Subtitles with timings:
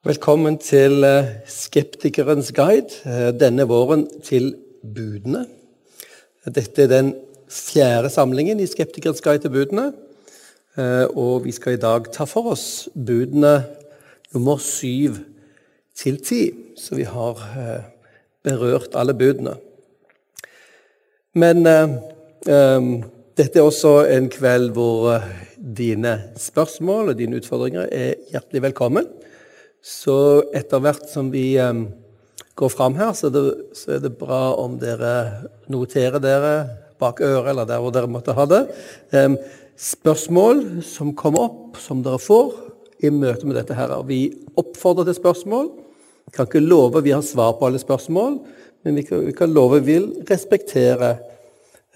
[0.00, 5.42] Velkommen til eh, Skeptikerens guide, eh, denne våren til budene.
[6.48, 7.10] Dette er den
[7.52, 9.90] fjerde samlingen i Skeptikerens guide til budene.
[10.80, 13.52] Eh, og vi skal i dag ta for oss budene
[14.32, 15.20] nummer syv
[15.92, 16.40] til ti.
[16.80, 17.44] Så vi har
[18.40, 19.58] berørt alle budene.
[21.36, 22.92] Men um,
[23.36, 25.20] dette er også en kveld hvor
[25.60, 29.19] dine spørsmål og dine utfordringer er hjertelig velkommen.
[29.80, 31.86] Så etter hvert som vi um,
[32.58, 33.44] går fram her, så er, det,
[33.76, 36.54] så er, det, bra om dere noterer dere
[37.00, 38.60] bak øret, eller der hvor dere måtte ha det.
[39.16, 39.38] Um,
[39.80, 42.52] spørsmål som kommer opp, som dere får
[43.00, 43.94] i møte med dette her.
[44.04, 44.26] Vi
[44.60, 45.70] oppfordrer til spørsmål.
[46.28, 48.36] Vi kan ikke love vi har svar på alle spørsmål,
[48.84, 51.14] men vi kan, vi kan love vi vil respektere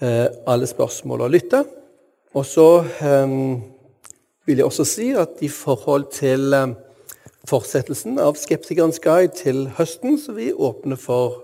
[0.01, 1.61] uh, alle spørsmål og lytte.
[2.33, 3.61] Og så um,
[4.45, 6.73] vil jeg også si at i forhold til um,
[7.49, 11.43] fortsettelsen av Skeptikerens guide til høsten, så vi åpner for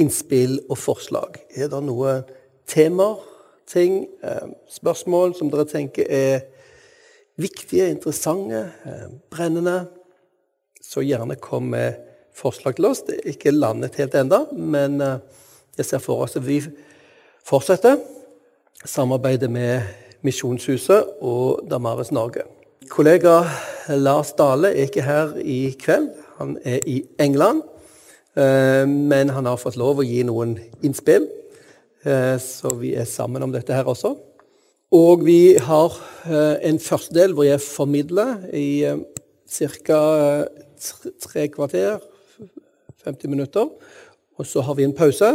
[0.00, 1.38] innspill og forslag.
[1.56, 2.26] Er det noen
[2.68, 3.22] temaer,
[3.66, 6.40] ting, eh, spørsmål som dere tenker er
[7.36, 9.88] viktige, interessante, eh, brennende,
[10.82, 11.94] så gjerne kom med
[12.34, 13.02] forslag til oss.
[13.02, 15.18] Det er ikke landet helt ennå, men eh,
[15.76, 16.60] jeg ser for oss at vi
[17.44, 17.98] fortsetter
[18.84, 19.82] samarbeidet med
[20.22, 22.55] Misjonshuset og Damaris Norge.
[22.90, 23.40] Kollega
[23.88, 26.10] Lars Dale er ikke her i kveld.
[26.38, 27.62] Han er i England.
[28.36, 31.24] Eh, men han har fått lov å gi noen innspill,
[32.04, 34.12] eh, så vi er sammen om dette her også.
[34.92, 35.96] Og vi har
[36.28, 38.84] eh, en første del hvor jeg formidler i
[39.48, 40.00] ca.
[41.22, 42.02] tre kvarter,
[43.06, 43.70] 50 minutter.
[44.36, 45.30] Og så har vi en pause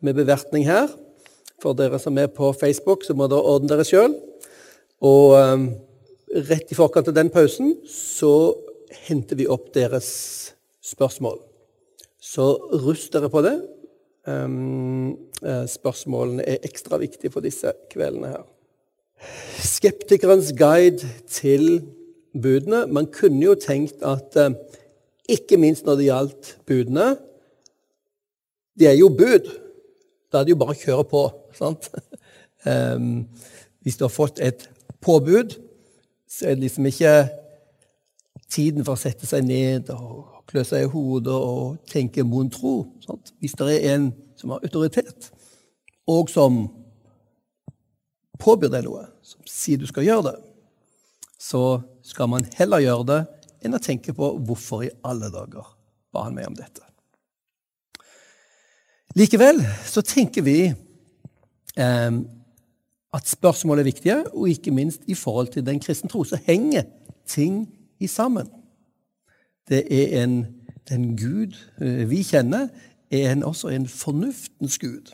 [0.00, 0.92] med bevertning her.
[1.62, 4.18] For dere som er på Facebook, så må dere ordne dere sjøl.
[5.00, 5.32] Og
[6.32, 8.32] rett i forkant av den pausen så
[9.06, 10.08] henter vi opp deres
[10.84, 11.38] spørsmål.
[12.22, 12.46] Så
[12.84, 13.56] rust dere på det.
[14.22, 18.44] Um, spørsmålene er ekstra viktige for disse kveldene her.
[19.62, 21.82] Skeptikerens guide til
[22.34, 22.84] budene.
[22.86, 24.54] Man kunne jo tenkt at uh,
[25.30, 27.12] ikke minst når det gjaldt budene
[28.78, 29.50] De er jo bud.
[30.32, 31.26] Da er det jo bare å kjøre på.
[31.60, 31.90] sant?
[32.64, 33.26] Um,
[33.82, 34.68] hvis du har fått et
[35.02, 35.58] påbud,
[36.32, 37.12] så er det liksom ikke
[38.52, 42.76] tiden for å sette seg ned og klø seg i hodet og tenke mon tro.
[43.04, 43.34] Sant?
[43.40, 45.28] Hvis det er en som har autoritet,
[46.08, 46.64] og som
[48.42, 50.38] påbyr deg noe, som sier du skal gjøre det,
[51.42, 53.20] så skal man heller gjøre det
[53.62, 55.68] enn å tenke på hvorfor i alle dager
[56.12, 56.82] ba han meg om dette.
[59.18, 62.12] Likevel så tenker vi eh,
[63.12, 66.82] at spørsmål er viktige, og ikke minst i forhold til den kristne tro, så henger
[67.26, 67.68] ting
[68.00, 68.48] i sammen.
[69.68, 70.46] Det er en,
[70.88, 72.68] Den Gud eh, vi kjenner,
[73.10, 75.12] er en, også en fornuftens gud.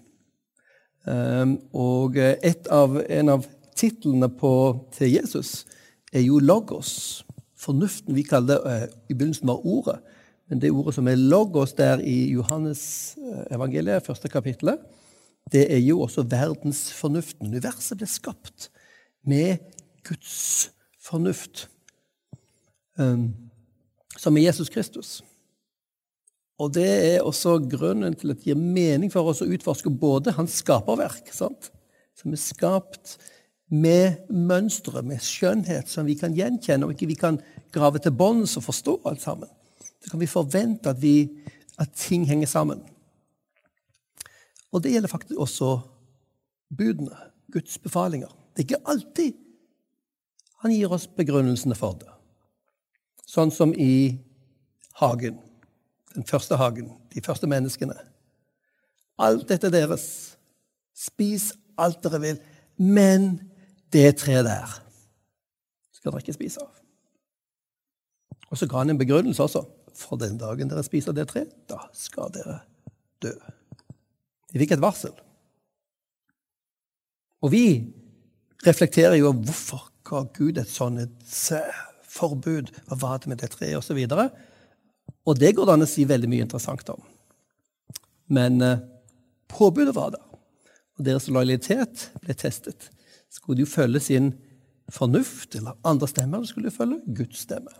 [1.07, 2.17] Um, og
[2.71, 4.29] av, en av titlene
[4.93, 5.67] til Jesus
[6.13, 7.25] er jo logos.
[7.57, 8.15] Fornuften.
[8.15, 9.99] Vi kaller det uh, i begynnelsen var ordet,
[10.49, 13.17] men det ordet som er logos der i Johannes
[13.51, 14.79] evangeliet, første kapittelet,
[15.53, 17.49] det er jo også verdensfornuften.
[17.49, 18.69] Universet ble skapt
[19.29, 19.59] med
[20.07, 20.71] Guds
[21.03, 21.69] fornuft,
[22.99, 23.31] um,
[24.19, 25.19] som er Jesus Kristus.
[26.59, 30.35] Og det er også grunnen til at det gir mening for oss å utforske både
[30.37, 31.71] hans skaperverk, sant?
[32.19, 33.15] som er skapt
[33.71, 37.39] med mønstre, med skjønnhet, som vi kan gjenkjenne, og ikke vi kan
[37.75, 39.51] grave til bunns og forstå alt sammen.
[40.03, 41.29] Så kan vi forvente at, vi,
[41.79, 42.83] at ting henger sammen.
[44.73, 45.79] Og det gjelder faktisk også
[46.77, 47.17] budene,
[47.53, 48.29] Guds befalinger.
[48.53, 49.37] Det er ikke alltid
[50.59, 52.11] han gir oss begrunnelsene for det.
[53.29, 54.19] Sånn som i
[54.99, 55.39] hagen,
[56.17, 57.95] den første hagen, de første menneskene.
[59.23, 60.09] Alt dette deres.
[60.99, 62.41] Spis alt dere vil,
[62.83, 63.37] men
[63.95, 64.73] det treet der
[65.95, 66.73] skal dere ikke spise av.
[68.49, 69.63] Og så ga han en begrunnelse også.
[69.99, 72.61] For den dagen dere spiser det treet, da skal dere
[73.23, 73.35] dø.
[74.53, 75.15] De fikk et varsel.
[77.45, 77.65] Og vi
[78.67, 81.35] reflekterer jo hvorfor ga Gud et sånt
[82.09, 82.73] forbud?
[82.89, 83.77] Hva var det med det treet?
[83.79, 83.95] Og, så
[85.29, 87.03] og det går det an å si veldig mye interessant om.
[88.33, 88.81] Men eh,
[89.49, 90.25] påbudet var der,
[90.99, 92.91] og deres lojalitet ble testet.
[93.33, 94.33] Skulle de følge sin
[94.93, 97.73] fornuft eller andre stemmer, eller skulle de følge Guds stemme?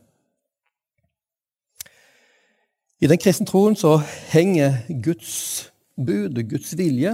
[2.99, 3.97] I den kristne troen så
[4.33, 5.71] henger Guds
[6.07, 7.13] budet, Guds vilje,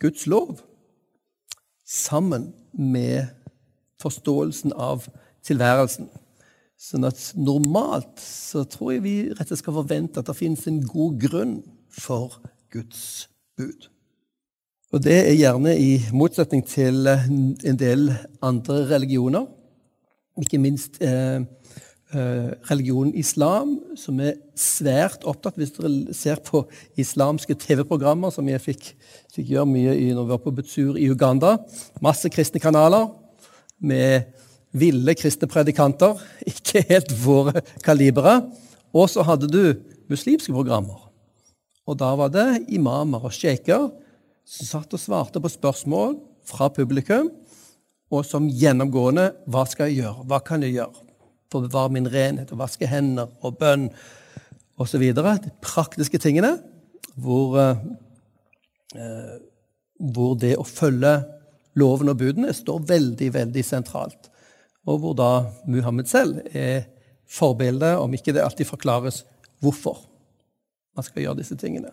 [0.00, 0.60] Guds lov,
[1.86, 3.32] sammen med
[4.00, 5.08] forståelsen av
[5.46, 6.08] tilværelsen.
[6.80, 10.64] Sånn at normalt så tror jeg vi rett og slett skal forvente at det finnes
[10.70, 11.56] en god grunn
[11.92, 12.38] for
[12.72, 13.28] Guds
[13.58, 13.90] bud.
[14.90, 18.08] Og det er gjerne i motsetning til en del
[18.42, 19.44] andre religioner.
[20.40, 21.44] Ikke minst eh,
[22.10, 26.64] religionen islam, som er svært opptatt Hvis dere ser på
[26.98, 28.88] islamske TV-programmer, som jeg fikk,
[29.30, 31.56] fikk, gjøre mye i når vi var på tur i Uganda
[32.02, 33.12] Masse kristne kanaler
[33.78, 34.26] med
[34.72, 36.18] ville kristne predikanter,
[36.50, 38.40] ikke helt våre kalibere.
[38.94, 39.62] Og så hadde du
[40.10, 41.08] muslimske programmer.
[41.86, 43.88] Og da var det imamer og sjeiker
[44.46, 47.30] som satt og svarte på spørsmål fra publikum,
[48.10, 50.26] og som gjennomgående Hva skal jeg gjøre?
[50.26, 51.09] Hva kan jeg gjøre
[51.50, 53.88] for å bevare min renhet og vaske hender og bønn
[54.80, 55.04] osv.?
[55.12, 56.56] De praktiske tingene
[57.20, 57.58] hvor,
[58.94, 59.36] eh,
[59.98, 61.18] hvor det å følge
[61.78, 64.30] loven og budene står veldig, veldig sentralt
[64.88, 65.32] og hvor da
[65.68, 66.86] Muhammed selv er
[67.30, 69.22] forbildet, om ikke det alltid forklares
[69.62, 70.00] hvorfor
[70.96, 71.92] man skal gjøre disse tingene.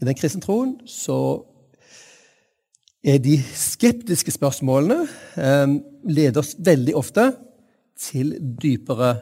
[0.00, 1.18] I den kristne troen så
[3.06, 5.04] er de skeptiske spørsmålene
[5.38, 5.76] eh,
[6.10, 7.28] leder oss veldig ofte
[7.98, 9.16] til dypere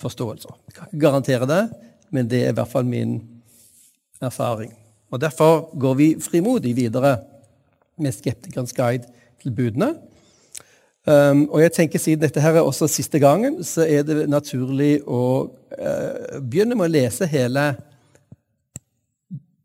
[0.00, 0.56] forståelser.
[0.66, 1.62] Jeg kan ikke garantere det,
[2.10, 3.20] men det er i hvert fall min
[4.20, 4.72] erfaring.
[5.10, 7.18] Og Derfor går vi frimodig videre
[7.98, 9.06] med Skeptikerens guide
[9.42, 9.94] til budene.
[11.06, 15.04] Um, og jeg tenker Siden dette her er også siste gangen, så er det naturlig
[15.06, 17.76] å uh, begynne med å lese hele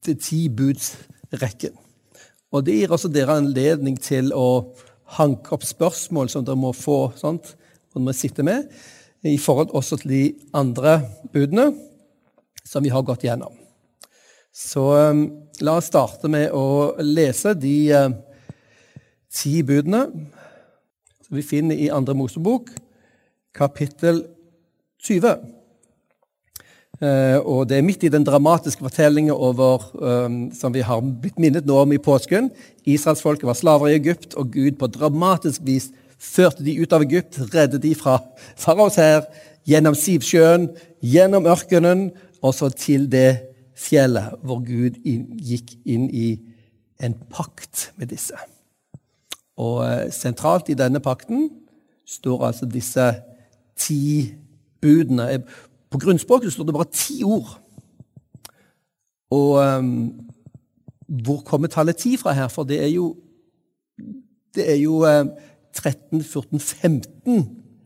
[0.06, 1.74] det ti buds-rekken.
[2.51, 4.75] Og Det gir også dere anledning til å
[5.18, 7.56] hanke opp spørsmål som dere må få, sant?
[7.95, 8.67] Og må sitte med,
[9.23, 10.23] i forhold også til de
[10.57, 11.01] andre
[11.33, 11.69] budene
[12.65, 13.53] som vi har gått gjennom.
[14.51, 15.23] Så um,
[15.63, 18.09] la oss starte med å lese de uh,
[19.31, 20.05] ti budene
[21.23, 22.73] som vi finner i Andre Mosebok,
[23.55, 24.25] kapittel
[25.07, 25.45] 20.
[27.01, 31.39] Uh, og det er midt i den dramatiske fortellingen over, um, som vi har blitt
[31.41, 32.51] minnet nå om i påsken.
[32.83, 35.89] Israelsfolket var slaver i Egypt, og Gud på dramatisk vis
[36.21, 38.19] førte de ut av Egypt, reddet de fra
[38.59, 39.25] faraos hær,
[39.68, 40.69] gjennom Sivsjøen,
[41.01, 42.09] gjennom ørkenen,
[42.41, 43.41] og så til det
[43.77, 46.35] fjellet hvor Gud gikk inn i
[47.01, 48.38] en pakt med disse.
[49.62, 51.50] Og eh, sentralt i denne pakten
[52.07, 53.07] står altså disse
[53.77, 54.31] ti
[54.81, 55.41] budene.
[55.89, 57.57] På grunnspråket står det bare ti ord.
[59.31, 60.12] Og um,
[61.24, 62.47] hvor kommer tallet ti fra her?
[62.47, 63.15] For det er jo,
[64.56, 65.31] det er jo um,
[65.73, 67.45] 13, 14, 15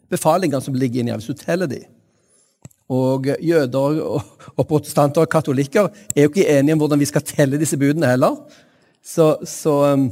[0.09, 1.81] befalinger som ligger inni her, hvis du teller de.
[2.89, 4.21] Og jøder og,
[4.53, 8.11] og protestanter og katolikker er jo ikke enige om hvordan vi skal telle disse budene
[8.11, 8.37] heller.
[9.05, 10.11] Så, så um,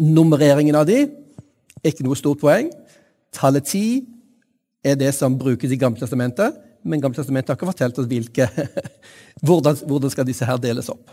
[0.00, 2.70] Nummereringen av de er ikke noe stort poeng.
[3.36, 3.84] Tallet ti
[4.80, 6.56] er det som brukes i Gamle Testamentet,
[6.88, 8.46] men Gamle Testamentet har ikke fortalt oss hvilke,
[9.44, 11.12] hvordan, hvordan skal disse her deles opp.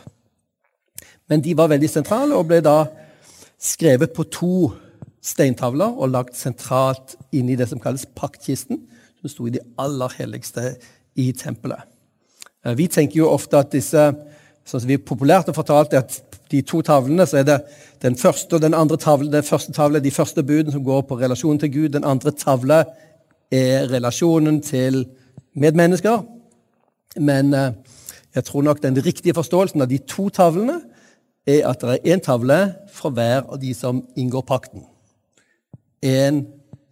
[1.27, 2.85] Men de var veldig sentrale og ble da
[3.59, 4.53] skrevet på to
[5.27, 8.79] steintavler og lagt sentralt inn i det som kalles paktkisten,
[9.19, 10.75] som sto i de aller helligste
[11.19, 11.83] i tempelet.
[12.65, 14.09] Eh, vi tenker jo ofte at disse
[14.67, 17.57] sånn som vi populært har fortalt, at de to tavlene, så er det
[18.03, 19.31] den første og den andre tavle.
[19.31, 21.93] Den første tavle de første budene som går på relasjonen til Gud.
[21.95, 22.83] Den andre tavle
[23.51, 25.05] er relasjonen til
[25.55, 26.23] medmennesker.
[27.19, 27.71] Men eh,
[28.35, 30.81] jeg tror nok den riktige forståelsen av de to tavlene
[31.47, 32.59] er at det er én tavle
[32.91, 34.83] for hver av de som inngår pakten.
[36.01, 36.45] En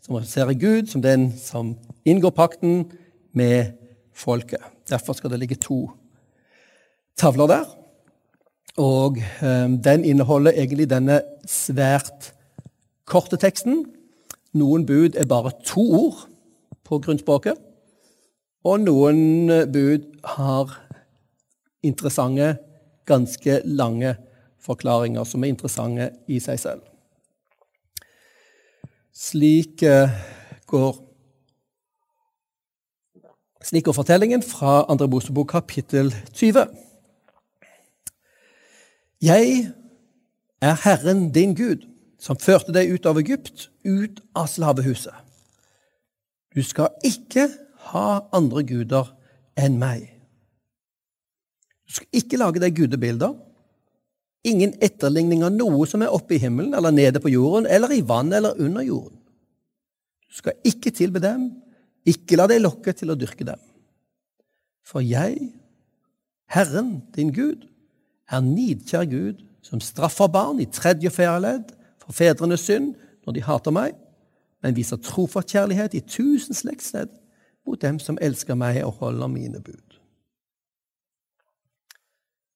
[0.05, 2.91] som representerer Gud, som den som inngår pakten
[3.33, 3.74] med
[4.13, 4.62] folket.
[4.89, 5.89] Derfor skal det ligge to
[7.17, 7.65] tavler der.
[8.77, 12.33] Og eh, den inneholder egentlig denne svært
[13.05, 13.85] korte teksten.
[14.53, 16.25] Noen bud er bare to ord
[16.83, 17.57] på grunnspråket.
[18.65, 20.05] Og noen bud
[20.38, 20.74] har
[21.85, 22.55] interessante,
[23.05, 24.15] ganske lange
[24.65, 26.94] forklaringer som er interessante i seg selv.
[29.15, 29.79] Slik
[30.67, 30.95] går
[33.63, 36.65] slik går fortellingen fra Andre Mosebok kapittel 20.
[39.22, 39.72] Jeg
[40.62, 41.88] er Herren din Gud,
[42.19, 45.15] som førte deg ut av Egypt, ut av slavehuset.
[46.51, 47.48] Du skal ikke
[47.93, 49.15] ha andre guder
[49.55, 50.12] enn meg.
[51.88, 53.44] Du skal ikke lage deg gudebilder.
[54.45, 58.03] Ingen etterligning av noe som er oppe i himmelen eller nede på jorden eller i
[58.05, 59.17] vann eller under jorden.
[60.29, 61.47] Du skal ikke tilbe dem,
[62.05, 63.61] ikke la deg lokke til å dyrke dem.
[64.85, 65.49] For jeg,
[66.51, 67.65] Herren din Gud,
[68.29, 71.71] er nidkjær Gud, som straffer barn i tredje og fjerde ledd
[72.01, 72.93] for fedrenes synd
[73.25, 73.95] når de hater meg,
[74.61, 77.09] men viser trofast kjærlighet i tusen slektsledd
[77.65, 79.97] mot dem som elsker meg og holder mine bud.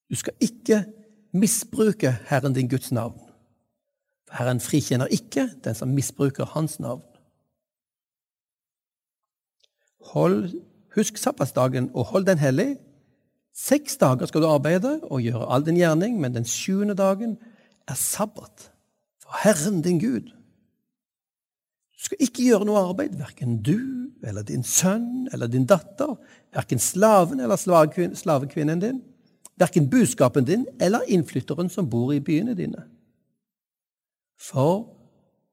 [0.09, 0.83] Du skal ikke
[1.31, 3.19] misbruke Herren din Guds navn.
[4.27, 7.03] For Herren frikjenner ikke den som misbruker Hans navn.
[10.13, 10.53] Hold,
[10.95, 12.77] husk sabbatsdagen og hold den hellig.
[13.55, 17.37] Seks dager skal du arbeide og gjøre all din gjerning, men den sjuende dagen
[17.87, 18.69] er sabbat
[19.21, 20.29] for Herren din Gud.
[21.99, 23.79] Du skal ikke gjøre noe arbeid, verken du
[24.23, 26.15] eller din sønn eller din datter,
[26.55, 29.01] verken slaven eller slavekvinnen din,
[29.59, 32.85] verken buskapen din eller innflytteren som bor i byene dine.
[34.39, 34.95] For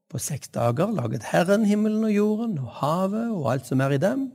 [0.08, 4.02] på seks dager laget Herren himmelen og jorden og havet og alt som er i
[4.02, 4.28] dem.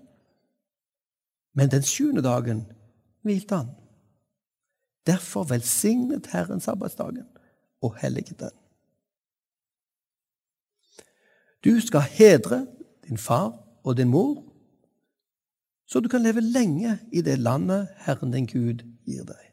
[1.55, 2.65] Men den sjuende dagen
[3.23, 3.71] hvilte han.
[5.07, 7.27] Derfor velsignet Herren sabbatsdagen
[7.81, 8.55] og helliget den.
[11.63, 12.67] Du skal hedre
[13.07, 14.43] din far og din mor,
[15.87, 19.50] så du kan leve lenge i det landet Herren din Gud gir deg.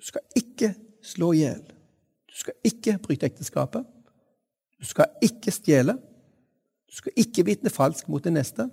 [0.00, 1.62] Du skal ikke slå i hjel.
[2.30, 3.84] Du skal ikke bryte ekteskapet.
[4.80, 5.98] Du skal ikke stjele.
[6.88, 8.70] Du skal ikke vitne falsk mot den neste.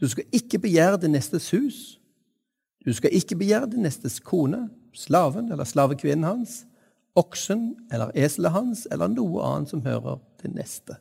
[0.00, 2.00] Du skal ikke begjære det nestes hus.
[2.84, 6.64] Du skal ikke begjære det nestes kone, slaven eller slavekvinnen hans
[7.14, 10.96] oksen eller eselet hans eller noe annet som hører det neste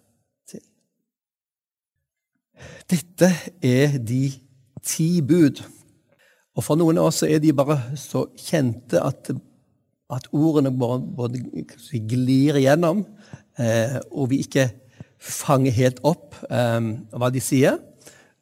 [0.49, 0.63] til.
[2.89, 3.29] Dette
[3.63, 4.23] er de
[4.83, 5.61] ti bud.
[6.59, 9.31] Og for noen av oss er de bare så kjente at,
[10.11, 11.39] at ordene bare, både
[12.11, 13.05] glir igjennom,
[13.55, 14.67] eh, og vi ikke
[15.19, 17.79] fanger helt opp eh, hva de sier,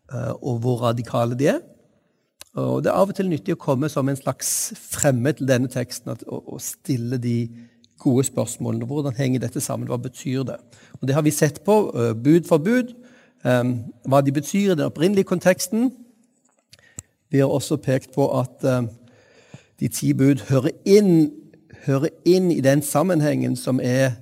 [0.10, 1.62] eh, og hvor radikale de er.
[2.58, 4.50] Og Det er av og til nyttig å komme som en slags
[4.82, 7.52] fremmed til denne teksten og, stille de
[8.02, 8.88] gode spørsmålene.
[8.90, 9.86] Hvordan henger dette sammen?
[9.92, 10.58] Hva betyr det?
[10.98, 12.96] Og Det har vi sett på uh, bud for bud,
[13.46, 13.76] um,
[14.10, 15.92] hva de betyr i den opprinnelige konteksten.
[17.30, 18.90] Vi har også pekt på at um,
[19.80, 21.32] de ti bud hører inn,
[21.86, 24.18] hører inn i den sammenhengen som er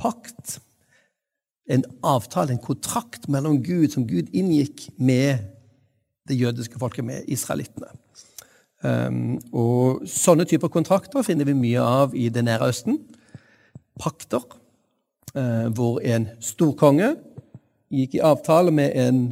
[0.00, 0.58] pakt.
[1.70, 5.44] En avtale, en kontrakt mellom Gud som Gud inngikk med
[6.28, 7.92] det jødiske folket, med israelittene.
[8.80, 12.96] Um, og Sånne typer kontrakter finner vi mye av i Det nære Østen.
[14.00, 14.46] Pakter,
[15.36, 17.12] uh, hvor en storkonge
[17.92, 19.22] gikk i avtale med en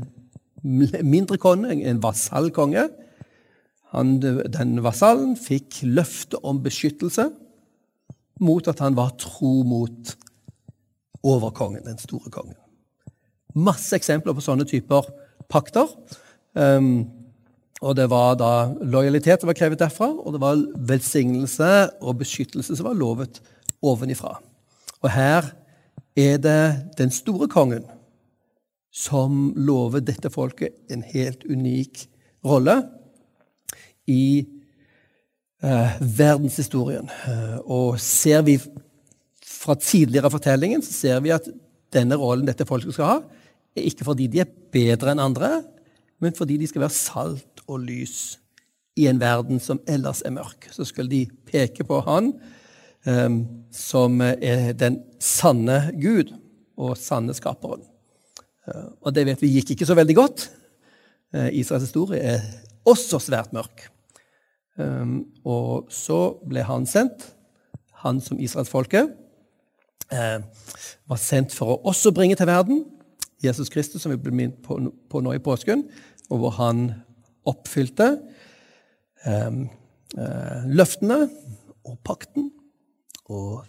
[0.63, 2.89] mindre konge, en vasallkonge.
[3.93, 7.31] Den vasallen fikk løfte om beskyttelse
[8.45, 10.15] mot at han var tro mot
[11.27, 12.59] overkongen, den store kongen.
[13.59, 15.09] Masse eksempler på sånne typer
[15.51, 15.89] pakter.
[16.55, 17.09] Um,
[17.79, 21.71] og det var da lojalitet som var krevet derfra, og det var velsignelse
[22.03, 23.41] og beskyttelse som var lovet
[23.83, 24.37] ovenifra.
[25.03, 25.53] Og her
[26.19, 26.63] er det
[26.99, 27.87] den store kongen
[28.99, 32.07] som lover dette folket en helt unik
[32.47, 32.81] rolle
[34.11, 34.43] i
[35.63, 37.11] eh, verdenshistorien.
[37.29, 38.57] Eh, og ser vi
[39.45, 41.47] fra tidligere fortellingen, så ser vi at
[41.95, 43.19] denne rollen dette folket skal ha,
[43.77, 45.61] er ikke fordi de er bedre enn andre,
[46.19, 48.39] men fordi de skal være salt og lys
[48.99, 50.67] i en verden som ellers er mørk.
[50.75, 52.33] Så skal de peke på Han
[53.07, 53.39] um,
[53.71, 56.35] som er den sanne Gud
[56.79, 57.85] og sanne skaperen.
[58.69, 60.49] Uh, og det vet vi gikk ikke så veldig godt.
[61.33, 62.45] Uh, Israels historie er
[62.89, 63.89] også svært mørk.
[64.79, 67.33] Um, og så ble han sendt,
[68.05, 69.11] han som israelsfolket,
[70.13, 70.39] uh,
[71.09, 72.85] var sendt for å også bringe til verden
[73.43, 75.85] Jesus Kristus, som vi ble minnet på, nå i påsken,
[76.29, 76.89] og hvor han
[77.49, 78.09] oppfylte
[79.25, 79.61] eh,
[80.19, 81.21] eh, løftene
[81.87, 82.51] og pakten
[83.31, 83.63] og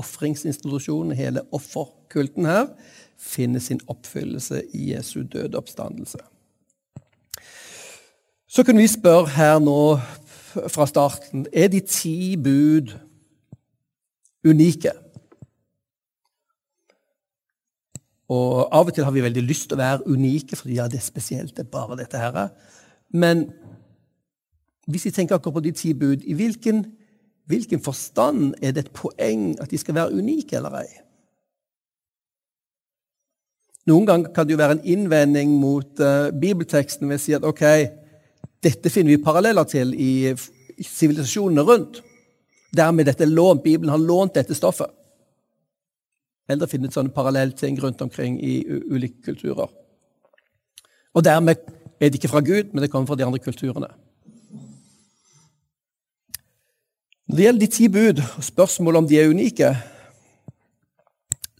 [0.00, 2.66] ofringsinstitusjonen, hele offerkulten her,
[3.20, 6.18] finner sin oppfyllelse i Jesu døde oppstandelse.
[8.48, 10.00] Så kunne vi spørre her nå
[10.50, 12.90] fra starten er de ti bud
[14.44, 14.92] unike.
[18.30, 21.00] Og Av og til har vi veldig lyst til å være unike, fordi ja, det
[21.00, 21.56] er spesielt.
[21.56, 22.48] det er bare dette her.
[23.10, 23.50] Men
[24.86, 26.84] hvis vi tenker akkurat på de ti bud, i hvilken,
[27.46, 31.09] hvilken forstand er det et poeng at de skal være unike eller ei?
[33.88, 37.46] Noen ganger kan det jo være en innvending mot uh, bibelteksten ved å si at
[37.46, 37.64] ok,
[38.60, 40.34] dette finner vi paralleller til i
[40.84, 42.02] sivilisasjonene rundt.
[42.76, 44.92] Dermed dette lånt, Bibelen har lånt dette stoffet
[46.50, 49.70] eller finnet sånne parallellting rundt omkring i ulike kulturer.
[51.14, 51.60] Og dermed
[52.00, 53.90] er det ikke fra Gud, men det kommer fra de andre kulturene.
[57.28, 59.68] Når det gjelder de ti bud og spørsmålet om de er unike,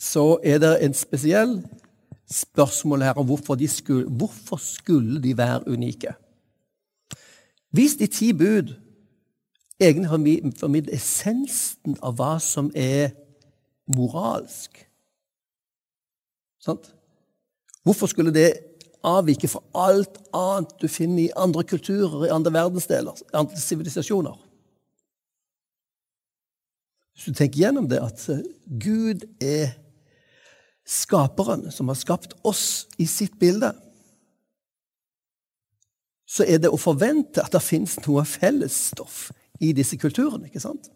[0.00, 1.60] så er det en spesiell
[2.30, 6.14] spørsmålet her om hvorfor, skulle, hvorfor skulle de være unike.
[7.70, 8.74] Hvis de ti bud
[9.80, 13.10] egentlig formidler essensen av hva som er
[13.96, 14.86] moralsk
[16.60, 16.90] Sant?
[17.82, 18.50] Hvorfor skulle det
[19.00, 24.36] avvike fra alt annet du finner i andre kulturer, i andre verdensdeler, i andre sivilisasjoner?
[27.14, 28.44] Hvis du tenker gjennom det, at eh,
[28.80, 29.72] Gud er
[30.90, 33.72] skaperen som har skapt oss i sitt bilde,
[36.30, 39.28] så er det å forvente at det finnes noe fellesstoff
[39.62, 40.46] i disse kulturene.
[40.46, 40.90] ikke sant?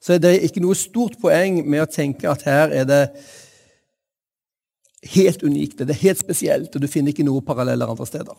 [0.00, 3.02] Så er det ikke noe stort poeng med å tenke at her er det
[5.14, 8.38] helt unikt, det er helt spesielt, og du finner ikke noe paralleller andre steder.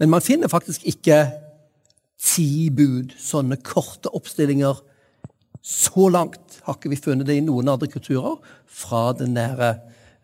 [0.00, 1.18] Men man finner faktisk ikke
[2.20, 4.78] ti bud, sånne korte oppstillinger.
[5.66, 9.76] Så langt har ikke vi funnet det i noen andre kulturer fra den nære,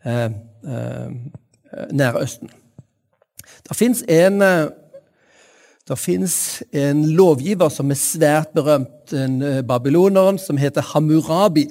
[0.04, 0.30] eh,
[0.66, 1.10] eh,
[1.92, 2.50] nære Østen.
[3.68, 4.66] Det fins en, eh,
[6.72, 11.68] en lovgiver som er svært berømt, en eh, babyloneren, som heter Hamurabi.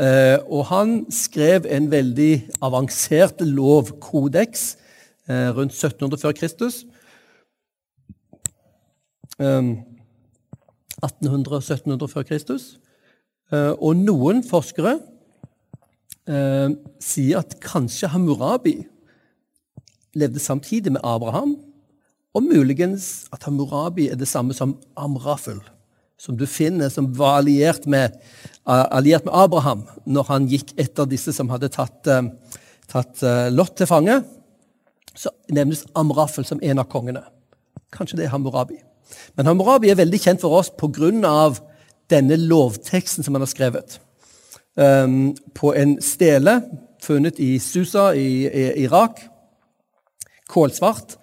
[0.00, 4.76] Eh, og han skrev en veldig avansert lovkodeks
[5.28, 6.84] rundt 1700 før Kristus.
[9.38, 12.78] 1800-1700 før Kristus.
[13.52, 14.98] Eh, og noen forskere
[17.00, 18.74] sier at kanskje Hammurabi
[20.12, 21.54] levde samtidig med Abraham,
[22.36, 25.62] og muligens at Hammurabi er det samme som Amrafel
[26.18, 28.16] som du finner som var alliert med,
[28.66, 32.26] alliert med, Abraham når han gikk etter disse som hadde tatt, eh,
[32.90, 34.18] tatt eh, Lot til fange,
[35.14, 37.22] så nevnes Amrafel som en av kongene.
[37.94, 38.80] Kanskje det er Hammurabi.
[39.38, 41.54] Men Hammurabi er veldig kjent for oss pga.
[42.10, 43.98] Denne lovteksten som han har skrevet.
[44.78, 46.60] Um, på en stele
[47.02, 49.20] funnet i Susa i, i Irak.
[50.48, 51.16] Kålsvart.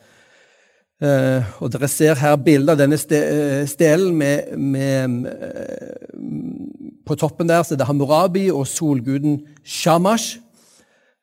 [1.04, 7.50] Uh, og Dere ser her bilde av denne eh, stelen med, med uh, På toppen
[7.50, 10.40] der så er det Hammurabi og solguden Shamash.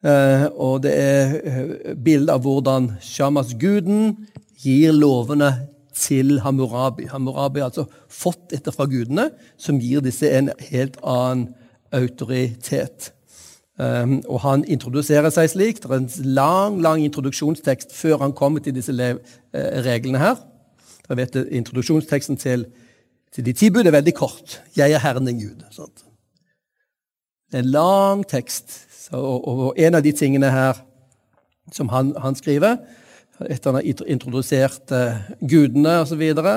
[0.04, 4.16] Uh, og det er bilde av hvordan Shamash-guden
[4.60, 5.54] gir lovene
[5.96, 7.07] til Hammurabi.
[7.11, 11.50] Hammurabi har altså fått dette fra gudene, som gir disse en helt annen
[11.92, 13.12] autoritet.
[13.81, 15.81] Um, og han introduserer seg slik.
[15.83, 19.16] Det er en lang lang introduksjonstekst før han kommer til disse uh,
[19.87, 20.40] reglene her.
[21.07, 22.66] Dere vet Introduksjonsteksten til,
[23.35, 24.61] til de ti bud er veldig kort.
[24.76, 25.64] 'Jeg er Herren din Gud'.
[25.70, 26.05] Sånt.
[27.50, 28.88] Det er en lang tekst.
[29.05, 30.78] Så, og, og, en av de tingene her
[31.72, 32.76] som han, han skriver,
[33.50, 36.48] etter han har introdusert uh, gudene osv., og,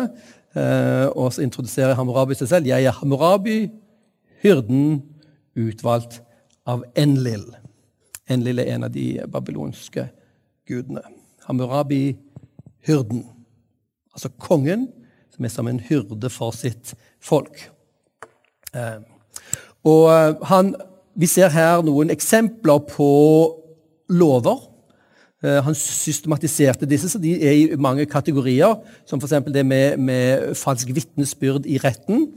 [0.55, 2.67] uh, og så introduserer Hammurabi seg selv.
[2.69, 3.69] 'Jeg er Hammurabi,
[4.43, 5.03] hyrden,
[5.55, 6.21] utvalgt'
[6.65, 7.45] av Enlil.
[8.29, 10.07] Enlil er en av de babylonske
[10.67, 11.03] gudene.
[11.45, 12.17] Hammurabi,
[12.85, 13.25] hyrden.
[14.13, 14.87] Altså kongen,
[15.35, 17.67] som er som en hyrde for sitt folk.
[18.73, 19.01] Eh,
[19.85, 20.75] og eh, han,
[21.15, 23.05] Vi ser her noen eksempler på
[24.11, 24.65] lover.
[25.45, 29.37] Eh, han systematiserte disse, så de er i mange kategorier, som f.eks.
[29.53, 32.31] det med, med falsk vitnesbyrd i retten.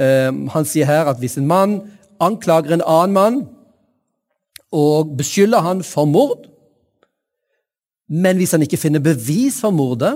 [0.00, 1.72] Han sier her at hvis en mann
[2.22, 3.40] anklager en annen mann
[4.72, 6.46] og beskylder han for mord.
[8.08, 10.14] Men hvis han ikke finner bevis for mordet,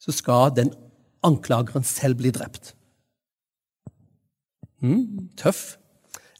[0.00, 0.72] så skal den
[1.24, 2.74] anklageren selv bli drept.
[4.80, 5.76] Mm, tøff.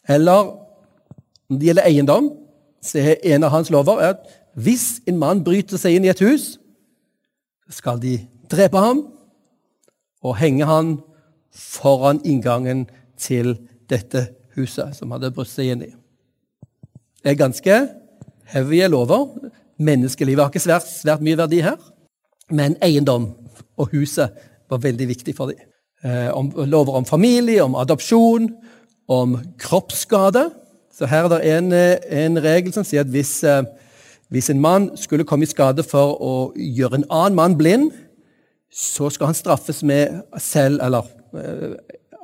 [0.08, 0.56] Eller
[1.48, 2.30] når det gjelder eiendom,
[2.82, 6.22] så er en av hans lover at hvis en mann bryter seg inn i et
[6.24, 6.56] hus,
[7.70, 8.16] skal de
[8.50, 9.04] drepe ham
[10.26, 10.96] og henge han
[11.54, 12.88] foran inngangen
[13.20, 13.54] til
[13.90, 15.90] dette huset som hadde brutt seg inn i
[17.22, 17.74] Det er ganske
[18.50, 19.28] heavy lover.
[19.78, 21.76] Menneskelivet har ikke svært, svært, mye verdi her.
[22.50, 23.30] Men eiendom
[23.76, 24.32] og huset
[24.70, 25.60] var veldig viktig for dem.
[26.02, 26.32] Eh,
[26.66, 28.48] lover om familie, om adopsjon,
[29.08, 30.48] om kroppsskade.
[30.96, 33.62] Så her er det en, en regel som sier at hvis, eh,
[34.30, 37.90] hvis, en mann skulle komme i skade for å gjøre en annen mann blind,
[38.70, 41.74] så skal han straffes med selv Eller eh,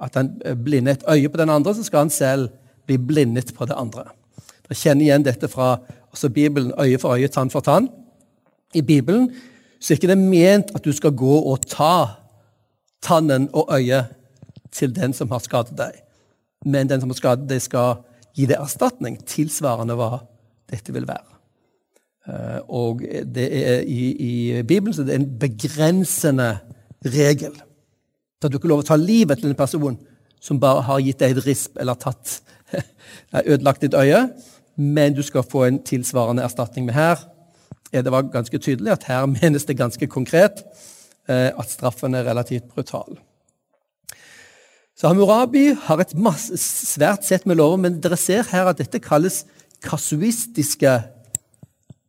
[0.02, 0.30] at han
[0.62, 2.48] blinder et øye på den andre, så skal han selv
[2.86, 4.04] bli blindet på det andre.
[4.66, 5.76] Dere kjenner igjen dette fra
[6.32, 7.88] Bibelen øye for øye, tann for tann.
[8.74, 9.30] I Bibelen
[9.80, 12.06] så er ikke det ment at du skal gå og ta
[13.02, 14.12] tannen og øyet
[14.72, 16.02] til den som har skadet deg.
[16.64, 18.02] Men den som har skadet deg, skal
[18.36, 20.20] gi deg erstatning tilsvarende hva
[20.70, 21.35] dette vil være.
[22.26, 26.50] Eh, og det er i, i Bibelen så det er en begrensende
[27.04, 27.54] regel.
[28.42, 29.96] Så du ikke lov å ta livet til en person
[30.42, 32.40] som bare har gitt deg et risp eller tatt,
[33.52, 34.28] ødelagt ditt øye.
[34.76, 36.84] men du skal få en tilsvarende erstatning.
[36.84, 37.16] med her
[37.92, 40.64] er det var ganske tydelig at her menes det ganske konkret
[41.28, 43.18] eh, at straffen er relativt brutal.
[44.96, 49.00] Så Hammurabi har et masse, svært sett med lover, men dere ser her at dette
[49.04, 49.44] kalles
[49.84, 50.92] kasuistiske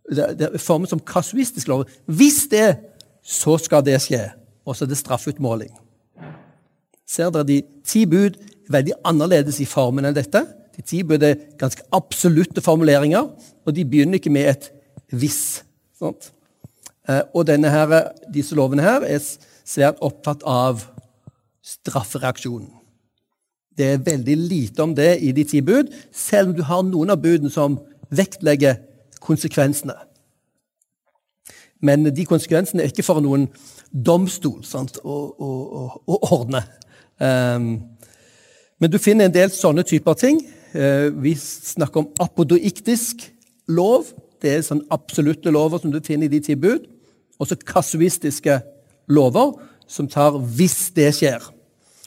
[0.10, 1.86] det, er formet som kasuistisk lov.
[2.06, 2.78] Hvis det,
[3.24, 4.24] så skal det skje.
[4.68, 5.72] Og så er det straffeutmåling.
[7.08, 10.44] Ser dere de ti bud er veldig annerledes i formen enn dette?
[10.76, 13.30] De ti bud er ganske absolutte formuleringer,
[13.66, 14.72] og de begynner ikke med et
[15.12, 15.64] 'hvis'.
[16.00, 16.32] Sånt.
[17.10, 19.20] Eh, og her, disse lovene her er
[19.66, 20.84] svært opptatt av
[21.64, 22.70] straffereaksjonen.
[23.78, 27.10] Det er veldig lite om det i de ti bud, selv om du har noen
[27.10, 28.76] av budene som vektlegger
[29.24, 29.96] konsekvensene.
[31.82, 33.48] Men de konsekvensene er ikke for noen
[33.92, 35.50] domstol sant, å, å,
[36.02, 36.64] å, ordne.
[37.22, 37.70] Um,
[38.82, 40.42] men du finner en del sånne typer ting.
[40.74, 43.28] Uh, vi snakker om apodoiktisk
[43.70, 44.10] lov.
[44.42, 46.90] Det er sånn absolutte lover som du finner i de ti bud.
[47.38, 48.60] Og kasuistiske
[49.14, 49.54] lover,
[49.88, 51.52] som tar 'hvis det skjer'.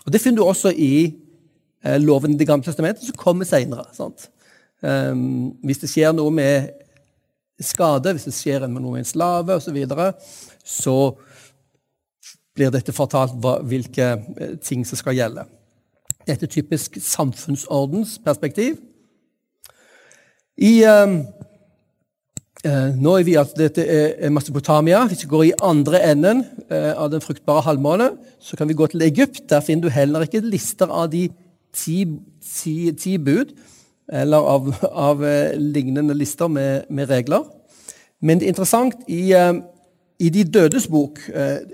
[0.07, 1.15] Og Det finner du også i
[1.85, 3.87] eh, loven i Det gamle testamentet, som kommer seinere.
[4.83, 6.69] Um, hvis det skjer noe med
[7.67, 10.13] skade, hvis det skjer med noe med en slave osv., så, videre,
[10.65, 10.97] så
[12.57, 15.47] blir dette fortalt hva, hvilke eh, ting som skal gjelde.
[16.27, 18.81] Dette er typisk samfunnsordensperspektiv.
[20.61, 21.23] I um,
[22.61, 25.07] Eh, nå er vi altså, Dette er Masopotamia.
[25.09, 28.87] Hvis vi går i andre enden eh, av den fruktbare halvmåne, så kan vi gå
[28.93, 29.47] til Egypt.
[29.49, 31.31] Der finner du heller ikke lister av de
[31.73, 32.05] ti,
[32.45, 33.55] ti, ti bud,
[34.11, 37.45] eller av, av eh, lignende lister med, med, regler.
[38.21, 39.33] Men det er interessant i,
[40.21, 41.23] i De dødes bok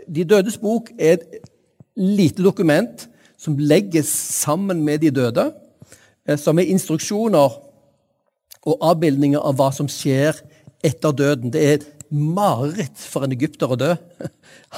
[0.07, 1.49] De dødes bok er et
[1.97, 5.49] lite dokument som legges sammen med de døde,
[6.39, 7.57] som er instruksjoner
[8.67, 10.39] og avbildninger av hva som skjer
[10.87, 11.51] etter døden.
[11.51, 13.93] Det er et mareritt for en egypter å dø.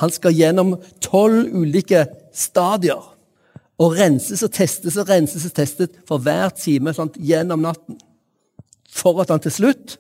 [0.01, 3.03] Han skal gjennom tolv ulike stadier
[3.79, 7.99] og renses og testes og renses og testes for hver time sant, gjennom natten.
[8.91, 9.99] For at han til slutt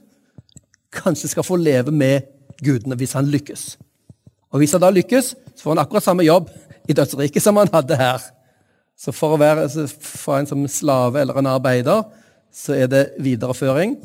[0.94, 2.26] kanskje skal få leve med
[2.64, 3.76] gudene, hvis han lykkes.
[4.50, 6.48] Og Hvis han da lykkes, så får han akkurat samme jobb
[6.88, 8.22] i dødsriket som han hadde her.
[8.98, 9.68] Så for å være
[10.00, 12.02] for en som slave eller en arbeider,
[12.50, 13.98] så er det videreføring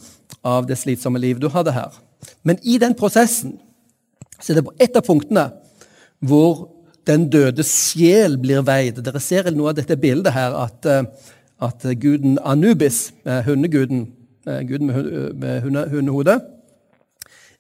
[0.46, 1.96] av det slitsomme livet du hadde her.
[2.44, 3.56] Men i den prosessen
[4.40, 5.48] så er det på ett av punktene
[6.24, 6.68] hvor
[7.08, 9.02] den døde sjel blir veid.
[9.04, 11.04] Dere ser noe av dette bildet her, at, eh,
[11.64, 14.14] at guden Anubis, eh, hundeguden,
[14.48, 14.88] eh, guden
[15.40, 15.62] med
[15.92, 16.40] hundehode,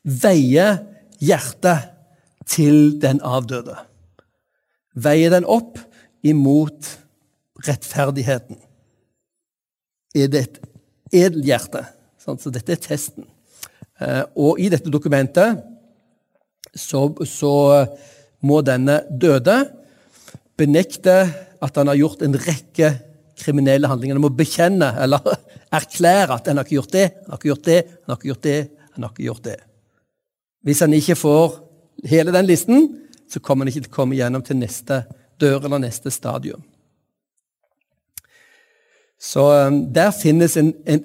[0.03, 0.84] veier
[1.19, 1.89] hjertet
[2.45, 3.77] til den avdøde.
[4.95, 5.79] Veier den opp
[6.23, 6.97] imot
[7.67, 8.58] rettferdigheten.
[10.15, 10.60] Er det et
[11.12, 11.86] edelhjerte?
[12.19, 13.25] Så dette er testen.
[14.36, 15.63] Og i dette dokumentet
[16.75, 17.88] så, så
[18.43, 19.58] må denne døde
[20.60, 21.17] benekte
[21.63, 22.91] at han har gjort en rekke
[23.39, 24.17] kriminelle handlinger.
[24.19, 25.23] Han må bekjenne eller
[25.79, 28.32] erklære at han har ikke gjort det, han har ikke gjort det, han har ikke
[28.32, 28.60] gjort det.
[28.93, 29.60] han har ikke gjort det.
[30.63, 31.56] Hvis han ikke får
[32.08, 32.86] hele den listen,
[33.32, 35.03] så kommer han ikke til å komme gjennom til neste
[35.41, 36.62] dør eller neste stadium.
[39.23, 41.03] Så um, der finnes en, en,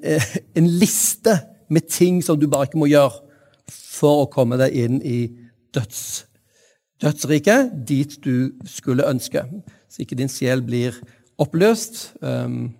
[0.54, 1.38] en, liste
[1.70, 3.22] med ting som du bare ikke må gjøre
[3.70, 5.20] for å komme deg inn i
[5.74, 6.24] døds,
[7.02, 9.42] dødsriket, dit du skulle ønske.
[9.88, 10.96] Så ikke din sjel blir
[11.38, 12.12] oppløst.
[12.22, 12.74] Um,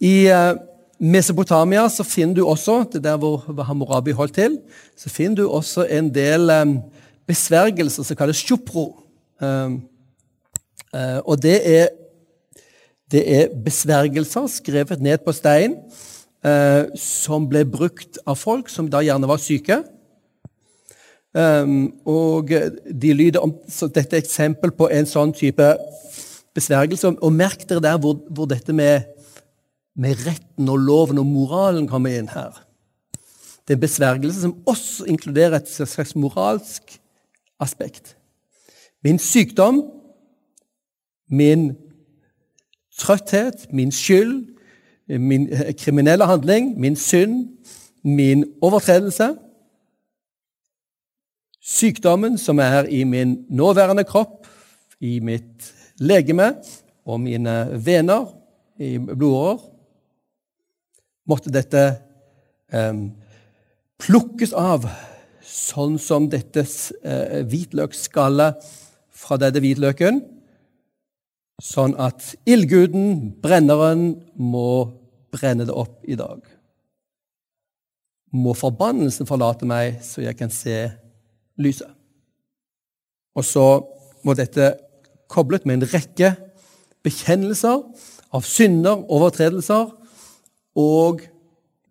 [0.00, 0.56] I uh,
[1.00, 4.58] Mesopotamia så finner du også, det der hvor Hammurabi holdt til,
[4.96, 6.78] så finner du også en del um,
[7.26, 8.88] besvergelser som kalles shupro.
[9.40, 9.82] Um,
[10.94, 11.88] uh, og det er
[13.12, 15.76] det er besvergelser skrevet ned på stein
[16.46, 19.78] eh, som ble brukt av folk som da gjerne var syke.
[21.36, 23.52] Um, og de lyder om,
[23.92, 25.66] Dette er eksempel på en sånn type
[26.56, 27.12] besvergelse.
[27.20, 29.04] Og merk dere der hvor, hvor dette med,
[29.96, 32.62] med, retten og loven og moralen kommer inn her.
[33.66, 36.96] Det er en besvergelse som også inkluderer et slags moralsk
[37.60, 38.14] aspekt.
[39.04, 39.82] Min sykdom,
[41.28, 41.74] min
[42.96, 44.46] trøtthet, min skyld,
[45.08, 47.48] min eh, kriminelle handling, min synd,
[48.04, 49.34] min overtredelse.
[51.66, 54.46] Sykdommen som er i min nåværende kropp,
[55.02, 56.52] i mitt legeme
[57.04, 58.30] og mine vener
[58.78, 59.58] i blodårer.
[61.26, 61.82] Måtte dette
[62.70, 63.02] eh,
[63.98, 64.86] plukkes av,
[65.42, 68.70] sånn som dette eh, hvitløksskallet
[69.16, 70.22] fra denne hvitløken
[71.62, 74.92] sånn at ildguden, brenneren, må
[75.32, 76.44] brenne det opp i dag.
[78.36, 80.90] må forbannelsen forlate meg, så jeg kan se
[81.60, 81.90] lyset.
[83.36, 83.66] Og så
[84.24, 84.74] må dette
[85.30, 86.32] koblet med en rekke
[87.06, 87.82] bekjennelser
[88.34, 89.90] av synder, overtredelser
[90.76, 91.22] og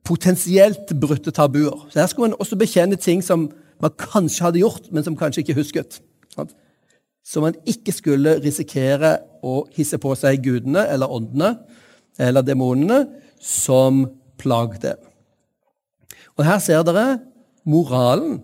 [0.06, 1.88] potensielt brutte tabuer.
[1.90, 3.50] Så Her skulle man også bekjenne ting som
[3.82, 6.02] man kanskje hadde gjort, men som kanskje ikke husket.
[7.26, 11.56] Så man ikke skulle risikere å hisse på seg gudene eller åndene
[12.22, 13.00] eller demonene
[13.42, 14.06] som
[14.38, 14.94] plagde.
[16.38, 17.18] Og her ser dere
[17.66, 18.44] moralen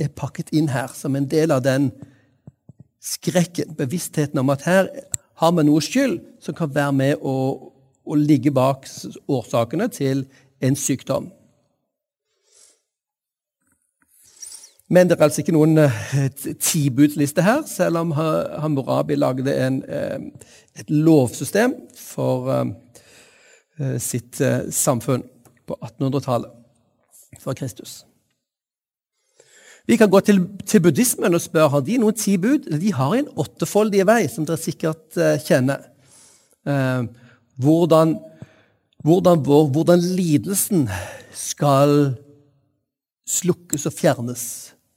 [0.00, 1.90] er pakket inn her som en del av den
[3.02, 4.88] skrekken, bevisstheten om at her
[5.42, 7.36] har vi noe skyld som kan være med å,
[8.04, 8.86] å ligge bak
[9.26, 10.26] årsakene til
[10.62, 11.30] en sykdom.
[14.92, 15.92] Men det er altså ikke noen uh,
[16.60, 24.36] tibudsliste her, selv om Hammurabi lagde en, uh, et lovsystem for uh, sitt
[24.70, 25.24] samfunn
[25.66, 28.02] på 1800-tallet for Kristus.
[29.88, 32.68] Vi kan gå til, til buddhismen og spørre har de noen ti bud.
[32.78, 35.88] De har en åttefoldig vei, som dere sikkert uh, kjenner.
[36.62, 37.08] Uh,
[37.62, 38.14] hvordan,
[39.02, 40.86] hvordan, hvordan, lidelsen
[41.34, 42.12] skal
[43.26, 44.44] slukkes og fjernes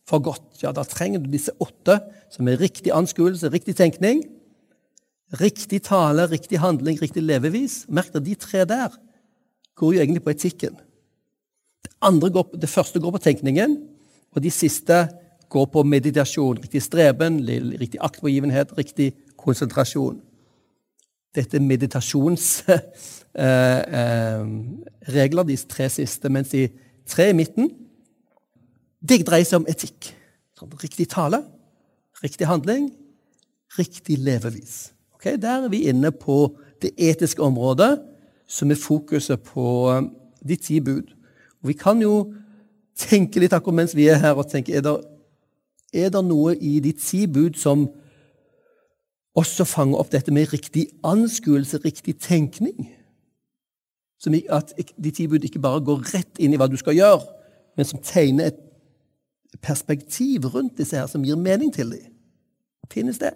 [0.06, 0.62] for godt.
[0.62, 1.98] Ja, Da trenger du disse åtte,
[2.30, 4.22] som er riktig anskuelse, riktig tenkning,
[5.42, 7.86] riktig tale, riktig handling, riktig levevis.
[7.90, 8.94] Merk deg, de tre der
[9.76, 10.78] går jo egentlig på etikken.
[12.22, 13.80] Det, går, det første går på tenkningen,
[14.36, 15.08] og de siste
[15.50, 16.58] går på meditasjon.
[16.64, 17.40] Riktig streben,
[17.80, 20.20] riktig aktpågivenhet, riktig konsentrasjon.
[21.36, 22.82] Dette er meditasjonsregler,
[23.36, 26.70] eh, eh, de tre siste, mens de
[27.08, 27.70] tre i midten
[29.06, 30.14] det dreier seg om etikk.
[30.58, 31.44] Sånn, riktig tale,
[32.24, 32.90] riktig handling,
[33.78, 34.94] riktig levevis.
[35.18, 38.00] Okay, der er vi inne på det etiske området,
[38.48, 40.02] som er fokuset på eh,
[40.48, 41.14] de ti bud.
[41.62, 42.34] Og vi kan jo
[42.96, 44.96] tenke litt akkurat mens vi er her, og tenke er det,
[45.96, 47.88] er det noe i de si bud som
[49.36, 52.90] også fanger opp dette med riktig anskuelse, riktig tenkning?
[54.20, 57.24] Som at de ti bud ikke bare går rett inn i hva du skal gjøre,
[57.76, 58.62] men som tegner et
[59.64, 62.12] perspektiv rundt disse her som gir mening til dem.
[62.92, 63.34] Finnes det?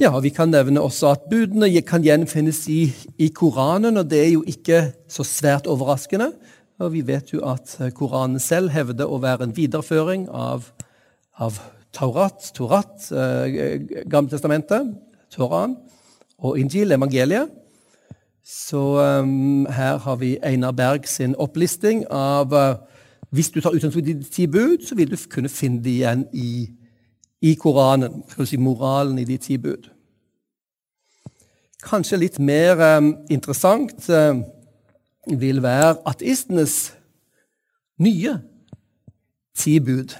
[0.00, 4.30] Ja, Vi kan nevne også at budene kan gjenfinnes i, i Koranen, og det er
[4.32, 6.32] jo ikke så svært overraskende.
[6.82, 10.66] Og vi vet jo at eh, Koranen selv hevder å være en videreføring av,
[11.38, 11.60] av
[11.94, 13.76] Taurat, Torat, eh,
[14.10, 14.90] Gammeltestamentet,
[15.30, 15.76] Toran,
[16.42, 17.52] og Injil, evangeliet.
[18.42, 22.74] Så um, her har vi Einar Berg sin opplisting av uh,
[23.30, 26.24] Hvis du tar utgangspunkt i de ti bud, så vil du kunne finne det igjen
[26.34, 26.66] i,
[27.40, 28.24] i Koranen.
[28.28, 29.86] Skal du si moralen i de ti bud.
[31.86, 34.42] Kanskje litt mer um, interessant uh,
[35.26, 36.92] vil være ateistenes
[38.02, 38.36] nye
[39.58, 40.14] ti bud.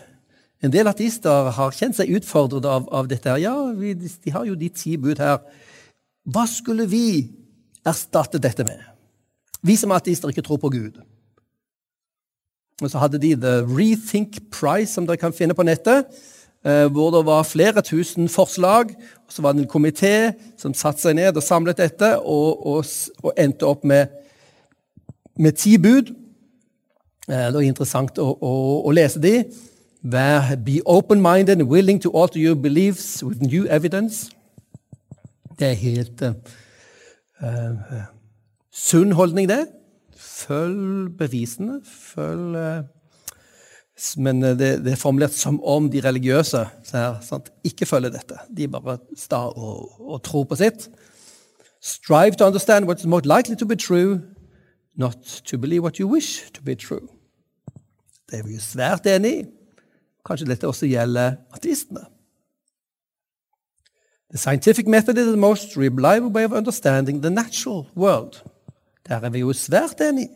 [0.62, 3.35] En del ateister har kjent seg utfordret av, av dette.
[3.43, 5.41] Ja, vi, de har jo de ti bud her.
[6.31, 7.33] Hva skulle vi
[7.83, 8.79] erstatte dette med?
[9.62, 11.01] Vi som ateister ikke tror på Gud.
[12.83, 16.07] Og så hadde de The Rethink Price, som dere kan finne på nettet,
[16.67, 18.95] eh, hvor det var flere tusen forslag.
[19.27, 22.87] og Så var det en komité som satte seg ned og samlet dette, og, og,
[23.23, 24.11] og endte opp med
[25.37, 26.14] med ti bud.
[27.29, 28.55] Eh, det er interessant å, å,
[28.87, 29.42] å lese de.
[30.03, 34.31] Vær, be open-minded and willing to alter your beliefs with new evidence.
[35.59, 36.33] Det er helt uh,
[37.42, 38.03] uh,
[38.73, 39.68] sunn holdning, det.
[40.18, 41.79] Følg bevisene.
[41.87, 42.83] Følg uh,
[44.16, 47.21] Men det, det, er formulert som om de religiøse her,
[47.64, 48.40] ikke følger dette.
[48.51, 50.88] De bare sta og, og tror på sitt.
[51.81, 54.18] Strive to understand what is most likely to be true
[54.94, 57.09] not to believe what you wish to be true.
[58.31, 59.44] Det er vi jo svært enig i.
[60.26, 62.05] Kanskje dette også gjelder ateistene.
[64.31, 68.44] The scientific method is the most reliable way of understanding the natural world.
[69.09, 70.28] Der er vi jo svært enig.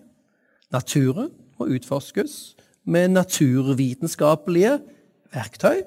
[0.73, 4.81] Naturen må utforskes med naturvitenskapelige
[5.33, 5.83] verktøy.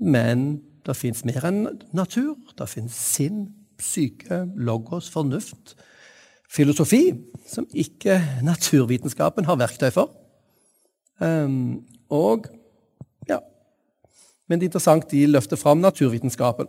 [0.00, 2.36] Men det fins mer enn natur.
[2.58, 5.76] Det fins sinn, psyke, logos, fornuft
[6.54, 7.02] filosofi
[7.50, 10.12] som ikke naturvitenskapen har verktøy for.
[11.20, 12.48] Um, og
[13.28, 13.38] ja
[14.48, 16.66] Men det er interessant, de løfter fram naturvitenskapen.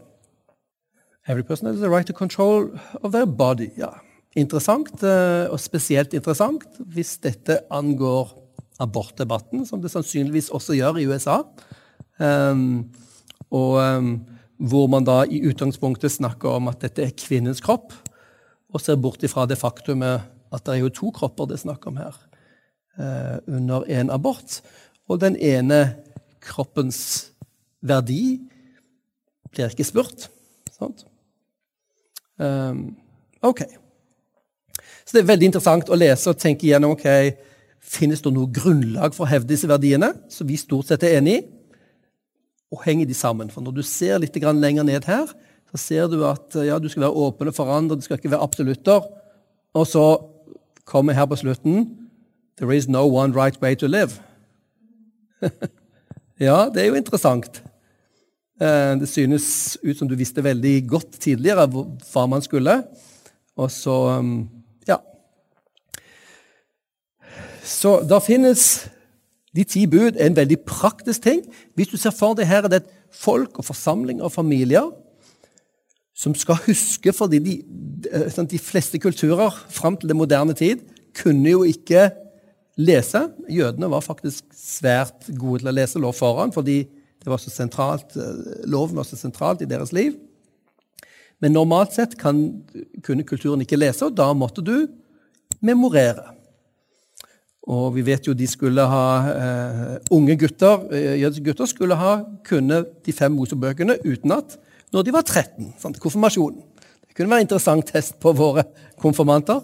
[1.28, 2.69] Every person has the right to control
[3.02, 3.71] of their body.
[3.78, 3.89] Ja.
[4.36, 8.32] Interessant, uh, og spesielt interessant hvis dette angår
[8.80, 11.41] abortdebatten, som det sannsynligvis også gjør i USA.
[12.19, 12.91] Um,
[13.52, 14.12] og um,
[14.58, 17.91] hvor man da i utgangspunktet snakker om at dette er kvinnens kropp
[18.75, 21.88] og ser bort ifra det faktumet at det er jo to kropper det er snakk
[21.88, 22.15] om her.
[22.99, 24.61] eh, under en abort.
[25.07, 25.95] Og den ene
[26.41, 27.31] kroppens
[27.81, 28.39] verdi
[29.51, 30.29] blir ikke spurt.
[30.75, 31.05] Sant?
[32.38, 32.95] Um,
[33.41, 33.61] ok.
[35.05, 37.05] Så det er veldig interessant å lese og tenke igjennom ok,
[37.79, 41.38] finnes det noe grunnlag for å hevde disse verdiene, som vi stort sett er enig
[41.38, 41.43] i,
[42.73, 43.51] og henger de sammen.
[43.53, 45.29] For når du ser litt lenger ned her,
[45.75, 48.43] så ser du at ja, du skal være åpen og forandre, du skal ikke være
[48.43, 49.03] absolutter.
[49.75, 50.05] Og så
[50.88, 51.89] kommer her på slutten
[52.55, 54.15] There is no one right way to live.
[56.39, 57.59] ja, det er jo interessant.
[58.61, 62.77] Eh, det synes ut som du visste veldig godt tidligere hva man skulle.
[63.59, 64.47] Og så um,
[64.88, 65.01] Ja.
[67.63, 68.88] Så da finnes
[69.55, 71.43] de ti bud en veldig praktisk ting.
[71.75, 74.93] Hvis du ser for deg her er det et folk og forsamlinger og familier
[76.15, 77.56] som skal huske fordi de,
[78.32, 82.10] sånn, de fleste kulturer fram til det moderne tid kunne jo ikke
[82.80, 83.25] lese.
[83.51, 88.15] Jødene var faktisk svært gode til å lese lov foran, fordi det var så sentralt,
[88.19, 90.15] eh, loven var så sentralt i deres liv.
[91.43, 92.63] Men normalt sett kan,
[93.04, 94.88] kunne kulturen ikke lese, og da måtte du
[95.63, 96.32] memorere.
[97.65, 102.84] Og vi vet jo de skulle ha uh, Unge gutter jødiske gutter skulle ha kunne
[103.06, 104.54] de fem Mosebøkene utenat
[104.95, 105.73] når de var 13.
[105.81, 105.99] Sant?
[105.99, 106.63] Konfirmasjonen.
[107.03, 108.63] Det kunne være en interessant test på våre
[109.01, 109.60] konfirmanter.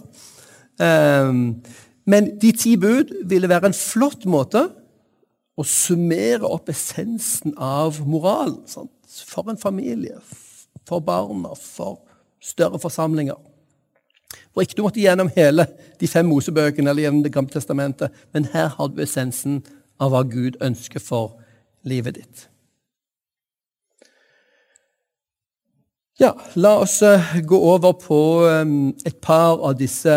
[0.81, 1.61] Um,
[2.05, 4.65] men de ti bud ville være en flott måte
[5.55, 8.63] å summere opp essensen av moralen.
[8.67, 8.91] sant?
[9.27, 10.15] for en familie,
[10.87, 11.99] for barna, for
[12.39, 13.35] større forsamlinger.
[14.53, 15.67] Hvor ikke du måtte gjennom hele
[15.99, 19.61] de fem Mosebøkene eller gjennom Det gamle testamentet, men her har du essensen
[19.99, 21.39] av hva Gud ønsker for
[21.83, 22.50] livet ditt.
[26.21, 28.65] Ja, la oss eh, gå over på eh,
[29.09, 30.13] et par av disse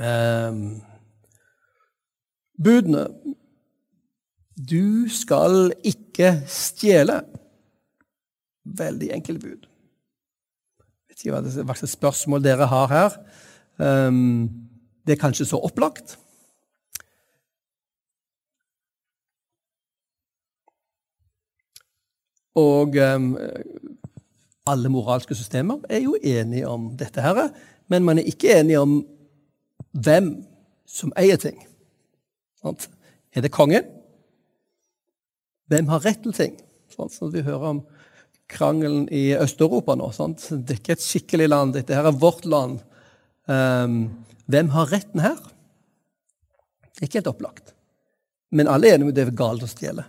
[0.00, 0.60] eh,
[2.56, 3.02] budene.
[4.56, 7.18] Du skal ikke stjele.
[8.80, 9.68] Veldig enkelt bud.
[11.12, 13.18] Jeg vet ikke hva slags spørsmål dere har her.
[13.76, 14.48] Um,
[15.04, 16.16] det er kanskje så opplagt.
[22.56, 23.36] Og um,
[24.66, 27.50] alle moralske systemer er jo enige om dette, her,
[27.88, 28.96] men man er ikke enige om
[29.94, 30.32] hvem
[30.86, 31.58] som eier ting.
[32.66, 33.86] Er det kongen?
[35.70, 36.56] Hvem har rett til ting?
[36.92, 37.84] Sånn vi hører om
[38.50, 40.10] krangelen i Øst-Europa nå.
[40.14, 40.44] Sant?
[40.50, 42.80] Det er ikke et skikkelig land, dette her er vårt land.
[43.46, 43.98] Um,
[44.50, 45.38] hvem har retten her?
[46.94, 47.74] Det er ikke helt opplagt.
[48.54, 50.06] Men alle er enige om det er galt å stjele.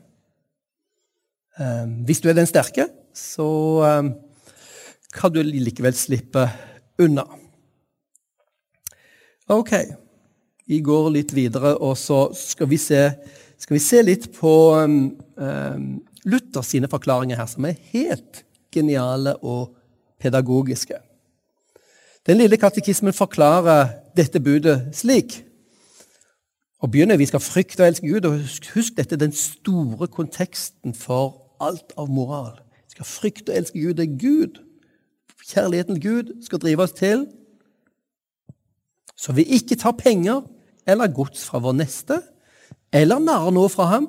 [1.57, 2.85] Um, hvis du er den sterke,
[3.17, 3.49] så
[3.81, 4.13] um,
[5.13, 6.47] kan du likevel slippe
[6.99, 7.23] unna.
[9.47, 9.71] Ok,
[10.67, 13.05] vi går litt videre, og så skal vi se,
[13.57, 14.97] skal vi se litt på um,
[15.39, 15.89] um,
[16.27, 18.43] Luther sine forklaringer her, som er helt
[18.75, 19.77] geniale og
[20.19, 20.99] pedagogiske.
[22.27, 25.43] Den lille katekismen forklarer dette budet slik.
[26.83, 28.25] Og begynner, Vi skal frykte og elske Gud.
[28.25, 32.59] og Husk, husk dette den store konteksten for alt av moral.
[32.85, 33.93] Vi skal frykte og elske Gud.
[33.93, 34.66] Det er Gud.
[35.45, 37.27] Kjærligheten til Gud skal drive oss til
[39.17, 40.43] så vi ikke tar penger
[40.87, 42.19] eller gods fra vår neste,
[42.93, 44.05] eller narrer noe fra ham,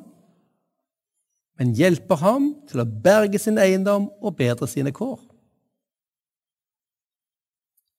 [1.58, 5.16] men hjelper ham til å berge sin eiendom og bedre sine kår.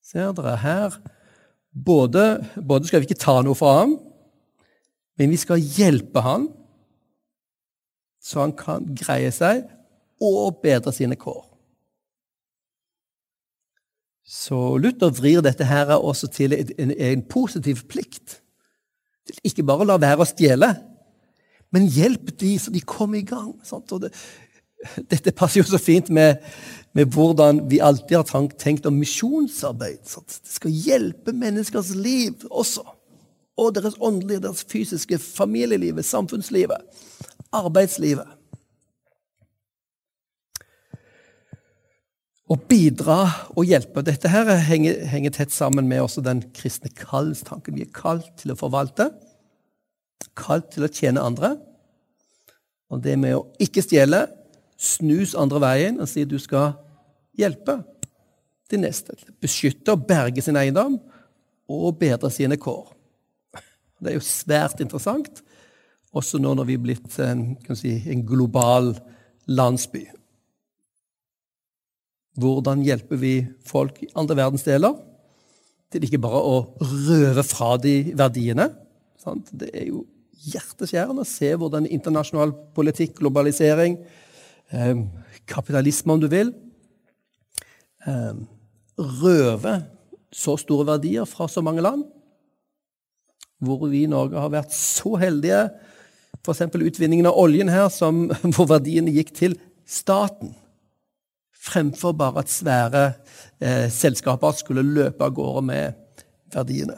[0.05, 0.99] Ser dere her
[1.73, 3.97] både, både skal vi ikke ta noe fra ham,
[5.19, 6.47] men vi skal hjelpe ham
[8.23, 9.65] så han kan greie seg
[10.21, 11.48] og bedre sine kår.
[14.29, 18.37] Så Luther vrir dette her også til en, en positiv plikt.
[19.25, 20.69] Til ikke bare la være å stjele,
[21.73, 23.51] men hjelp de så de kommer i gang.
[24.03, 24.11] Det,
[25.09, 26.37] dette passer jo så fint med,
[26.97, 30.01] med, hvordan vi alltid har tenkt om misjonsarbeid.
[30.09, 30.39] Sant?
[30.45, 32.85] Det skal hjelpe menneskers liv også.
[33.59, 36.85] Og deres åndelige, deres fysiske familielivet, samfunnslivet,
[37.51, 38.38] arbeidslivet.
[42.49, 43.19] Å bidra
[43.53, 44.01] og hjelpe.
[44.05, 47.77] Dette her henger, henger tett sammen med også den kristne kallstanken.
[47.77, 49.11] Vi er kalt til å forvalte,
[50.39, 51.53] kalt til å tjene andre.
[52.89, 54.25] Og det med å ikke stjele,
[54.79, 56.73] snus andre veien og si du skal
[57.37, 57.77] hjelpe
[58.71, 59.13] de neste.
[59.43, 60.97] Beskytte og berge sin eiendom
[61.69, 62.87] og bedre sine kår.
[63.99, 65.43] Det er jo svært interessant,
[66.15, 67.43] også nå når vi er blitt en,
[67.77, 68.95] si, en global
[69.45, 70.07] landsby.
[72.39, 73.33] Hvordan hjelper vi
[73.65, 74.99] folk i andre verdensdeler
[75.89, 78.69] til ikke bare å røve fra de verdiene,
[79.19, 79.49] Sant?
[79.51, 80.05] Det er jo
[80.47, 83.97] hjerteskjærende å se hvordan internasjonal politikk, globalisering,
[84.71, 85.01] eh,
[85.49, 86.53] kapitalisme, om du vil,
[88.07, 88.33] eh,
[88.97, 89.85] røver
[90.31, 92.05] så store verdier fra så mange land.
[93.61, 95.69] Hvor vi i Norge har vært så heldige.
[96.45, 96.61] F.eks.
[96.61, 100.55] utvinningen av oljen her, som, hvor verdiene gikk til staten.
[101.69, 103.03] Fremfor bare at svære
[103.61, 106.97] eh, selskaper skulle løpe av gårde med verdiene.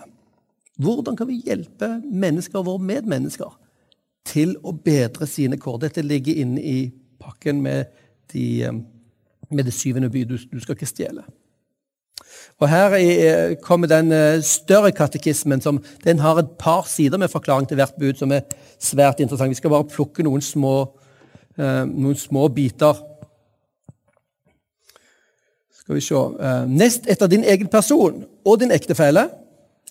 [0.82, 3.52] Hvordan kan vi hjelpe mennesker, våre medmennesker,
[4.26, 5.82] til å bedre sine kår?
[5.84, 6.78] Dette ligger inne i
[7.20, 7.92] pakken med,
[8.34, 8.80] de, eh,
[9.52, 10.24] med det syvende by.
[10.24, 11.26] Du, du, skal ikke stjele.
[12.62, 15.62] Og Her er, kommer den eh, større katekismen.
[15.62, 18.48] som Den har et par sider med forklaring til hvert bud, som er
[18.80, 19.52] svært interessant.
[19.52, 20.76] Vi skal bare plukke noen små,
[21.58, 23.11] noen små biter.
[25.92, 26.16] Skal vi se.
[26.16, 29.26] Uh, nest etter din egen person og din ektefelle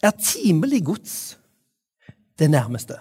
[0.01, 1.17] er timelig gods
[2.41, 2.97] det nærmeste.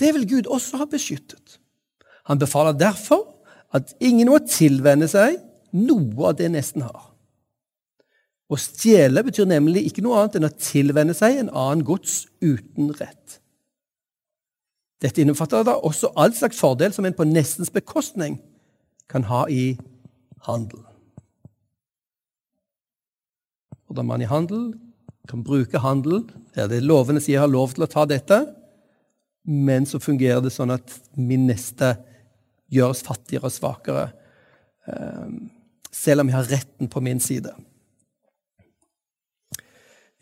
[0.00, 1.60] Det vil Gud også ha beskyttet.
[2.26, 3.22] Han befaler derfor
[3.70, 5.38] at ingen må tilvenne seg
[5.70, 7.12] noe av det nesten har.
[8.50, 12.90] Å stjele betyr nemlig ikke noe annet enn å tilvenne seg en annen gods uten
[12.98, 13.38] rett.
[14.98, 18.40] Dette innbefatter da også all slags fordel som en på nestens bekostning
[19.06, 19.76] kan ha i
[20.48, 20.82] handel.
[23.92, 24.70] Hvordan man i handel
[25.28, 26.22] kan bruke handel.
[26.56, 28.38] Ja, det lovene sier jeg har lov til å ta dette,
[29.44, 31.90] men så fungerer det sånn at min neste
[32.72, 34.06] gjøres fattigere og svakere,
[34.88, 35.50] ehm,
[35.92, 37.52] selv om jeg har retten på min side.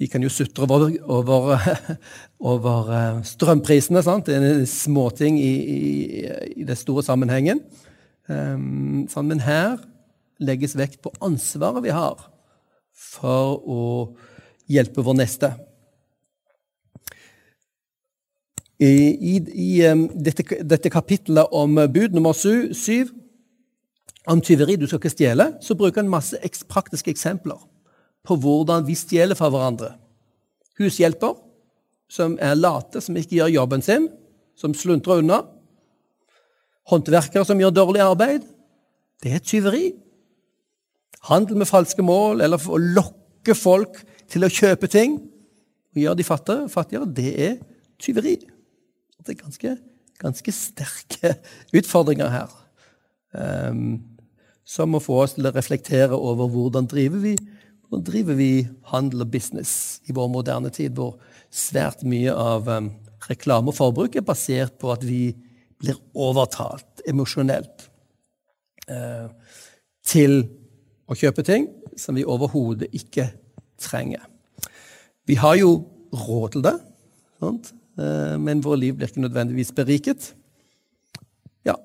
[0.03, 1.55] Vi kan jo sutre over, over,
[2.55, 4.03] over eh, strømprisene.
[4.03, 4.27] Sant?
[4.27, 5.81] Det er en småting i, i,
[6.57, 7.63] i den store sammenhengen.
[8.27, 9.79] Um, sånn, men her
[10.43, 12.30] legges vekt på ansvaret vi har
[13.01, 13.83] for å
[14.71, 15.51] hjelpe vår neste.
[18.81, 18.89] I,
[19.37, 19.81] i,
[20.25, 23.11] dette, dette, kapittelet om bud nummer syv,
[24.31, 26.39] om tyveri, du skal ikke stjele, så bruker han masse
[26.69, 27.59] praktiske eksempler
[28.25, 29.95] på hvordan vi stjeler fra hverandre.
[30.81, 31.37] Hushjelper
[32.11, 34.09] som er late, som ikke gjør jobben sin,
[34.59, 35.43] som sluntrer unna.
[36.91, 38.47] Håndverkere som gjør dårlig arbeid.
[39.23, 39.93] Det er tyveri.
[41.29, 44.01] Handel med falske mål, eller å lokke folk
[44.31, 45.19] til å kjøpe ting
[45.91, 47.57] og gjøre de fattigere, det er
[48.01, 48.37] tyveri.
[49.21, 49.75] Det er ganske,
[50.23, 51.35] ganske sterke
[51.79, 52.55] utfordringer her.
[53.35, 54.01] Um,
[54.65, 57.35] som må få oss til å reflektere over hvordan driver vi
[57.91, 61.17] hvordan driver vi handel og business i vår moderne tid, hvor
[61.51, 62.93] svært mye av um,
[63.27, 65.33] reklame og forbruk er basert på at vi
[65.81, 67.89] blir overtalt emosjonelt
[68.87, 69.27] uh,
[70.07, 70.45] til
[71.11, 71.67] å kjøpe ting
[71.99, 73.27] som vi overhodet ikke
[73.81, 74.23] trenger.
[75.27, 75.73] Vi har jo
[76.15, 76.77] råd til det,
[77.43, 77.73] sant?
[77.99, 80.31] Eh, men vår liv blir ikke nødvendigvis beriket.
[81.67, 81.77] Ja.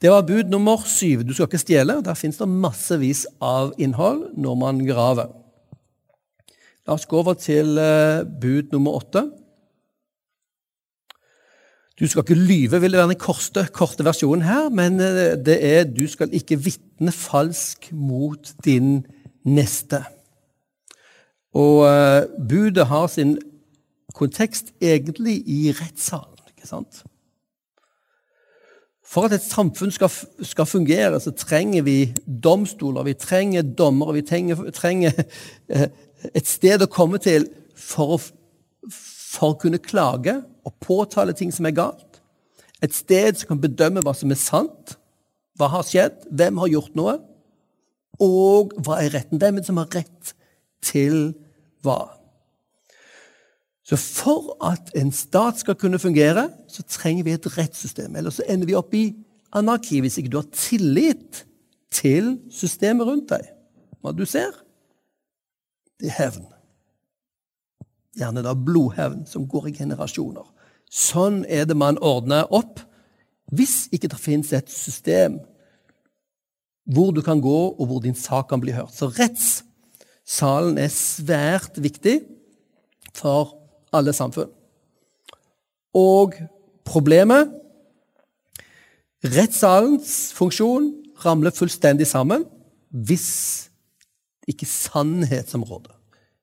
[0.00, 1.26] Det var bud nummer syv.
[1.26, 2.00] Du skal ikke stjele.
[2.04, 5.30] Der fins det massevis av innhold når man graver.
[6.82, 9.28] La oss gå over til eh, bud nummer åtte.
[12.00, 15.58] Du skal ikke lyve, vil det være den korte, korte versjonen her, men eh, det
[15.62, 19.06] er du skal ikke vitne falsk mot din
[19.42, 20.04] neste.
[21.52, 23.38] Og uh, budet har sin
[24.14, 26.38] kontekst egentlig i rettssalen.
[26.48, 27.02] ikke sant?
[29.04, 30.08] For at et samfunn skal,
[30.42, 35.12] skal, fungere, så trenger vi domstoler, vi trenger dommere, vi trenger, trenger
[35.74, 35.88] uh,
[36.34, 38.18] et sted å komme til for å,
[38.88, 42.22] for å kunne klage og påtale ting som er galt.
[42.82, 44.96] Et sted som kan bedømme hva som er sant,
[45.58, 47.18] hva har skjedd, hvem har gjort noe,
[48.22, 49.40] og hva er retten?
[49.40, 50.34] Hvem er som har rett
[50.84, 51.32] til
[51.84, 52.00] hva?
[53.82, 58.14] Så for at en stat skal kunne fungere, så trenger vi et rettssystem.
[58.16, 59.08] Ellers så ender vi opp i
[59.58, 61.42] anarki hvis ikke du har tillit
[61.92, 63.50] til systemet rundt deg.
[64.02, 64.54] Hva du ser,
[66.00, 66.46] det er hevn.
[68.18, 70.46] Gjerne da blodhevn som går i generasjoner.
[70.92, 72.82] Sånn er det man ordner opp
[73.52, 75.40] hvis ikke det finnes et system
[76.92, 78.90] hvor du kan gå, og hvor din sak kan bli hørt.
[78.90, 82.16] Så rettssalen er svært viktig
[83.14, 83.54] for
[83.94, 84.50] alle samfunn.
[85.94, 86.34] Og
[86.88, 87.52] problemet
[89.22, 90.88] Rettssalens funksjon
[91.22, 92.42] ramler fullstendig sammen
[92.90, 93.68] hvis
[94.50, 95.94] ikke sannhetsområdet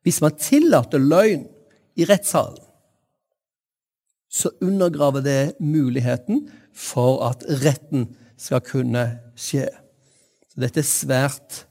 [0.08, 1.44] Hvis man tillater løgn
[2.00, 2.64] i rettssalen,
[4.32, 8.08] så undergraver det muligheten for at retten
[8.40, 9.06] skal kunne
[9.40, 9.68] skje.
[10.50, 11.64] Så dette er svært,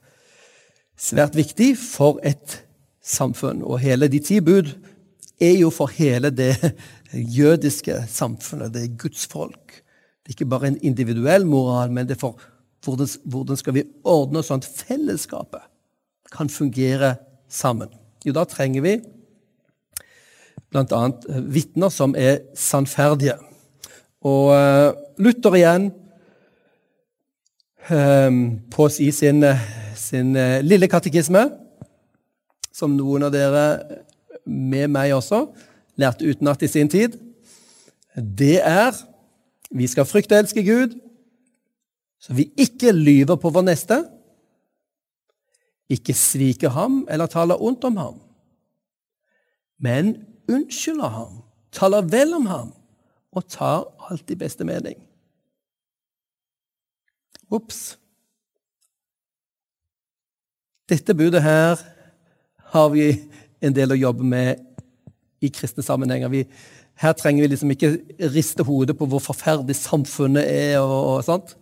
[0.99, 2.61] svært viktig for et
[3.05, 3.63] samfunn.
[3.65, 4.71] Og hele de ti bud
[5.41, 6.55] er jo for hele det
[7.39, 8.75] jødiske samfunnet.
[8.75, 9.81] Det er Guds folk.
[10.23, 12.41] Det er ikke bare en individuell moral, men det er for
[12.85, 15.65] hvordan, hvordan skal vi ordne sånn at fellesskapet
[16.33, 17.17] kan fungere
[17.49, 17.89] sammen.
[18.27, 18.99] Jo, da trenger vi
[20.69, 21.01] bl.a.
[21.49, 23.39] vitner som er sannferdige.
[24.27, 25.91] Og uh, Luther igjen
[27.91, 28.41] um,
[28.71, 29.45] på i sin,
[29.95, 31.45] sin uh, lille katekisme,
[32.75, 33.65] som noen av dere
[34.49, 35.45] med meg også
[35.99, 37.15] lærte utenat i sin tid,
[38.17, 38.95] det er
[39.71, 40.95] vi skal frykte og elske Gud,
[42.19, 44.01] så vi ikke lyver på vår neste,
[45.89, 48.17] ikke sviker ham eller taler ondt om ham,
[49.79, 50.17] men
[50.51, 51.39] unnskylder ham,
[51.73, 52.73] taler vel om ham
[53.33, 54.99] og tar alt i beste mening.
[57.51, 57.99] Ops.
[60.89, 61.81] Dette budet her
[62.73, 63.11] har vi
[63.65, 64.65] en del å jobbe med
[65.45, 66.31] i kristne sammenhenger.
[66.33, 66.43] Vi,
[67.01, 67.93] her trenger vi liksom ikke
[68.35, 70.79] riste hodet på hvor forferdelig samfunnet er.
[70.81, 71.57] og, og sånt.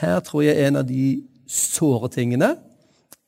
[0.00, 2.54] Her tror jeg er en av de såre tingene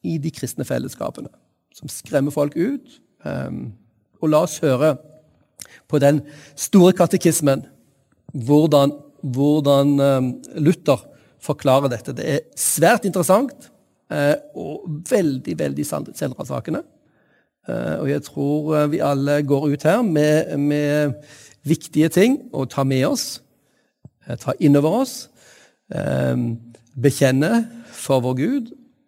[0.04, 1.30] i de kristne fellesskapene
[1.74, 3.00] som skremmer folk ut.
[3.24, 3.72] Um,
[4.22, 4.96] og la oss høre
[5.88, 6.20] på den
[6.58, 7.64] store katekismen
[8.32, 11.04] hvordan, hvordan um, Luther
[11.40, 12.14] forklarer dette.
[12.16, 13.70] Det er svært interessant
[14.12, 16.82] uh, og veldig, veldig selvransakende.
[17.68, 21.18] Uh, og jeg tror vi alle går ut her med, med
[21.68, 23.26] viktige ting å ta med oss,
[24.40, 25.14] ta innover oss.
[26.96, 27.50] bekjenne
[27.92, 28.66] for vår Gud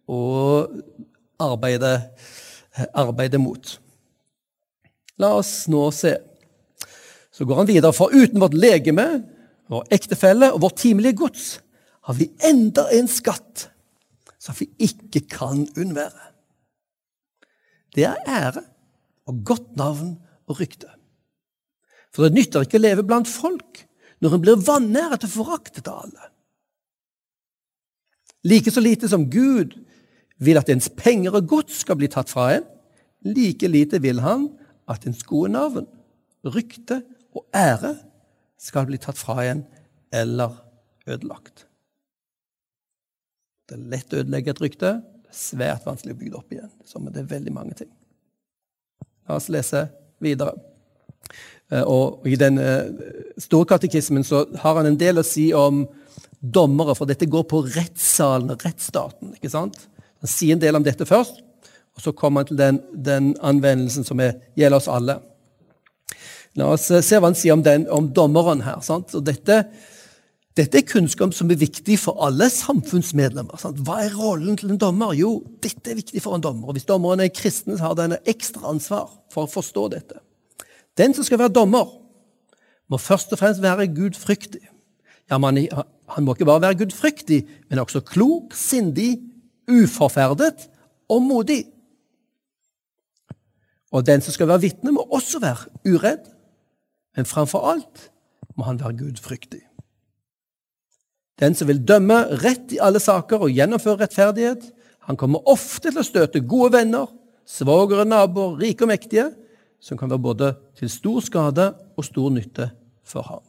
[0.08, 0.70] og
[1.40, 1.92] arbeide,
[2.94, 3.80] arbeide mot.
[5.20, 6.14] La oss nå se.
[7.40, 7.96] Så går han videre.
[7.96, 9.06] For uten vårt legeme,
[9.72, 11.44] vår ektefelle og vårt timelige gods
[12.04, 13.70] har vi enda en skatt
[14.40, 16.26] som vi ikke kan unnvære.
[17.96, 18.60] Det er ære
[19.30, 20.18] og godt navn
[20.50, 20.90] og rykte.
[22.12, 23.86] For det nytter ikke å leve blant folk
[24.20, 26.28] når en blir vanæret og foraktet av alle.
[28.44, 29.78] Like så lite som Gud
[30.44, 32.68] vil at ens penger og gods skal bli tatt fra en,
[33.24, 34.50] like lite vil han
[34.92, 35.88] at ens gode navn,
[36.44, 37.00] rykte
[37.36, 37.94] og ære
[38.60, 39.64] skal bli tatt fra en
[40.12, 40.56] eller
[41.08, 41.66] ødelagt.
[43.68, 44.96] Det er lett å ødelegge et rykte.
[45.22, 46.72] Det er svært vanskelig å bygge det opp igjen.
[46.84, 47.90] Som det er veldig mange ting.
[49.28, 49.84] La oss lese
[50.22, 50.56] videre.
[51.70, 55.84] Eh, og I den storkatekismen store katekismen så har han en del å si om
[56.40, 59.34] dommere, for dette går på rettssalen, rettsstaten.
[59.36, 59.76] ikke sant?
[60.20, 61.42] Han sier en del om dette først,
[61.94, 65.20] og så kommer han til den, den anvendelsen som er, gjelder oss alle.
[66.58, 68.80] La oss eh, se hva han sier om, den, om dommeren her.
[69.26, 69.60] Dette,
[70.58, 73.60] dette, er kunnskap som er viktig for alle samfunnsmedlemmer.
[73.60, 73.82] Sant?
[73.86, 75.14] Hva er rollen til en dommer?
[75.18, 76.70] Jo, dette er viktig for en dommer.
[76.70, 80.18] Og hvis dommeren er kristen, så har den ekstra ansvar for å forstå dette.
[80.98, 81.86] Den som skal være dommer,
[82.90, 84.64] må først og fremst være gudfryktig.
[85.30, 85.60] Ja, man,
[86.10, 89.20] Han må ikke bare være gudfryktig, men også klok, sindig,
[89.70, 90.66] uforferdet
[91.06, 91.60] og modig.
[93.94, 96.29] Og den som skal være vitne, må også være uredd,
[97.20, 98.06] men framfor alt
[98.56, 99.60] må han være gudfryktig.
[101.40, 104.62] Den som vil dømme rett i alle saker og gjennomføre rettferdighet,
[105.04, 107.12] han kommer ofte til å støte gode venner,
[107.44, 109.26] svogere, naboer, rike og mektige,
[109.84, 110.50] som kan være både
[110.80, 112.70] til stor skade og stor nytte
[113.04, 113.44] for ham.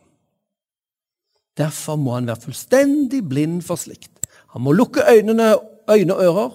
[1.56, 4.28] Derfor må han være fullstendig blind for slikt.
[4.52, 5.54] Han må lukke øynene,
[5.88, 6.54] øyne og ører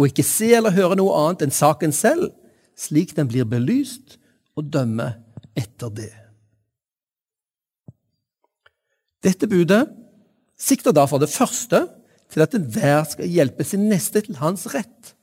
[0.00, 2.30] og ikke se eller høre noe annet enn saken selv,
[2.72, 4.16] slik den blir belyst,
[4.56, 5.12] og dømme
[5.52, 6.14] etter det.
[9.24, 9.88] Dette budet
[10.60, 11.86] sikter da for det første
[12.32, 15.14] til at enhver skal hjelpe sin neste til hans rett,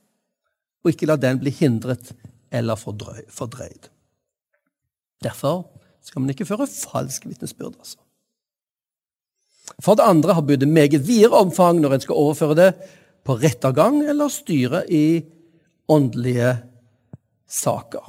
[0.82, 2.12] og ikke la den bli hindret
[2.52, 3.88] eller fordreid.
[5.22, 5.68] Derfor
[6.02, 7.76] skal man ikke føre falsk vitnesbyrd.
[7.78, 8.00] Altså.
[9.82, 12.70] For det andre har budet meget videre omfang når en skal overføre det
[13.22, 15.22] på rettergang eller styre i
[15.88, 16.56] åndelige
[17.46, 18.02] saker.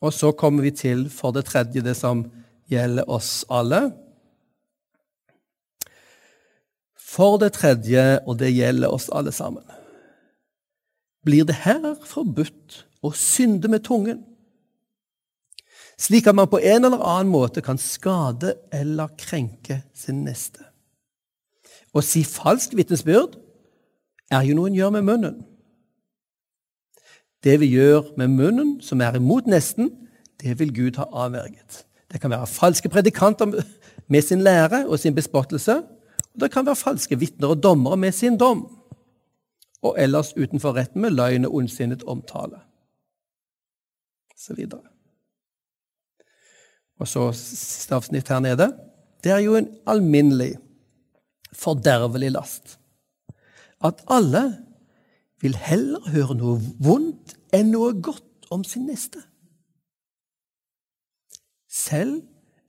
[0.00, 2.24] Og så kommer vi til for det tredje det som
[2.72, 3.90] gjelder oss alle.
[7.16, 9.64] For det tredje, og det gjelder oss alle sammen,
[11.24, 14.20] blir det her forbudt å synde med tungen,
[15.96, 20.60] slik at man på en eller annen måte kan skade eller krenke sin neste.
[21.96, 23.38] Å si falsk vitnesbyrd
[24.28, 25.38] er jo noe en gjør med munnen.
[27.40, 29.88] Det vi gjør med munnen, som er imot nesten,
[30.42, 31.86] det vil Gud ha avverget.
[32.12, 33.54] Det kan være falske predikanter
[34.12, 35.80] med sin lære og sin bespottelse.
[36.40, 38.66] Det kan være falske vitner og dommere med sin dom.
[39.82, 42.60] Og ellers utenfor retten med løgn og ondsinnet omtale.
[44.36, 44.82] Så videre.
[47.00, 48.70] Og så siste avsnitt her nede.
[49.24, 50.56] Det er jo en alminnelig,
[51.52, 52.78] fordervelig last.
[53.84, 54.64] At alle
[55.40, 59.20] vil heller høre noe vondt enn noe godt om sin neste.
[61.68, 62.22] Selv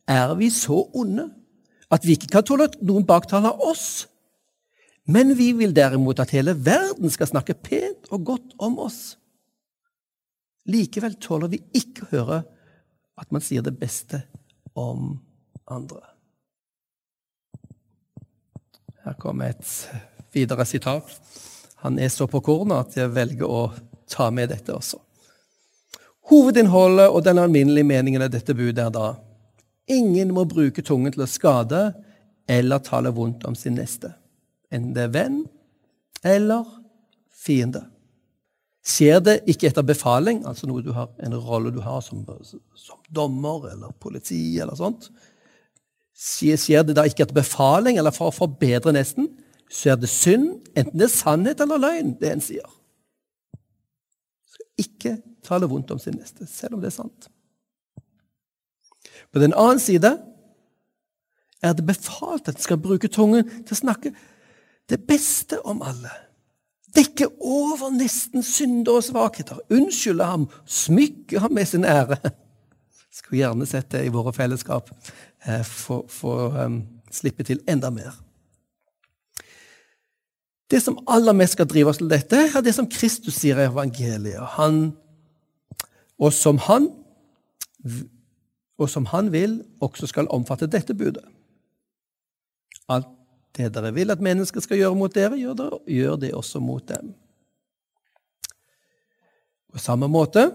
[0.07, 1.30] er vi så onde
[1.93, 4.07] at vi ikke kan tåle at noen baktaler oss.
[5.07, 9.15] Men vi vil derimot at hele verden skal snakke pent og godt om oss.
[10.67, 12.43] Likevel tåler vi ikke å høre
[13.17, 14.19] at man sier det beste
[14.77, 15.15] om
[15.71, 16.03] andre.
[19.07, 19.71] Her kommer et
[20.35, 21.15] videre sitat.
[21.85, 23.61] Han er så på kornet at jeg velger å
[24.11, 24.99] ta med dette også.
[26.27, 29.13] Hovedinnholdet og den alminnelige meningen av dette budet er da
[29.88, 31.81] ingen må bruke tungen til å skade
[32.47, 34.13] eller tale vondt om sin neste,
[34.71, 35.39] enten det er venn
[36.27, 36.67] eller
[37.31, 37.85] fiende.
[38.88, 43.01] Skjer det ikke etter befaling, altså noe du har, en rolle du har som, som
[43.11, 45.09] dommer eller politi, eller sånt,
[46.17, 49.27] skjer det da ikke etter befaling eller for å forbedre nesten,
[49.67, 52.69] så er det synd, enten det er sannhet eller løgn, det en sier.
[54.47, 55.17] Skal ikke
[55.47, 57.27] tale vondt om sin neste, selv om det er sant.
[59.38, 60.15] På den annen side
[61.61, 64.13] er det befalt at en skal bruke tungen til å snakke
[64.89, 66.09] det beste om alle
[66.97, 72.17] dekke over nesten synder og svakheter, unnskylde ham, smykke ham med sin ære.
[73.13, 74.89] Skulle gjerne sett det i våre fellesskap,
[75.45, 76.79] eh, få um,
[77.13, 78.15] slippe til enda mer.
[80.71, 83.67] Det som aller mest skal drive oss til dette, er det som Kristus sier i
[83.69, 84.57] evangeliet.
[84.57, 84.89] Han,
[86.17, 86.89] og, som han,
[88.78, 91.25] og som han vil, også skal omfatte dette budet.
[92.88, 93.09] Alt
[93.57, 96.86] det dere vil at mennesker skal gjøre mot dere, gjør, dere, gjør det også mot
[96.88, 97.15] dem.
[99.73, 100.47] På samme måte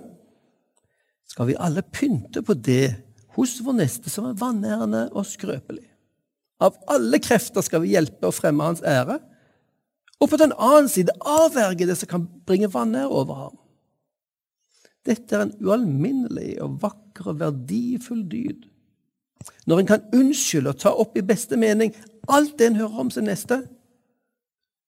[1.30, 2.94] skal vi alle pynte på det
[3.36, 5.84] hos vår neste som er vanærende og skrøpelig.
[6.62, 9.18] Av alle krefter skal vi hjelpe og fremme hans ære,
[10.22, 13.56] og på den annen side avverge det som kan bringe vanære over ham.
[15.06, 18.68] Dette er en ualminnelig og vakker og verdifull dyd.
[19.66, 21.94] Når en kan unnskylde og ta opp i beste mening
[22.30, 23.64] alt det en hører om sin neste,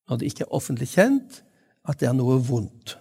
[0.08, 1.40] når det ikke er offentlig kjent
[1.88, 2.96] at det er noe vondt.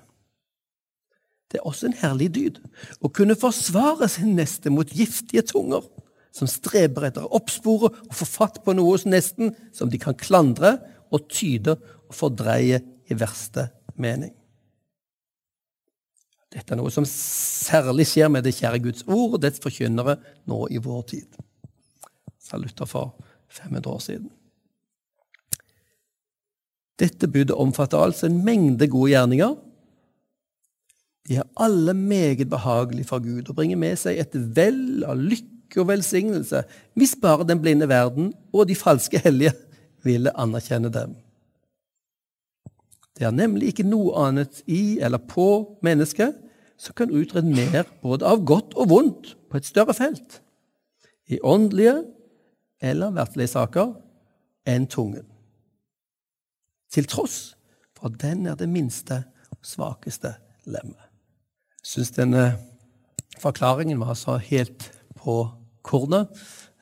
[1.51, 2.57] Det er også en herlig dyd
[3.05, 5.85] å kunne forsvare sin neste mot giftige tunger
[6.33, 10.17] som streber etter å oppspore og få fatt på noe hos nesten som de kan
[10.17, 10.79] klandre
[11.13, 13.67] og tyde og fordreie i verste
[14.01, 14.33] mening.
[16.53, 20.59] Dette er noe som særlig skjer med det kjære Guds ord og dets forkynnere nå
[20.69, 21.39] i vår tid.
[22.37, 23.15] Sa Luther for
[23.49, 24.29] 500 år siden.
[27.01, 29.55] Dette budet omfatter altså en mengde gode gjerninger.
[31.27, 35.81] De er alle meget behagelige for Gud og bringer med seg et vell av lykke
[35.81, 36.61] og velsignelse,
[36.93, 39.55] hvis bare den blinde verden og de falske hellige
[40.05, 41.15] ville anerkjenne dem.
[43.17, 46.39] Det er nemlig ikke noe annet i eller på mennesket
[46.81, 50.41] som kan utrede mer både av godt og vondt på et større felt.
[51.29, 52.01] I åndelige
[52.83, 53.93] eller verdslige saker
[54.67, 55.25] enn tungen.
[56.93, 57.55] Til tross
[57.95, 60.35] for at den er det minste og svakeste
[60.65, 60.99] lemmet.
[61.83, 62.43] Jeg syns denne
[63.39, 64.89] forklaringen var så helt
[65.19, 65.45] på
[65.83, 66.31] kornet.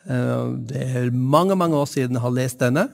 [0.05, 2.87] Eh, det er mange mange år siden jeg har lest denne.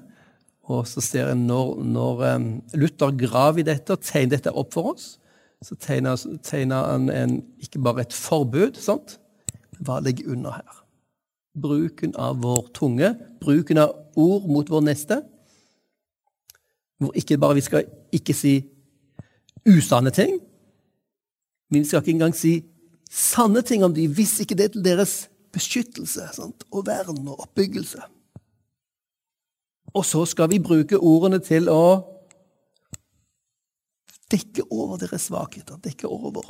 [0.68, 2.50] Og så ser jeg når, når eh,
[2.80, 5.16] Luther graver i dette og tegner dette opp for oss,
[5.64, 8.78] så tegner, tegner han en, ikke bare et forbud.
[8.78, 9.18] sant?
[9.80, 10.84] Hva ligger under her?
[11.62, 15.22] bruken av vår tunge, bruken av ord mot vår neste.
[17.02, 18.56] Hvor ikke bare vi skal ikke si
[19.68, 20.38] usanne ting,
[21.72, 22.62] men vi skal ikke engang si
[23.12, 25.16] sanne ting om de hvis ikke det er til deres
[25.56, 26.66] beskyttelse sant?
[26.72, 28.02] og vern og oppbyggelse.
[29.96, 31.84] Og så skal vi bruke ordene til å
[34.32, 36.50] dekke over deres svakheter, dekke over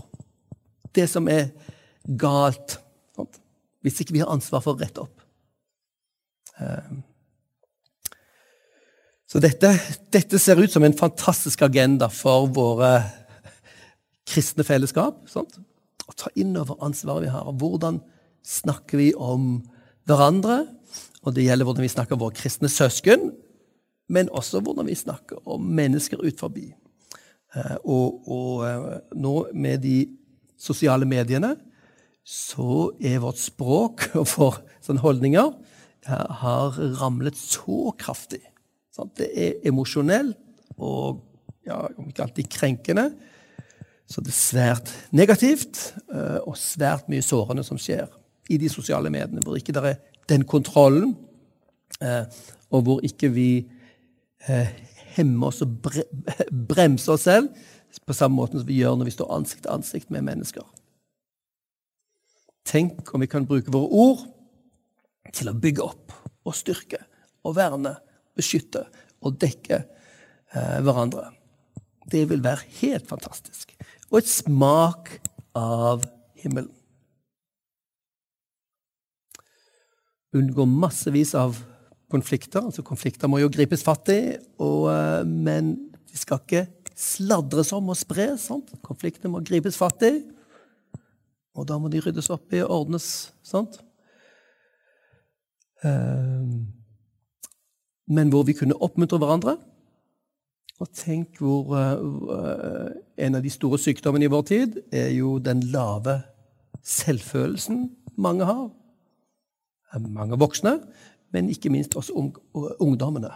[0.97, 1.51] det som er
[2.17, 2.79] galt
[3.85, 5.21] hvis ikke vi har ansvar for å rette opp.
[6.59, 7.03] Ehm.
[9.27, 9.73] Så dette,
[10.11, 12.91] dette, ser ut som en fantastisk agenda for våre
[14.27, 15.25] kristne fellesskap.
[15.31, 15.59] Sant?
[16.07, 17.47] Å ta inn over ansvaret vi har.
[17.59, 17.99] Hvordan
[18.47, 19.59] snakker vi om
[20.07, 20.61] hverandre?
[21.27, 23.31] Og det gjelder hvordan vi snakker om våre kristne søsken,
[24.07, 26.69] men også hvordan vi snakker om mennesker ut forbi.
[27.55, 28.85] Ehm, og, og eh,
[29.19, 29.97] nå med de
[30.57, 31.57] sosiale mediene
[32.27, 35.51] så er vårt språk og våre sånn holdninger
[36.07, 38.39] har ramlet så kraftig.
[39.17, 40.37] Det er emosjonelt
[40.79, 41.19] og
[41.67, 43.09] ja, om ikke alltid krenkende.
[44.07, 48.07] Så det er svært negativt eh, og svært mye sårende som skjer.
[48.47, 49.97] i de sosiale mediene, hvor ikke det er
[50.29, 51.15] den kontrollen,
[52.01, 52.25] eh,
[52.71, 53.49] og hvor ikke vi
[54.47, 54.69] eh,
[55.17, 56.03] hemmer oss og bre
[56.51, 57.49] bremser oss selv
[58.05, 60.65] på samme måte som vi gjør når vi står ansikt til ansikt med mennesker.
[62.67, 64.25] Tenk om vi kan bruke våre ord
[65.35, 66.13] til å bygge opp
[66.47, 66.99] og styrke
[67.47, 67.95] og verne,
[68.37, 68.85] beskytte
[69.23, 71.29] og dekke eh, hverandre.
[72.07, 73.73] Det vil være helt fantastisk.
[74.11, 75.17] Og et smak
[75.57, 76.05] av
[76.39, 76.71] himmelen.
[80.37, 81.57] Unngå massevis av
[82.11, 82.63] konflikter.
[82.63, 85.75] altså Konflikter må jo gripes fatt i, og, eh, men
[86.07, 86.67] de skal ikke
[86.97, 88.47] sladres om og spres.
[88.49, 88.71] Sant?
[88.81, 90.15] Konfliktene må gripes fatt i,
[91.57, 93.31] og da må de ryddes opp i og ordnes.
[93.43, 93.79] sant?
[95.85, 96.67] Um,
[98.07, 99.57] men hvor vi kunne oppmuntre hverandre.
[100.81, 105.63] Og tenk hvor uh, En av de store sykdommene i vår tid er jo den
[105.73, 106.19] lave
[106.85, 108.67] selvfølelsen mange har.
[109.95, 110.79] Mange voksne,
[111.31, 112.13] men ikke minst også
[112.79, 113.31] ungdommene.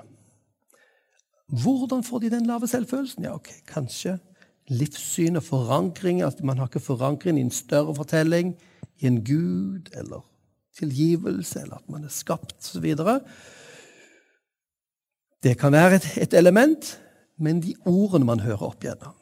[1.64, 3.24] Hvordan får de den lave selvfølelsen?
[3.24, 4.20] Ja, ok, Kanskje
[4.72, 6.22] livssyn og forankring.
[6.22, 8.56] At man har ikke forankring i en større fortelling,
[9.00, 10.26] i en gud eller
[10.78, 12.96] tilgivelse, eller at man er skapt osv.
[15.44, 17.00] Det kan være et, et, element,
[17.38, 19.18] men de ordene man hører opp gjennom,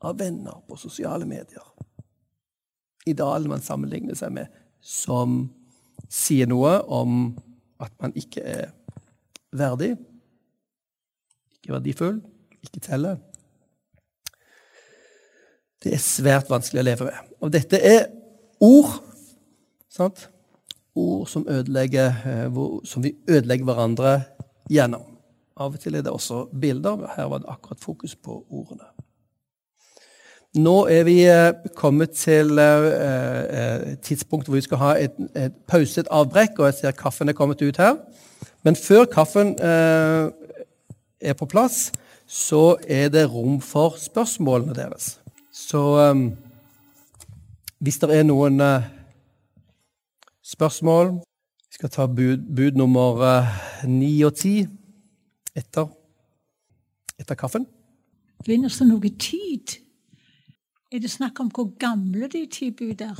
[0.00, 1.64] av venner på sosiale medier
[3.08, 4.52] Idealene man sammenligner seg med,
[4.84, 5.48] som
[6.08, 7.36] sier noe om
[7.80, 8.70] at man ikke er
[9.54, 9.94] verdig,
[11.58, 12.20] ikke verdifull,
[12.64, 13.18] ikke teller.
[15.78, 17.34] Det er svært vanskelig å leve med.
[17.44, 18.08] Og dette er
[18.60, 18.98] ord.
[19.88, 20.28] sant?
[20.98, 24.24] Ord som, eh, som vi ødelegger hverandre
[24.70, 25.04] gjennom.
[25.56, 27.06] Av og til er det også bilder.
[27.16, 28.86] Her var det akkurat fokus på ordene.
[30.58, 36.00] Nå er vi eh, kommet til et tidspunktet hvor vi skal ha et, et pause,
[36.00, 37.96] et avbrekk, og jeg ser kaffen er kommet ut her.
[38.66, 40.30] Men før kaffen eh,
[41.20, 41.92] er på plass,
[42.26, 45.20] så er det rom for spørsmålene deres.
[45.52, 46.14] Så eh,
[47.78, 48.88] hvis det er noen eh,
[50.42, 51.18] spørsmål
[51.68, 54.66] Vi skal ta bud, bud nummer eh, ni og ti
[55.54, 55.86] etter,
[57.18, 57.66] etter kaffen.
[58.46, 59.78] Finnes det noe tid?
[60.92, 63.18] Er det snakk om hvor gamle de ti bud er?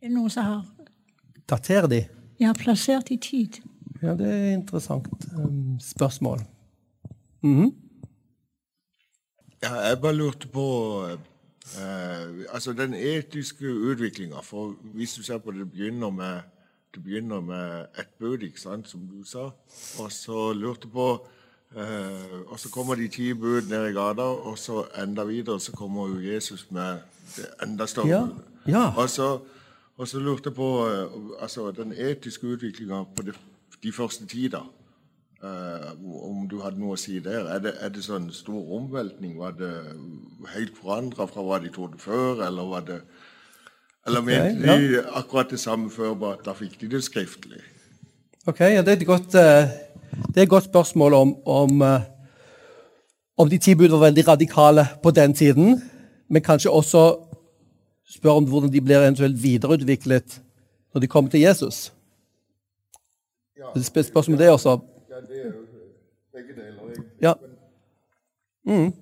[0.00, 0.66] Er det noen som har
[1.48, 2.02] Daterer de?
[2.40, 3.60] Ja, plassert i tid.
[4.02, 6.40] Ja, det er et interessant um, spørsmål.
[7.42, 7.72] Mm -hmm.
[9.62, 10.66] Ja, jeg bare lurte på
[11.02, 14.40] uh, altså den etiske utviklinga.
[14.42, 16.40] For hvis du ser på det, det begynner med
[16.94, 19.50] det begynner med ett bud, ikke sant, som du sa.
[20.00, 21.26] Og så lurte på
[21.76, 25.72] uh, Og så kommer de ti bud ned i gata, og så enda videre så
[25.72, 26.98] kommer jo Jesus med
[27.36, 28.26] det enda større ja.
[28.66, 28.86] Ja.
[28.96, 29.38] Og, så,
[29.96, 33.32] og så lurte jeg på uh, altså den etiske utviklinga på de,
[33.82, 34.64] de første ti, da.
[35.42, 35.94] Uh,
[36.30, 37.46] om du hadde noe å si der.
[37.46, 39.36] Er det, er det sånn stor omveltning?
[39.38, 39.74] Var det
[40.54, 43.02] helt forandra fra hva de trodde før, eller var det
[44.08, 47.60] eller mente okay, de akkurat det samme før, bare at da fikk de det skriftlig?
[48.48, 49.68] Ok, ja, Det er et godt, eh,
[50.10, 52.00] det er et godt spørsmål om, om, eh,
[53.36, 55.82] om de ti bud var veldig radikale på den tiden,
[56.28, 57.16] men kanskje også
[58.08, 60.40] spørre om hvordan de blir eventuelt videreutviklet
[60.94, 61.92] når de kommer til Jesus.
[63.58, 64.78] Ja, det spørsmål om det også.
[65.10, 65.52] Ja, det er jo
[66.32, 67.02] begge deler.
[67.20, 67.32] Ja.
[68.64, 68.92] Mm.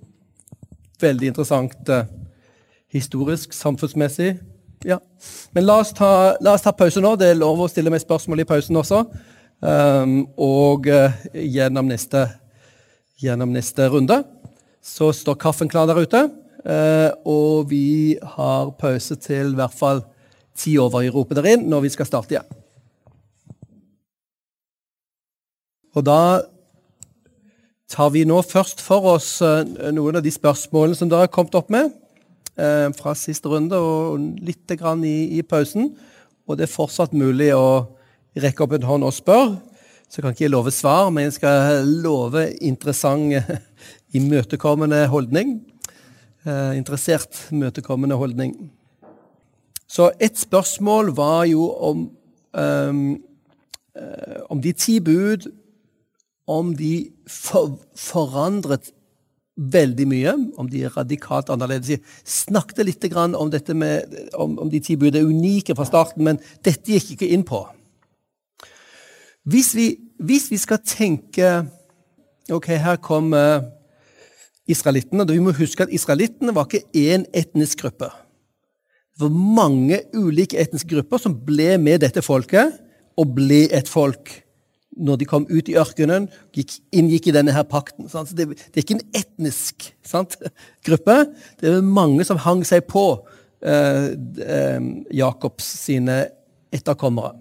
[1.00, 2.04] Veldig interessant uh,
[2.88, 4.38] historisk, samfunnsmessig.
[4.84, 4.98] Ja.
[5.52, 7.16] Men la oss, ta, la oss, ta, pause nå.
[7.16, 9.02] Det er lov å stille meg spørsmål i pausen også.
[9.64, 12.26] Um, og uh, gjennom, neste,
[13.16, 14.18] gjennom, neste, runde
[14.84, 16.20] så står kaffen klar der ute.
[16.61, 20.04] Uh, og vi har pause til i hvert fall
[20.57, 22.61] ti over i ropet der inn når vi skal starte igjen.
[25.96, 26.20] Og da
[27.88, 31.57] tar vi nå først for oss uh, noen av de spørsmålene som dere har kommet
[31.57, 31.94] opp med
[32.96, 35.90] fra siste runde og litt grann i, i, pausen.
[36.48, 37.84] Og det er fortsatt mulig å
[38.43, 39.57] rekke opp en hånd og spørre.
[40.07, 43.34] Så kan ikke jeg love svar, men jeg skal love interessant,
[44.18, 45.59] imøtekommende holdning.
[46.47, 48.55] Eh, interessert, møtekommende holdning.
[49.89, 52.11] Så et spørsmål var jo om,
[52.59, 53.01] um,
[54.51, 55.47] om de ti bud
[56.47, 58.93] Om de for, forandret
[59.57, 61.89] veldig mye, om de er radikalt annerledes.
[61.97, 66.22] Jeg snakket litt om dette med, om, om de ti bud er unike fra starten,
[66.22, 67.64] men dette gikk ikke inn på.
[69.47, 71.66] Hvis vi, hvis vi skal tenke
[72.47, 73.64] Ok, her kommer
[74.70, 75.26] israelittene.
[75.26, 78.07] Vi må huske at israelittene var ikke én etnisk gruppe.
[79.16, 82.76] Det var mange ulike etniske grupper som ble med dette folket,
[83.18, 84.30] og ble et folk
[84.97, 88.07] når de kom ut i ørkenen, gikk, inngikk i denne her pakten.
[88.07, 90.38] Det, det, er ikke en etnisk sant,
[90.86, 91.18] gruppe.
[91.61, 93.05] Det er mange som hang seg på
[93.61, 94.14] eh,
[94.47, 94.86] eh,
[95.18, 96.22] Jakobs sine
[96.72, 97.34] etterkommere.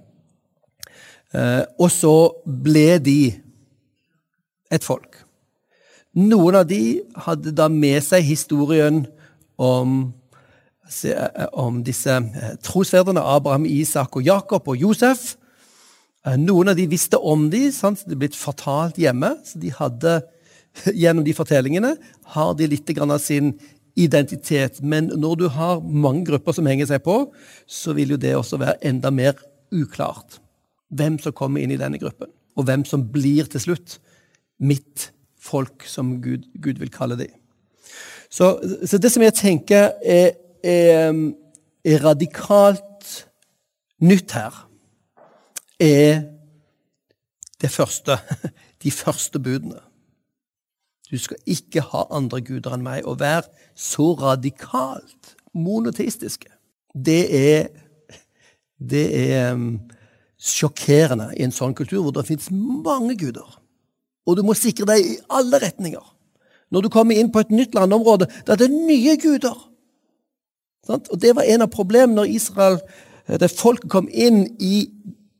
[1.35, 2.15] Eh, og så
[2.45, 3.19] ble de
[4.71, 5.19] et folk.
[6.15, 9.01] Noen av de hadde da med seg historien
[9.59, 9.97] om,
[11.51, 15.33] om disse eh, trosfedrene Abraham, Isak og Jakob og Josef.
[16.23, 18.05] Eh, noen av de visste om de, sant?
[18.05, 19.35] det er blitt fortalt hjemme.
[19.43, 20.21] så de hadde,
[20.91, 21.93] Gjennom de fortellingene
[22.35, 23.53] har de litt av sin
[23.95, 24.81] identitet.
[24.83, 27.29] Men når du har mange grupper som henger seg på,
[27.63, 29.39] så vil jo det også være enda mer
[29.71, 30.41] uklart
[30.95, 33.97] hvem som kommer inn i denne gruppen, og hvem som blir til slutt
[34.59, 37.33] mitt folk, som Gud, Gud vil kalle dem.
[38.29, 40.31] Så, så, det som jeg tenker er,
[40.63, 41.11] er,
[41.85, 43.27] er radikalt
[44.03, 44.55] nytt her,
[45.79, 46.23] er
[47.61, 48.17] det første,
[48.83, 49.79] de første budene.
[51.11, 53.45] Du skal ikke ha andre guder enn meg, og være
[53.77, 56.49] så radikalt monoteistiske.
[57.05, 57.67] Det er,
[58.79, 59.77] det er um,
[60.45, 63.47] sjokkerende i en sånn kultur hvor det finnes mange guder.
[64.25, 66.03] Og du må sikre deg i alle retninger.
[66.73, 69.57] Når du kommer inn på et nytt landområde, da er det nye guder.
[70.89, 72.79] Og Det var en av problemene når Israel,
[73.27, 74.89] eh, det folket kom inn i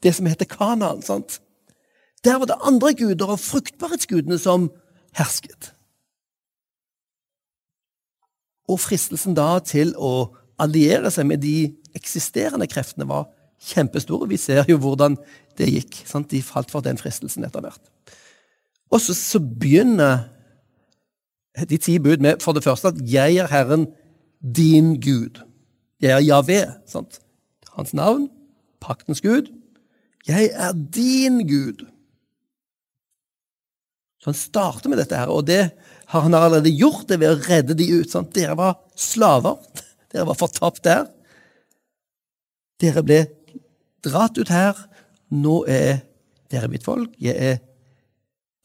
[0.02, 1.02] det som heter Kanaan.
[2.24, 4.72] Der var det andre guder og fruktbarhetsgudene som
[5.14, 5.74] hersket.
[8.68, 13.28] Og fristelsen da til å alliere seg med de eksisterende kreftene var
[13.62, 14.30] kjempestore.
[14.30, 15.18] Vi ser jo hvordan
[15.60, 16.00] det gikk.
[16.08, 16.30] Sant?
[16.32, 17.82] De falt for den fristelsen etter hvert.
[18.94, 20.30] Og så, så begynner
[21.70, 23.88] de ti bud med for det første at 'jeg er Herren,
[24.42, 25.42] din Gud'.
[26.02, 26.62] Jeg er Javé.
[26.88, 27.20] Sant?
[27.76, 28.30] Hans navn,
[28.80, 29.52] paktens Gud.
[30.28, 31.86] Jeg er din Gud.
[34.20, 35.72] Så han starter med dette, her, og det
[36.08, 38.10] har han allerede gjort det ved å redde de ut.
[38.10, 38.34] Sant?
[38.36, 39.60] Dere var slaver.
[40.12, 41.06] Dere var fortapt der.
[42.82, 43.20] Dere ble
[44.06, 44.78] dratt ut her.
[45.34, 46.04] Nå er
[46.52, 47.14] dere mitt folk.
[47.22, 47.58] Jeg er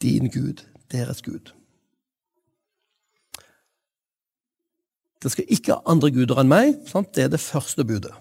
[0.03, 1.53] din Gud, deres Gud.
[5.20, 6.78] Det skal ikke ha andre guder enn meg.
[6.88, 7.12] Sant?
[7.14, 8.14] Det er det første budet.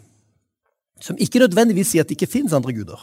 [0.99, 2.99] Som ikke nødvendigvis sier at det ikke fins andre guder.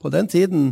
[0.00, 0.70] På den tiden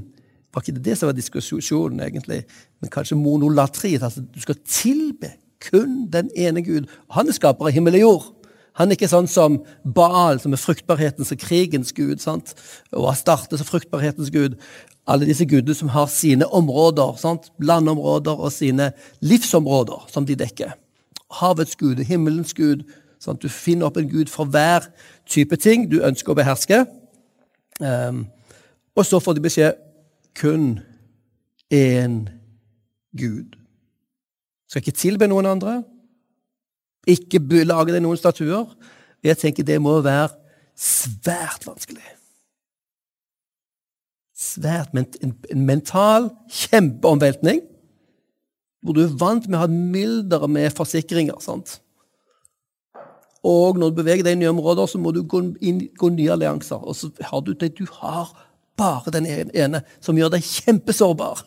[0.55, 2.45] var ikke det det som var diskusjonen, egentlig,
[2.81, 3.95] men kanskje monolatri.
[3.95, 5.35] Altså, du skal tilbe
[5.71, 6.87] kun den ene Gud.
[7.11, 8.27] Han er skaper av himmel og jord.
[8.79, 12.21] Han er ikke sånn som Baal, som er fruktbarhetens og krigens gud.
[12.23, 12.55] sant?
[12.93, 14.59] Og Astarte som fruktbarhetens gud.
[15.09, 17.51] Alle disse gudene som har sine områder, sant?
[17.59, 20.77] landområder og sine livsområder som de dekker.
[21.41, 22.87] Havets gud, himmelens gud.
[23.21, 23.43] Sant?
[23.43, 24.87] Du finner opp en gud for hver
[25.27, 26.85] type ting du ønsker å beherske.
[27.81, 28.27] Um,
[28.95, 29.79] og så får de beskjed
[30.39, 30.81] kun
[31.75, 32.29] én
[33.19, 33.57] Gud.
[34.69, 35.83] Skal ikke tilbe noen andre.
[37.07, 38.67] Ikke lage deg noen statuer.
[39.25, 40.31] Jeg tenker det må være
[40.79, 42.05] svært vanskelig.
[44.39, 47.65] Svært, men en, en mental kjempeomveltning,
[48.83, 51.41] hvor du er vant med å ha mildere med forsikringer.
[51.43, 51.81] sant?
[53.47, 56.35] Og når du beveger deg i nye områder, så må du gå, inn, gå nye
[56.35, 56.79] allianser.
[56.79, 58.31] Og så har du det du har,
[58.79, 61.43] bare den ene, som gjør deg kjempesårbar.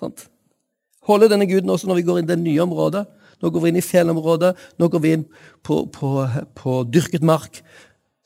[1.06, 3.04] Holde denne guden også når vi går inn i det nye området.
[3.42, 5.24] Nå går vi inn i fjellområdet, nå går vi inn
[5.66, 6.10] på, på,
[6.56, 7.60] på dyrket mark.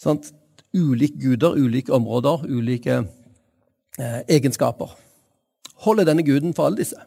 [0.01, 0.33] Sant?
[0.77, 3.01] Ulike guder, ulike områder, ulike
[3.99, 4.93] eh, egenskaper.
[5.83, 6.99] Holder denne guden for alle disse.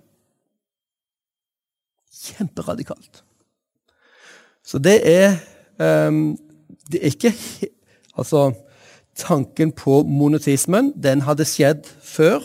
[2.24, 3.24] Kjemperadikalt.
[4.64, 5.36] Så det er
[6.08, 6.38] um,
[6.92, 7.34] Det er ikke
[8.18, 8.54] Altså,
[9.16, 12.44] tanken på monotismen, den hadde skjedd før.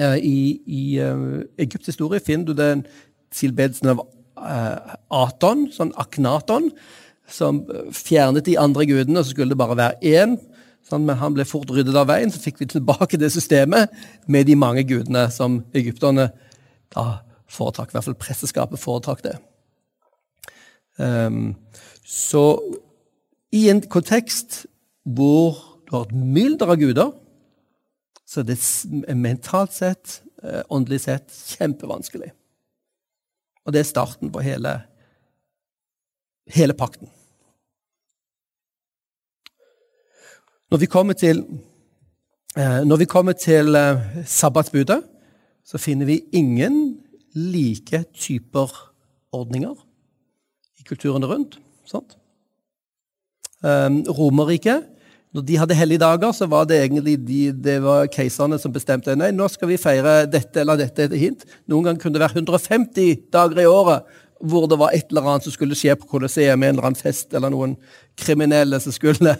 [0.00, 2.82] Uh, I i uh, Egypts historie finner du den
[3.30, 4.02] tilbedelsen av
[4.40, 6.70] Aton, sånn Aknaton,
[7.30, 7.62] som
[7.94, 10.38] fjernet de andre gudene, og så skulle det bare være én.
[10.86, 13.92] Sånn, men han ble fort ryddet av veien, så fikk vi tilbake det systemet
[14.30, 16.30] med de mange gudene som egypterne
[16.94, 17.06] da
[17.50, 17.92] foretrakk.
[17.92, 19.36] I hvert fall presteskapet foretrakk det.
[21.00, 21.54] Um,
[22.04, 22.42] så
[23.54, 24.64] i en kontekst
[25.06, 27.14] hvor du har et mylder av guder,
[28.26, 28.58] så det
[29.08, 32.30] er mentalt sett, eh, åndelig sett, kjempevanskelig.
[33.66, 34.74] Og det er starten på hele,
[36.50, 37.10] hele pakten.
[40.70, 41.42] Når vi kommer til,
[42.56, 45.02] eh, vi kommer til eh, sabbatsbudet,
[45.64, 47.02] så finner vi ingen
[47.34, 48.70] like typer
[49.32, 49.74] ordninger
[50.78, 51.58] i kulturene rundt.
[51.84, 52.16] Sant?
[53.62, 54.86] Um, Romerriket,
[55.30, 59.30] når de hadde helligdager, så var det egentlig de, det var keiserne som bestemte nei,
[59.30, 61.06] nå skal vi feire dette eller dette.
[61.14, 61.44] hint.
[61.70, 64.10] Noen ganger kunne det være 150 dager i året
[64.40, 66.98] hvor det var et eller annet som skulle skje på Colosseum, med en eller annen
[66.98, 67.74] fest, eller noen
[68.16, 69.36] kriminelle som skulle,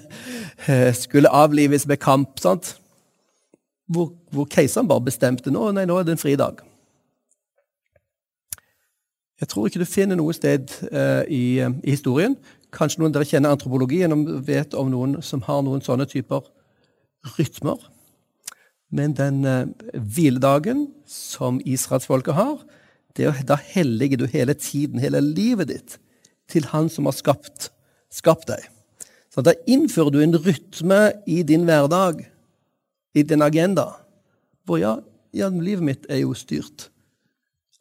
[0.67, 2.39] eh, skulle avlives med kamp.
[2.39, 2.77] sant?
[3.89, 6.61] Hvor, hvor keiseren bare bestemte nå, nei, nå er det en fridag.
[9.41, 12.37] Jeg tror ikke du finner noe sted uh, i, uh, i, historien.
[12.75, 16.45] Kanskje noen dere kjenner antropologien og vet om noen som har noen sånne typer
[17.37, 17.81] rytmer.
[18.91, 22.59] Men den uh, hviledagen som israelsfolket har,
[23.17, 25.99] det er, da helliger du hele tiden, hele livet ditt,
[26.51, 27.71] til Han som har skapt,
[28.11, 28.67] skapt deg.
[29.31, 32.25] Så Da innfører du en rytme i din hverdag,
[33.15, 33.87] i din agenda,
[34.67, 34.97] hvor ja,
[35.33, 36.89] ja livet mitt er jo styrt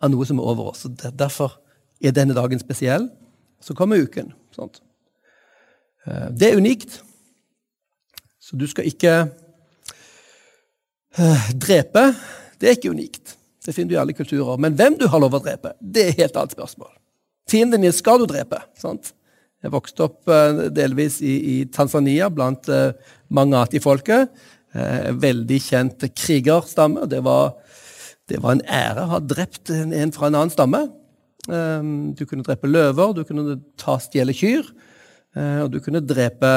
[0.01, 0.85] av noe som er over oss.
[0.93, 1.57] Derfor
[2.01, 3.09] er denne dagen spesiell.
[3.59, 4.31] Så kommer uken.
[4.55, 4.81] Sant?
[6.05, 7.01] Eh, det er unikt.
[8.39, 9.13] Så du skal ikke
[11.19, 12.05] uh, drepe.
[12.57, 13.35] Det er ikke unikt.
[13.61, 14.57] Det finner du i alle kulturer.
[14.57, 16.89] Men hvem du har lov å drepe, det er et helt annet spørsmål.
[17.49, 18.63] Fienden din skal du drepe.
[18.79, 19.13] sant?
[19.61, 22.95] Jeg vokste opp uh, delvis i, i, Tanzania blant uh,
[23.29, 24.31] Mangati-folket.
[24.69, 27.07] veldig kjent krigerstamme.
[27.09, 27.55] Det var
[28.29, 30.83] det var en ære å ha drept en fra en annen stamme.
[31.51, 34.67] Ehm, du kunne drepe løver, du kunne ta stjele kyr,
[35.35, 36.53] eh, og du kunne drepe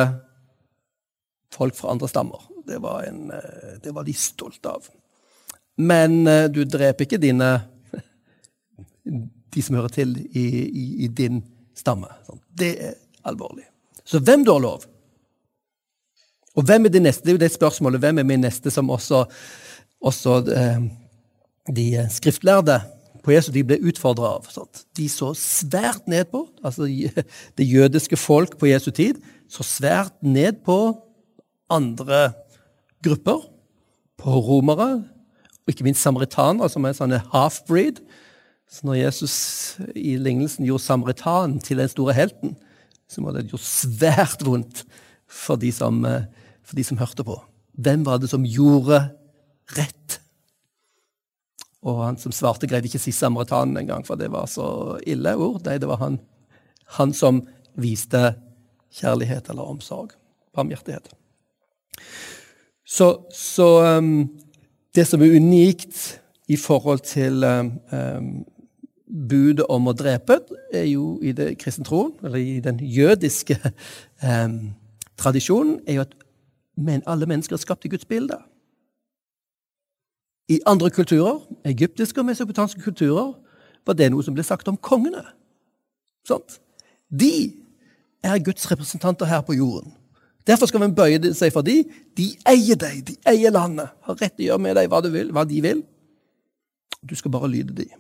[1.52, 2.48] folk fra andre stammer.
[2.66, 4.88] Det var, en, eh, det var de stolte av.
[5.76, 7.52] Men eh, du dreper ikke dine
[9.02, 11.42] de som hører til i, i, i din
[11.76, 12.08] stamme.
[12.48, 12.94] Det er
[13.28, 13.66] alvorlig.
[14.04, 14.86] Så hvem du har lov?
[16.56, 17.24] Og hvem er din neste?
[17.24, 18.00] Det er jo det spørsmålet.
[18.00, 19.24] Hvem er min neste som også,
[20.00, 20.38] også
[21.74, 22.78] de skriftlærde
[23.22, 24.48] på Jesu tid ble utfordra av.
[24.50, 24.84] Sant?
[24.98, 26.88] De så svært ned på, altså
[27.58, 29.20] det jødiske folk på Jesu tid,
[29.50, 30.78] så svært ned på
[31.72, 32.32] andre
[33.04, 33.48] grupper.
[34.22, 35.02] På romere,
[35.62, 37.98] og ikke minst samaritanere, som er sånne half-breed.
[38.70, 39.36] Så når Jesus
[39.98, 42.54] i lignelsen gjorde samaritanen til den store helten,
[43.10, 44.84] så må det gjort svært vondt
[45.28, 46.00] for de, som,
[46.62, 47.36] for de som hørte på.
[47.82, 49.02] Hvem var det som gjorde
[49.76, 50.21] rett?
[51.82, 55.34] Og han som svarte, greide ikke å si samaritanen engang, for det var så ille
[55.34, 55.64] ord.
[55.66, 56.20] Nei, det var han,
[56.98, 57.42] han som
[57.80, 58.36] viste
[58.94, 60.14] kjærlighet eller omsorg.
[60.54, 61.10] Barmhjertighet.
[62.86, 63.68] Så, så
[63.98, 64.28] um,
[64.94, 66.20] det som er unikt
[66.52, 68.32] i forhold til um, um,
[69.28, 70.38] budet om å drepe,
[70.72, 73.58] er jo i det kristne troen, eller i den jødiske
[74.22, 74.74] um,
[75.18, 76.18] tradisjonen, er jo at
[76.76, 78.38] men alle mennesker er skapt i Guds bilde.
[80.52, 83.32] I andre kulturer, egyptiske og mesopotanske kulturer,
[83.86, 85.24] var det noe som ble sagt om kongene.
[86.28, 86.58] Sånt.
[87.08, 87.52] De
[88.22, 89.94] er Guds representanter her på jorden.
[90.46, 91.82] Derfor skal man bøye seg for de.
[92.18, 95.32] De eier deg, de eier landet, har rett til å gjøre med deg hva, vil,
[95.34, 95.82] hva de vil.
[97.02, 97.98] Du skal bare lyde dem.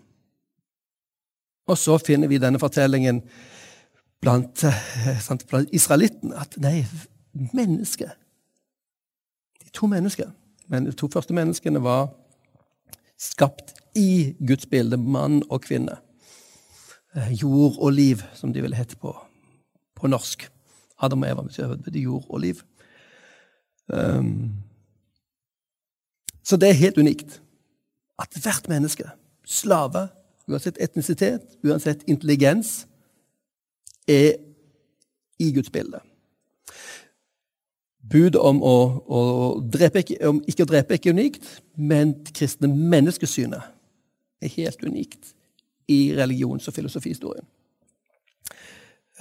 [1.70, 3.22] Og så finner vi denne fortellingen
[4.22, 6.84] blant, eh, sant, blant israelittene at nei,
[7.32, 8.18] mennesket
[9.62, 10.28] De to mennesker,
[10.68, 12.10] men de to første menneskene var
[13.22, 15.98] skapt i Guds bilde, mann og kvinne.
[17.16, 19.12] Eh, jord og liv, som de ville hete på,
[19.94, 20.48] på norsk.
[21.02, 22.62] Adam og Eva betyr jord og liv.
[23.92, 24.52] Um,
[26.42, 27.40] så det er helt unikt
[28.22, 29.08] at hvert menneske,
[29.44, 30.06] slave,
[30.48, 32.86] uansett etnisitet, uansett intelligens,
[34.08, 34.38] er
[35.38, 36.00] i Guds bilde.
[38.10, 38.76] Budet om, å,
[39.06, 39.20] å
[39.62, 41.46] drepe, om ikke å drepe er ikke unikt,
[41.78, 43.68] men det kristne menneskesynet
[44.42, 45.34] er helt unikt
[45.92, 47.46] i religions- og filosofihistorien.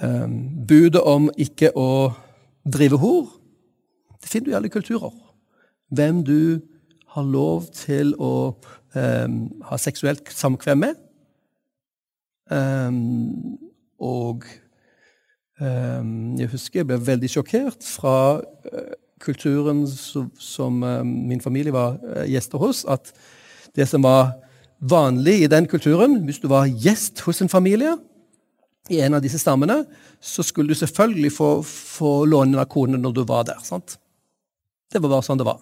[0.02, 2.10] Um, budet om ikke å
[2.66, 3.30] drive hor,
[4.18, 5.14] det finner du i alle kulturer.
[5.94, 6.42] Hvem du
[7.14, 8.54] har lov til å
[8.96, 11.00] um, ha seksuelt samkvem med.
[12.52, 13.58] Um,
[14.02, 14.46] og
[15.62, 18.16] jeg husker jeg ble veldig sjokkert fra
[18.66, 23.12] eh, kulturen som eh, min familie var eh, gjester hos, at
[23.76, 24.34] det som var
[24.82, 27.94] vanlig i den kulturen, hvis du var gjest hos en familie
[28.90, 29.84] i en av disse stammene,
[30.20, 33.62] så skulle du selvfølgelig få, få låne narkone når du var der.
[33.62, 33.96] sant?
[34.92, 35.60] Det var bare sånn det var.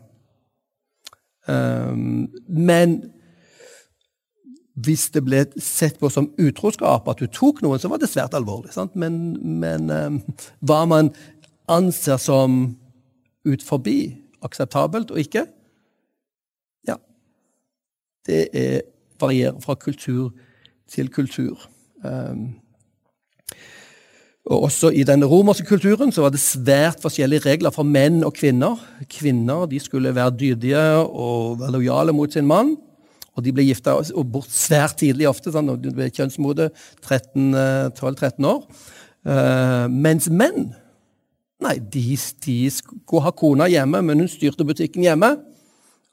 [1.50, 2.98] Um, men
[4.84, 8.36] hvis det ble sett på som utroskap at du tok noen, så var det svært
[8.36, 8.72] alvorlig.
[8.74, 8.96] Sant?
[8.98, 10.20] Men, men um,
[10.66, 11.12] hva man
[11.70, 12.62] anser som
[13.46, 13.98] ut forbi
[14.44, 15.46] akseptabelt og ikke,
[16.88, 16.96] ja
[18.26, 18.80] Det er,
[19.20, 20.30] varierer fra kultur
[20.88, 21.68] til kultur.
[22.04, 22.60] Um,
[24.50, 28.34] Og Også i den romerske kulturen så var det svært forskjellige regler for menn og
[28.34, 28.80] kvinner.
[29.10, 32.76] Kvinner de skulle være dydige og være lojale mot sin mann.
[33.38, 36.70] Og de ble gifta bort svært tidlig, ofte, sånn, de ble kjønnsmode,
[37.06, 38.64] 12-13 år.
[39.20, 40.70] Uh, mens menn
[41.60, 45.34] nei, de, de skulle ha kona hjemme, men hun styrte butikken hjemme.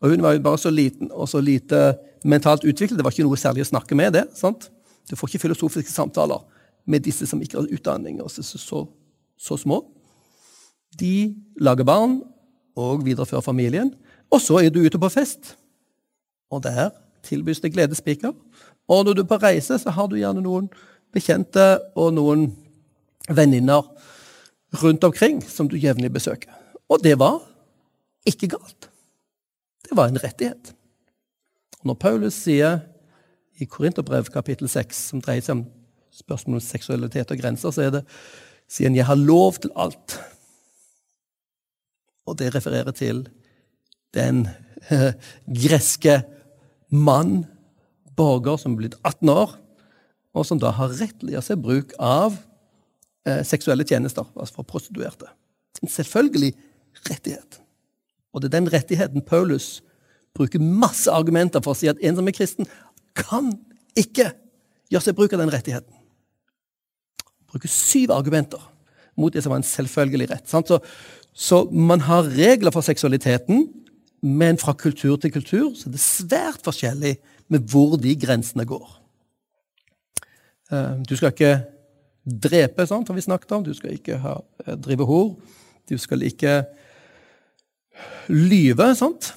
[0.04, 1.96] Og hun var jo bare så liten og så lite
[2.28, 2.98] mentalt utviklet.
[3.00, 4.28] Det var ikke noe særlig å snakke med det.
[4.38, 4.70] sant?
[5.10, 6.44] Du får ikke filosofiske samtaler
[6.88, 8.84] med disse som ikke har utdanning, og så, så,
[9.40, 9.82] så små.
[11.00, 12.20] De lager barn
[12.78, 13.92] og viderefører familien.
[14.32, 15.56] Og så er du ute på fest,
[16.52, 16.92] og der
[17.24, 18.34] tilbys det gledespiker.
[18.88, 20.70] Og når du er på reise, så har du gjerne noen
[21.14, 22.50] bekjente og noen
[23.30, 23.84] venninner
[24.82, 26.52] rundt omkring som du jevnlig besøker.
[26.90, 27.42] Og det var
[28.28, 28.90] ikke galt.
[29.88, 30.74] Det var en rettighet.
[31.80, 32.82] Og når Paulus sier
[33.58, 35.66] i Korinterbrev kapittel 6, som dreier seg om
[36.18, 38.04] spørsmål om seksualitet og grenser, så er det
[38.80, 40.20] han 'jeg har lov til alt'.
[42.26, 43.30] Og det refererer til
[44.14, 44.48] den
[45.64, 46.24] greske
[46.90, 47.46] mann,
[48.18, 49.56] borger, som er blitt 18 år,
[50.38, 52.36] og som da har rett til å gjøre seg bruk av
[53.28, 55.30] eh, seksuelle tjenester, altså for prostituerte.
[55.82, 56.54] En selvfølgelig
[57.10, 57.60] rettighet.
[58.34, 59.82] Og det er den rettigheten Paulus
[60.38, 62.70] bruker masse argumenter for å si at en som er kristen,
[63.18, 63.50] kan
[63.98, 64.32] ikke
[64.94, 65.98] gjøre seg bruk av den rettigheten
[67.48, 68.62] bruker syv argumenter
[69.18, 70.50] mot det som var en selvfølgelig rett.
[70.50, 70.80] Så,
[71.34, 73.68] så, man har regler for seksualiteten,
[74.22, 77.18] men fra kultur til kultur så er det svært forskjellig
[77.54, 78.88] med hvor de grensene går.
[80.72, 81.54] Eh, du skal ikke
[82.28, 83.64] drepe, sånn som vi snakket om.
[83.64, 85.36] Du skal ikke ha, eh, drive hor.
[85.88, 86.66] Du skal ikke
[88.28, 89.34] lyve, sant?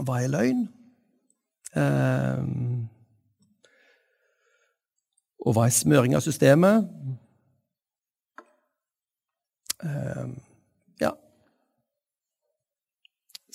[0.00, 0.68] Hva er løgn?
[1.76, 2.88] Um,
[5.46, 6.88] og hva er smøring av systemet?
[9.80, 10.34] Uh,
[11.00, 11.12] ja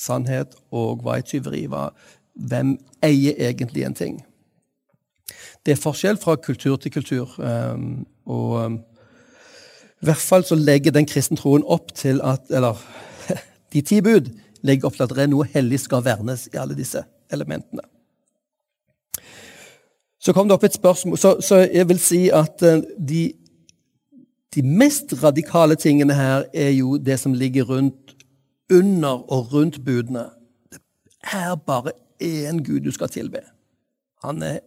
[0.06, 1.66] Sannhet og hva er tyveri?
[1.72, 1.90] Hva,
[2.36, 4.20] hvem eier egentlig en ting?
[5.66, 7.32] Det er forskjell fra kultur til kultur.
[7.42, 8.80] Um, og um,
[10.02, 12.78] i hvert fall så legger den kristne troen opp til at Eller
[13.74, 14.30] de ti bud
[14.62, 17.02] legger opp til at det er noe hellig skal vernes i alle disse
[17.34, 17.82] elementene.
[20.20, 23.24] Så kom det opp et spørsmål Så, så jeg vil si at eh, de,
[24.56, 28.15] de, mest radikale tingene her er jo det som ligger rundt
[28.72, 30.30] under og rundt budene.
[30.72, 30.82] Det
[31.34, 31.92] er bare
[32.22, 33.44] én Gud du skal tilbe.
[34.24, 34.60] Han er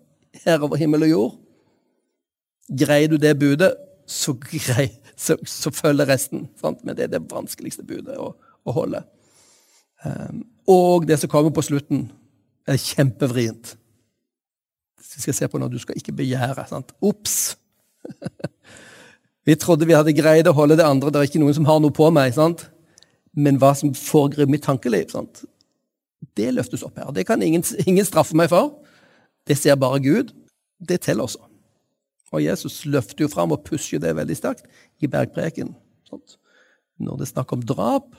[0.45, 1.35] her over himmel og jord.
[2.79, 3.75] Greier du det budet,
[4.07, 6.49] så, grei, så, så følger resten.
[6.61, 6.85] Sant?
[6.85, 8.35] Men det er det vanskeligste budet å,
[8.65, 9.03] å holde.
[10.05, 12.11] Um, og det som kommer på slutten,
[12.69, 13.79] er kjempevrient
[15.19, 16.65] vi skal se på når du skal ikke begjære.
[16.71, 16.93] sant?
[17.03, 17.57] Ops!
[19.47, 21.11] vi trodde vi hadde greid å holde det andre.
[21.11, 22.37] Det er ikke noen som har noe på meg.
[22.37, 22.69] sant?
[23.37, 25.45] Men hva som foregår i mitt tankeliv, sant?
[26.39, 27.11] det løftes opp her.
[27.15, 28.73] Det kan ingen, ingen straffe meg for.
[29.47, 30.33] Det ser bare Gud.
[30.79, 31.43] Det teller også.
[32.33, 34.67] Og Jesus løfter jo fram og pusher det veldig sterkt
[35.01, 35.73] i bergpreken.
[36.09, 36.37] Sant?
[36.99, 38.17] Når det er snakk om drap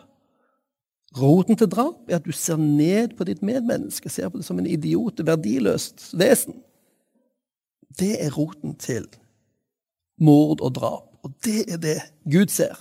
[1.18, 4.60] Roten til drap er at du ser ned på ditt medmenneske, ser på det som
[4.62, 6.60] en idiot, verdiløst vesen.
[7.98, 9.08] Det er roten til
[10.22, 11.08] mord og drap.
[11.26, 11.98] Og det er det
[12.30, 12.78] Gud ser.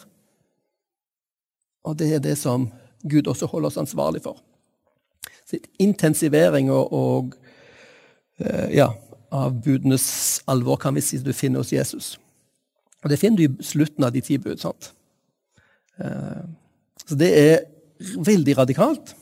[1.84, 2.68] Og det er det som
[3.09, 4.40] Gud også holder oss ansvarlig for.
[5.48, 7.34] Så intensivering og, og
[8.40, 8.90] eh, ja,
[9.32, 12.16] av budenes alvor kan vi si du finner hos Jesus.
[13.05, 14.59] Og det finner du i slutten av de ti bud.
[14.60, 14.92] sant?
[15.98, 16.44] Eh,
[17.06, 17.56] så det er
[17.98, 19.14] veldig radikalt.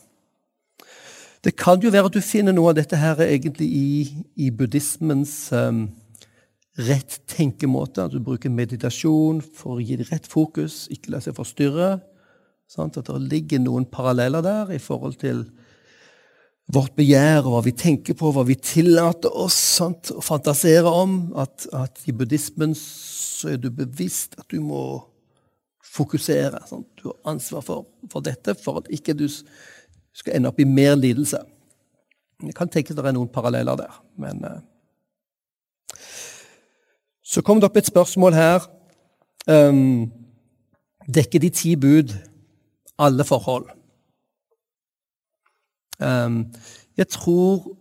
[1.44, 3.88] Det kan jo være at du finner noe av dette her egentlig i,
[4.34, 5.84] i buddhismens um,
[6.88, 8.02] rett tenkemåte.
[8.02, 12.00] At du bruker meditasjon for å gi det rett fokus, ikke la seg forstyrre.
[12.70, 12.98] Sant?
[12.98, 15.44] At det ligger noen paralleller der i forhold til
[16.74, 20.10] vårt begjær og hva vi tenker på, hva vi tillater oss sant?
[20.10, 21.18] å fantasere om.
[21.38, 24.82] At, at, i buddhismen så er du bevisst at du må
[25.86, 26.64] fokusere.
[26.66, 26.88] Sant?
[26.98, 30.97] Du har ansvar for, for dette for at ikke du skal ende opp i mer
[30.98, 31.43] lidelse.
[32.43, 34.59] Jeg kan tenke at det er noen paralleller der, men uh.
[37.26, 38.66] Så kom det opp et spørsmål her.
[39.51, 40.12] Um,
[41.10, 42.12] dekker de ti bud
[42.98, 43.70] alle forhold?
[46.01, 46.47] Um,
[46.97, 47.77] jeg tror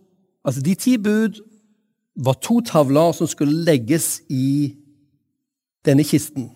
[0.46, 1.40] Altså, de ti bud
[2.16, 4.76] var to tavler som skulle legges i
[5.86, 6.52] denne kisten.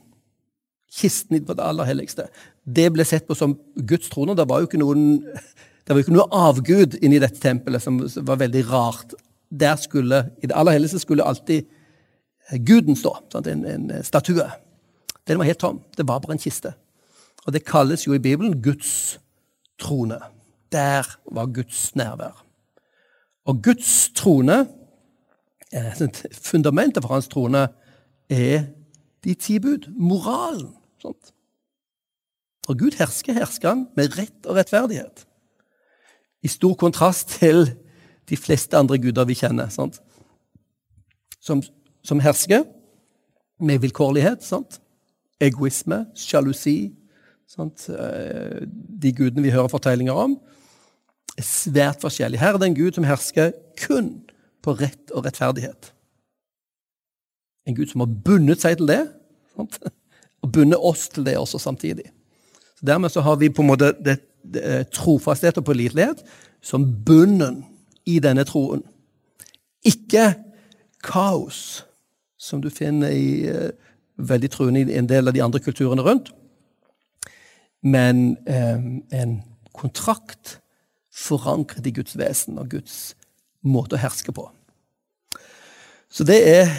[0.95, 2.29] Kisten på det aller helligste.
[2.65, 4.37] Det ble sett på som Guds trone.
[4.39, 8.39] Det var jo ikke noen det var ikke noe avgud inni dette tempelet som var
[8.39, 9.15] veldig rart.
[9.51, 11.67] Der skulle, I det aller helligste skulle alltid
[12.67, 13.17] guden stå.
[13.33, 13.49] Sant?
[13.51, 14.47] En, en statue.
[15.27, 15.81] Den var helt tom.
[15.97, 16.77] Det var bare en kiste.
[17.47, 19.21] Og det kalles jo i Bibelen Guds
[19.79, 20.19] trone.
[20.73, 21.03] Der
[21.33, 22.47] var Guds nærvær.
[23.45, 24.69] Og Guds trone,
[25.73, 26.09] eh,
[26.51, 27.69] fundamentet for hans trone,
[28.31, 28.65] er
[29.25, 29.93] de ti bud.
[29.99, 30.75] Moralen.
[30.99, 31.35] Sånt.
[32.69, 35.27] Og Gud hersker, hersker han med rett og rettferdighet.
[36.43, 37.73] I stor kontrast til
[38.29, 39.69] de fleste andre guder vi kjenner.
[41.41, 41.63] Som,
[42.05, 42.65] som hersker
[43.61, 44.45] med vilkårlighet.
[44.45, 44.81] Sant?
[45.41, 46.93] Egoisme, sjalusi.
[47.51, 47.89] Sant?
[47.91, 48.63] Eh,
[49.03, 50.37] de gudene vi hører fortellinger om,
[51.39, 52.43] er svært forskjellige.
[52.43, 54.13] Her er det en gud som hersker kun
[54.63, 55.91] på rett og rettferdighet.
[57.67, 59.03] En gud som har bundet seg til det,
[59.57, 59.81] sant?
[60.41, 62.07] og bundet oss til det også samtidig.
[62.79, 66.23] Så Dermed så har vi på en måte det, det, trofasthet og pålitelighet
[66.65, 67.65] som bunnen
[68.09, 68.81] i denne troen.
[69.85, 70.33] Ikke
[71.05, 71.83] kaos,
[72.41, 73.69] som du finner i uh,
[74.17, 76.33] veldig truende i en del av de andre kulturene rundt,
[77.83, 78.81] men eh,
[79.21, 79.37] en
[79.77, 80.59] kontrakt
[81.11, 83.15] forankret i Guds vesen og Guds
[83.67, 84.47] måte å herske på.
[86.11, 86.71] Så det er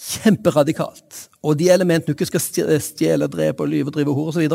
[0.00, 1.26] kjemperadikalt.
[1.44, 4.48] Og de elementene du ikke skal stjele, drepe, lyve, drive hore osv.,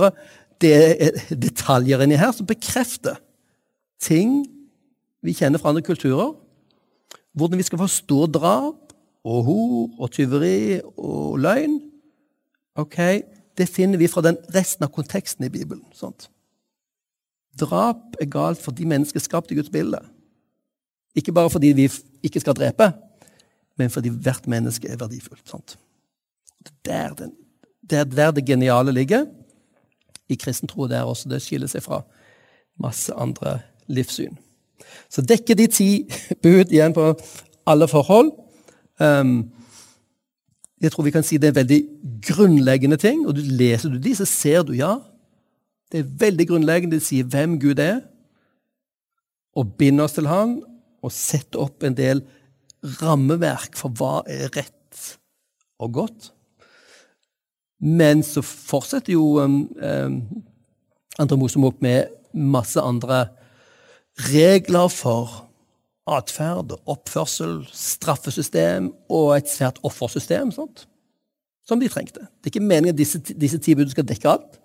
[0.61, 3.17] det er detaljer inni her som bekrefter
[3.99, 4.45] ting
[5.25, 6.31] vi kjenner fra andre kulturer.
[7.35, 8.93] Hvordan vi skal forstå drap
[9.25, 11.79] og hor og tyveri og løgn.
[12.79, 12.99] Ok,
[13.57, 15.85] Det finner vi fra den resten av konteksten i Bibelen.
[15.95, 16.29] Sånt.
[17.59, 20.01] Drap er galt fordi mennesket er skapt Guds bilde.
[21.15, 21.87] Ikke bare fordi vi
[22.23, 22.91] ikke skal drepe,
[23.79, 25.47] men fordi hvert menneske er verdifullt.
[25.47, 25.77] Sant?
[26.83, 27.29] Det er der,
[28.03, 29.25] det der geniale ligger
[30.29, 30.87] i kristen tro.
[30.87, 32.01] Det er også det skiller seg fra
[32.81, 34.35] masse andre livssyn.
[35.09, 35.89] Så dekker de ti
[36.43, 37.13] bud igjen på
[37.67, 38.33] alle forhold.
[38.99, 39.51] Um,
[40.85, 41.81] jeg tror vi kan si det er veldig
[42.29, 43.25] grunnleggende ting.
[43.25, 44.97] og du Leser du de, så ser du ja.
[45.91, 46.99] Det er veldig grunnleggende.
[46.99, 48.03] Det sier hvem Gud er,
[49.55, 50.59] og binder oss til Han,
[51.05, 52.23] og setter opp en del
[53.01, 55.03] rammeverk for hva er rett
[55.81, 56.29] og godt.
[57.79, 60.19] Men så fortsetter jo um, um,
[61.19, 63.27] Andre Mosebok med masse andre
[64.31, 65.45] regler for
[66.05, 70.85] atferd, oppførsel, straffesystem og et svært offersystem sånt,
[71.65, 72.27] som de trengte.
[72.39, 74.59] Det er ikke meningen at disse, disse ti budene skal dekke alt,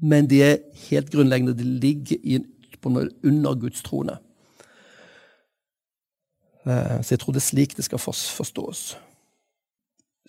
[0.00, 1.56] men de er helt grunnleggende.
[1.58, 2.38] De ligger i,
[2.86, 4.16] under Guds trone.
[6.64, 8.96] Eh, så jeg tror det er slik det skal forstås.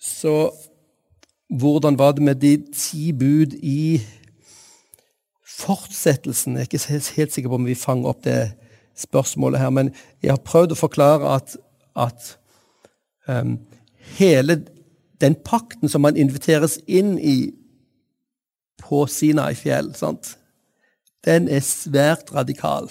[0.00, 0.50] Så
[1.48, 4.00] hvordan var det med de ti bud i
[5.46, 6.56] fortsettelsen?
[6.56, 8.52] Jeg er ikke helt sikker på om vi fanger opp det
[8.98, 9.90] spørsmålet her, men
[10.22, 11.56] jeg har prøvd å forklare at,
[11.96, 12.36] at
[13.28, 13.58] um,
[14.18, 14.60] hele
[15.22, 17.52] den pakten som man inviteres inn i
[18.82, 20.36] på Sinai fjell, sant?
[21.24, 22.90] den er svært radikal.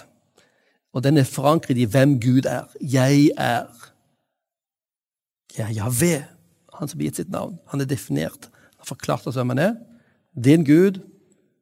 [0.91, 2.68] Og den er forankret i hvem Gud er.
[2.80, 3.68] Jeg er.
[5.57, 6.15] Jeg er Javé,
[6.78, 7.57] han som blir gitt sitt navn.
[7.72, 8.48] Han er definert.
[8.48, 9.73] Han har forklart oss hvem han er.
[10.36, 10.99] Din Gud.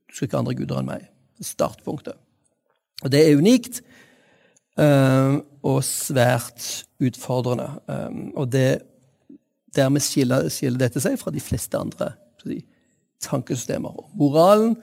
[0.10, 1.06] Du skal ikke ha andre guder enn meg.
[1.42, 2.18] Startpunktet.
[3.04, 3.82] Og det er unikt
[4.80, 6.66] og svært
[7.04, 7.68] utfordrende.
[7.88, 8.82] Um, og det,
[9.76, 12.14] dermed skiller, skiller, dette seg fra de fleste andre
[12.46, 12.62] de,
[13.24, 13.98] tankesystemer.
[14.20, 14.78] Moralen,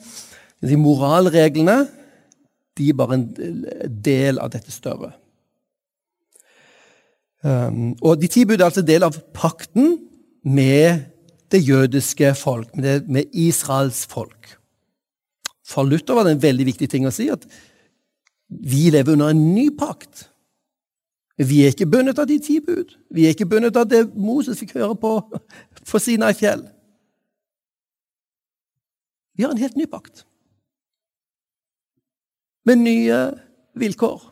[0.60, 1.86] de moralreglene
[2.76, 3.28] de er bare en
[4.04, 5.14] del av dette større.
[7.40, 9.94] Um, og De ti bud er altså del av pakten
[10.44, 11.06] med
[11.52, 14.56] det jødiske folk, med, det, med Israels folk.
[15.66, 17.46] For Luther var det en veldig viktig ting å si at
[18.48, 20.28] vi lever under en ny pakt.
[21.36, 22.94] Vi er ikke bundet av de ti bud.
[23.12, 25.18] Vi er ikke bundet av det Moses fikk høre på
[25.86, 26.64] på Sinai fjell.
[29.36, 30.24] Vi har en helt ny pakt
[32.66, 33.18] med nye
[33.78, 34.22] vilkår.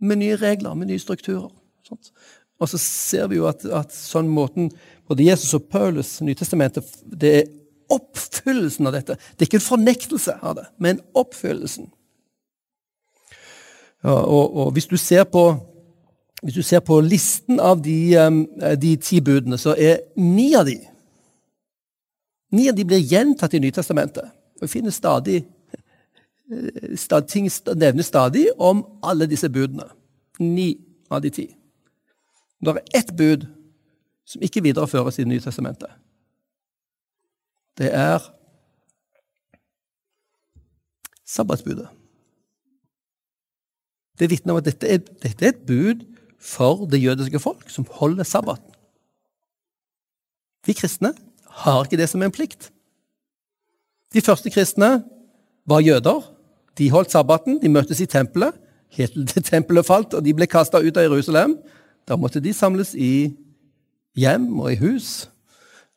[0.00, 1.50] Med nye regler, med nye strukturer.
[1.82, 2.12] Sånt.
[2.60, 4.70] Og så ser vi jo at, at sånn måten
[5.08, 7.48] både Jesus og Paulus, Nytestamentet, det er
[7.90, 9.16] oppfyllelsen av dette.
[9.34, 11.90] Det er ikke en fornektelse av det, men oppfyllelsen.
[14.02, 15.44] Og, og hvis, du på,
[16.42, 18.16] hvis, du ser på, listen av de,
[18.80, 20.78] de ti budene, så er ni av de
[22.50, 24.26] Ni av de blir gjentatt i Nytestamentet.
[24.58, 25.44] Og vi finner stadig
[26.50, 29.86] Eh, ting nevnes stadig om alle disse budene.
[30.38, 30.78] Ni
[31.10, 31.46] av de ti.
[32.60, 33.46] Det er ett bud
[34.24, 35.90] som ikke videreføres i Nytestamentet.
[37.78, 38.18] Det er
[41.26, 41.88] sabbatsbudet.
[44.20, 46.04] Det vitner om at dette er, dette er et bud
[46.40, 48.68] for det jødiske folk som holder sabbaten.
[50.66, 51.14] Vi kristne
[51.64, 52.68] har ikke det som en plikt.
[54.12, 55.00] De første kristne
[55.66, 56.20] var jøder.
[56.78, 58.56] De holdt sabbaten, de møttes i tempelet
[58.96, 61.56] helt til tempelet falt og de ble kasta ut av Jerusalem.
[62.08, 63.30] Da måtte de samles i
[64.18, 65.28] hjem og i hus.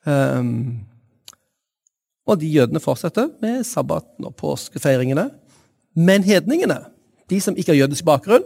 [0.06, 0.84] Um,
[2.28, 5.30] og de jødene fortsetter med sabbaten og påskefeiringene.
[5.96, 6.80] Men hedningene,
[7.30, 8.46] de som ikke har jødisk bakgrunn,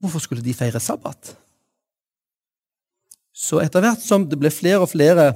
[0.00, 1.34] hvorfor skulle de feire sabbat?
[3.32, 5.30] Så etter hvert som det ble flere og flere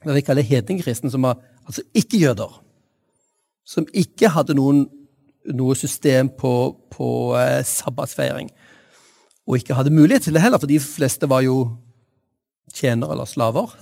[0.00, 1.36] hva vi kaller hedningkristne, som var
[1.68, 2.54] altså ikke-jøder,
[3.68, 4.86] som ikke hadde noen,
[5.52, 6.54] noe system på,
[6.92, 8.48] på eh, sabbatsfeiring,
[9.46, 11.62] og ikke hadde mulighet til det heller, for de fleste var jo
[12.74, 13.76] tjenere eller slaver,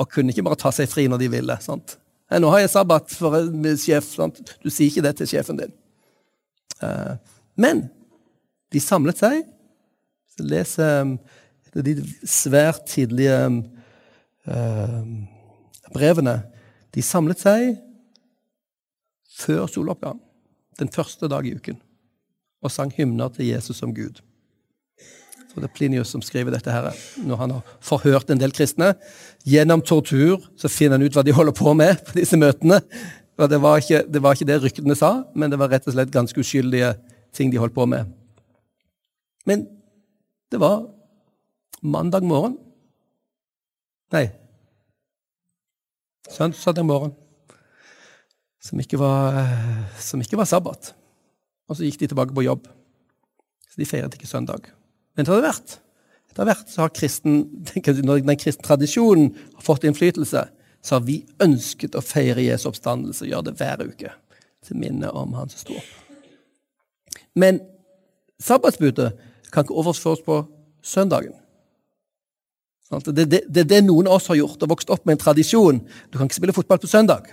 [0.00, 1.56] og kunne ikke bare ta seg fri når de ville.
[1.62, 1.98] sant?
[2.30, 4.12] Nå har jeg sabbat for en sjef.
[4.14, 4.38] Sant?
[4.62, 5.72] Du sier ikke det til sjefen din.
[6.82, 7.14] Eh,
[7.60, 7.84] men
[8.72, 9.42] de samlet seg.
[10.30, 11.16] Så leser
[11.74, 11.94] de
[12.26, 13.36] svært tidlige
[14.46, 15.02] uh,
[15.94, 16.40] brevene.
[16.94, 17.76] De samlet seg
[19.40, 20.18] før soloppgang,
[20.80, 21.78] den første dag i uken,
[22.60, 24.20] og sang hymner til Jesus som Gud.
[25.50, 26.92] Så det er Plinius som skriver dette her,
[27.26, 28.92] når han har forhørt en del kristne.
[29.48, 32.78] Gjennom tortur så finner han ut hva de holder på med på disse møtene.
[33.48, 36.12] Det var ikke det, var ikke det ryktene sa, men det var rett og slett
[36.12, 36.92] ganske uskyldige
[37.32, 38.10] ting de holdt på med.
[39.48, 39.64] Men
[40.52, 40.82] det var
[41.80, 42.58] mandag morgen
[44.10, 44.24] Nei,
[46.26, 47.12] søndag morgen,
[48.58, 49.36] som ikke, var,
[50.02, 50.90] som ikke var sabbat.
[51.70, 52.66] Og så gikk de tilbake på jobb.
[53.70, 54.66] Så de feiret ikke søndag.
[55.14, 55.76] Men etter hvert,
[56.32, 59.30] etter hvert så har kristen, den kristne tradisjonen
[59.62, 60.48] fått innflytelse,
[60.82, 64.14] så har vi ønsket å feire Jesu oppstandelse og gjøre det hver uke.
[64.64, 67.18] Til minne om han som sto opp.
[67.38, 67.60] Men
[68.40, 69.12] sabbatsbudet
[69.52, 70.42] kan ikke overføres på
[70.82, 71.36] søndagen.
[72.90, 75.22] Det er det, det, det, noen av oss har gjort, og vokst opp med en
[75.22, 75.78] tradisjon.
[76.10, 77.28] Du kan ikke spille fotball på søndag,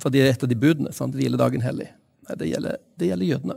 [0.00, 0.92] for det er et av de budene.
[0.92, 1.16] sant?
[1.16, 1.88] Hviledagen hellig.
[2.28, 3.56] Nei, det gjelder, det gjelder jødene.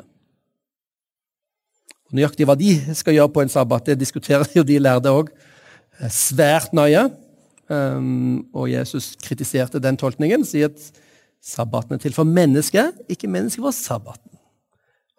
[2.14, 6.10] Nøyaktig hva de skal gjøre på en sabbat, det diskuterer jo de lærde òg eh,
[6.14, 7.10] svært nøye.
[7.72, 10.82] Um, og Jesus kritiserte den tolkningen, sier at
[11.44, 14.40] sabbaten er til for mennesket, ikke mennesket for sabbaten.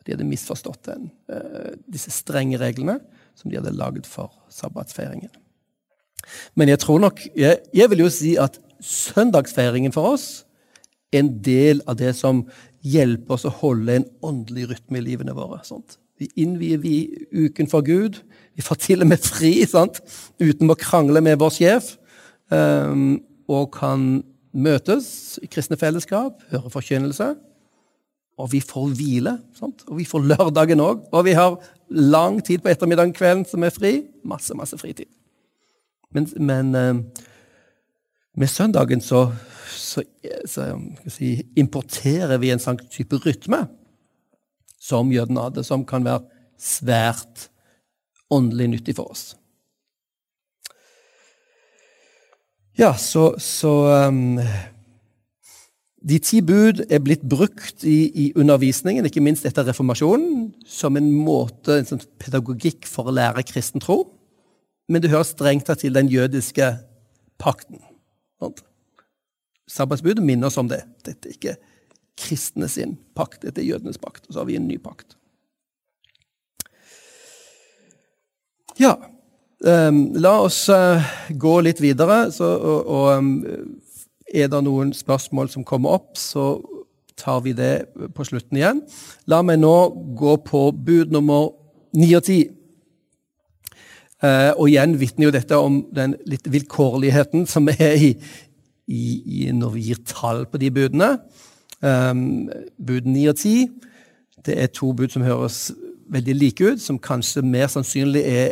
[0.04, 2.98] De hadde misforstått den, uh, disse strenge reglene
[3.34, 5.32] som de hadde laget for sabbatsfeiringen.
[6.54, 10.28] Men jeg tror nok, jeg, jeg vil jo si at søndagsfeiringen for oss
[11.12, 12.44] er en del av det som
[12.84, 15.62] hjelper oss å holde en åndelig rytme i livene våre.
[15.64, 15.98] Sånt.
[16.20, 16.96] Vi innvier vi
[17.32, 18.20] uken for Gud.
[18.54, 20.00] Vi får til og med fri sant?
[20.38, 21.94] uten å krangle med vår sjef.
[22.52, 24.22] Um, og kan
[24.54, 27.34] møtes i kristne fellesskap, høre forkynnelse.
[28.38, 29.36] Og vi får hvile.
[29.54, 29.84] Sant?
[29.88, 31.04] Og vi får lørdagen òg.
[31.14, 31.58] Og vi har
[31.90, 33.94] lang tid på ettermiddagen kvelden som er fri.
[34.26, 35.10] Masse, masse fritid.
[36.14, 37.24] Men, men uh,
[38.34, 39.28] med søndagen så,
[39.70, 40.02] så,
[40.46, 40.66] så
[41.06, 43.64] si, importerer vi en sånn type rytme
[44.82, 46.26] som jødene hadde, som kan være
[46.60, 47.48] svært
[48.34, 49.32] åndelig nyttig for oss.
[52.78, 53.70] Ja, så, så
[54.08, 54.40] um,
[56.02, 61.12] De ti bud er blitt brukt i, i, undervisningen, ikke minst etter reformasjonen, som en
[61.14, 64.02] måte, en sånn pedagogikk for å lære kristen tro.
[64.90, 66.74] Men det hører strengt tatt til den jødiske
[67.40, 67.80] pakten.
[69.70, 70.82] Sabbatsbudet minner oss om det.
[71.06, 71.56] Dette er ikke
[72.20, 74.26] kristne sin pakt, dette er jødenes pakt.
[74.26, 75.16] Og så har vi en ny pakt.
[78.76, 78.98] Ja,
[79.60, 82.30] um, la oss uh, gå litt videre.
[82.34, 83.34] Så, og, og um,
[84.34, 86.56] er det noen spørsmål som kommer opp, så
[87.20, 87.86] tar vi det
[88.16, 88.82] på slutten igjen.
[89.30, 89.74] La meg nå
[90.18, 91.52] gå på bud nummer
[91.94, 92.40] ni og ti.
[94.24, 98.14] Uh, og igjen vitner jo dette om den litt vilkårligheten som er i,
[98.88, 99.02] i,
[99.44, 101.16] i når vi gir tall på de budene.
[101.84, 102.48] Um,
[102.80, 103.58] bud ni og ti
[104.46, 105.72] det er to bud som høres
[106.12, 108.50] veldig like ut, som kanskje mer sannsynlig er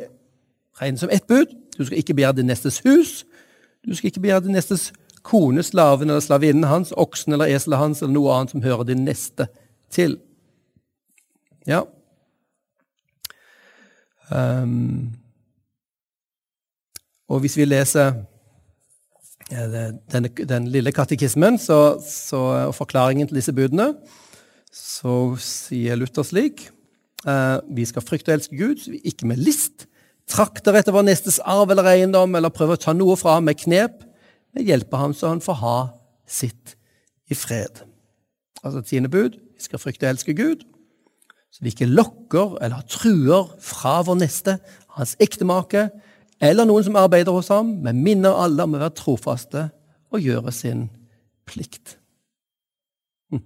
[0.80, 1.52] regnet som ett bud.
[1.78, 3.22] Du skal ikke begjære din nestes hus.
[3.86, 4.92] Du skal ikke begjære din nestes
[5.22, 9.04] kone, slaven eller slavinnen hans, oksen eller eselet hans eller noe annet som hører din
[9.06, 9.48] neste
[9.92, 10.18] til.
[11.66, 11.84] Ja.
[14.32, 15.12] Um,
[17.28, 18.14] og hvis vi leser
[19.52, 22.38] den, den lille katekismen så, så,
[22.70, 23.92] og forklaringen til disse budene,
[24.72, 26.64] så sier Luther slik
[27.26, 29.86] uh, Vi skal frykte og elske Gud, ikke med list,
[30.30, 33.60] trakter etter vår nestes arv eller eiendom, eller prøver å ta noe fra ham med
[33.60, 34.02] knep,
[34.52, 35.78] men hjelper ham så han får ha
[36.28, 36.76] sitt
[37.30, 37.82] i fred.
[38.62, 40.64] Altså tiende bud vi skal frykte og elske Gud,
[41.52, 44.56] så vi ikke lokker eller truer fra vår neste,
[44.96, 45.88] hans ektemake
[46.42, 49.68] eller noen som arbeider hos ham, men minner alle om å være trofaste
[50.12, 50.88] og gjøre sin
[51.46, 51.96] plikt.
[53.30, 53.44] Hm.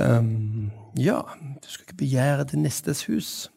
[0.00, 1.20] Um, ja,
[1.62, 3.50] du skal ikke begjære det nestes hus,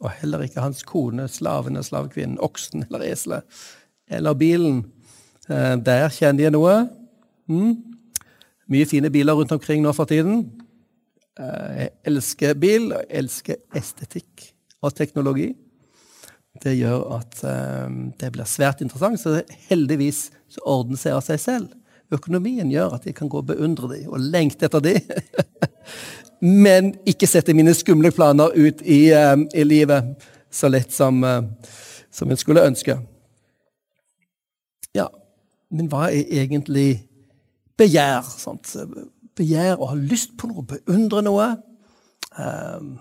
[0.00, 3.42] og heller ikke hans kone, slaven og slavekvinnen, oksen eller eselet,
[4.10, 4.84] eller bilen.
[5.48, 6.76] Uh, der kjenner jeg noe.
[7.50, 7.74] Mm.
[8.72, 10.46] Mye fine biler rundt omkring nå for tiden.
[11.38, 14.50] Uh, jeg elsker bil, og jeg elsker estetikk
[14.84, 15.52] og teknologi.
[16.62, 17.88] Det gjør at uh,
[18.20, 19.40] det blir svært interessant, så
[19.70, 21.72] heldigvis så ordner seg av seg selv.
[22.14, 25.00] Økonomien gjør at jeg kan gå og beundre dem og lengte etter dem.
[26.44, 30.12] Men ikke sette mine skumle planer ut i, uh, i livet
[30.52, 31.40] så lett som, uh,
[32.12, 32.98] som en skulle ønske.
[34.94, 35.08] Ja,
[35.72, 37.06] men hva er egentlig
[37.80, 38.28] begjær?
[38.28, 38.74] Sant?
[39.34, 41.48] Begjær å ha lyst på noe, beundre noe.
[42.36, 42.92] Um,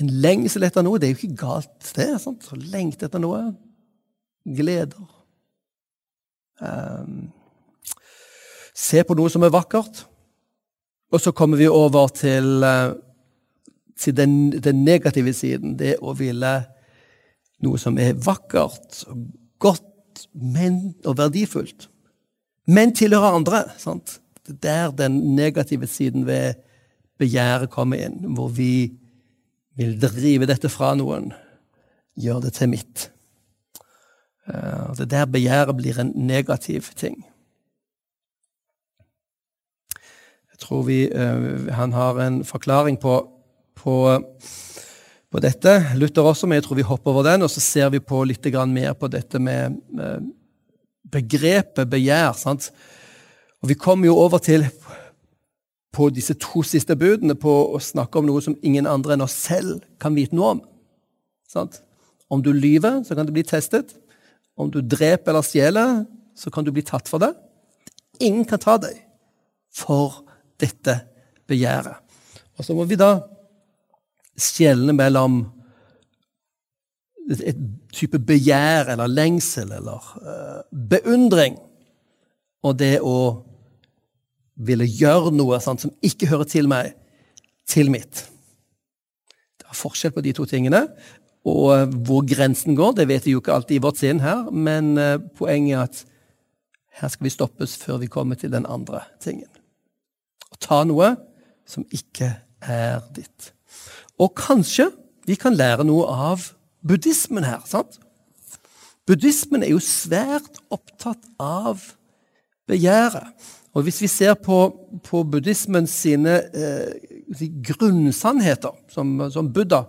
[0.00, 1.00] en lengsel etter noe.
[1.00, 2.08] Det er jo ikke galt, det.
[2.22, 2.46] Sant?
[2.48, 3.42] Å lengte etter noe.
[4.46, 5.10] Gleder.
[6.62, 7.28] Um,
[8.72, 10.06] se på noe som er vakkert.
[11.12, 12.94] Og så kommer vi over til, uh,
[13.98, 15.76] til den, den, negative siden.
[15.78, 16.52] Det å ville
[17.62, 19.04] noe som er vakkert
[19.62, 21.88] godt men, og verdifullt.
[22.66, 23.64] Men tilhører andre.
[23.78, 24.18] Sant?
[24.46, 26.58] Det er der den negative siden ved
[27.20, 28.92] begjæret kommer inn, hvor vi
[29.78, 31.30] vil drive dette fra noen,
[32.18, 33.10] gjør det til mitt.
[34.48, 37.20] Uh, det der begjæret blir en negativ ting.
[40.62, 43.16] Tror vi uh, han har en forklaring på,
[43.78, 43.96] på,
[45.30, 45.74] på, dette.
[45.98, 47.44] Luther også, men jeg tror vi hopper over den.
[47.46, 50.18] Og så ser vi på litt mer på dette med uh,
[51.12, 52.32] begrepet begjær.
[52.38, 52.70] Sant?
[53.62, 54.66] Og vi kommer jo over til
[55.92, 59.36] på disse to siste budene på å snakke om noe som ingen andre enn oss
[59.36, 60.62] selv kan vite noe om.
[61.48, 61.82] Sant?
[62.32, 63.92] Om du lyver, så kan du bli testet.
[64.56, 67.34] Om du dreper eller stjeler, så kan du bli tatt for det.
[68.24, 68.96] Ingen kan ta deg
[69.72, 70.22] for
[70.62, 70.96] dette
[71.50, 71.98] begjæret.
[72.58, 73.16] Og så må vi da
[74.38, 75.42] skjelne mellom
[77.32, 77.58] et
[77.94, 81.58] type begjær eller lengsel eller uh, beundring
[82.62, 83.42] og det å
[84.62, 86.92] ville gjøre noe sant, som ikke hører til meg,
[87.66, 88.26] til mitt.
[89.58, 90.84] Det er forskjell på de to tingene.
[91.48, 94.46] Og uh, hvor grensen går, det vet vi jo ikke alltid i vårt sinn her,
[94.50, 96.04] men uh, poenget er at
[97.02, 99.51] her skal vi stoppes før vi kommer til den andre tingen
[100.62, 101.14] ta noe
[101.68, 102.30] som ikke
[102.62, 103.52] er ditt.
[104.22, 104.90] Og kanskje
[105.26, 106.50] vi kan lære noe av
[106.86, 107.62] buddhismen her.
[107.66, 107.98] sant?
[109.06, 111.82] Buddhismen er jo svært opptatt av
[112.70, 113.32] begjæret.
[113.72, 114.58] Og hvis vi ser på,
[115.04, 119.86] på buddhismens sine eh, grunnsannheter, som, som Buddha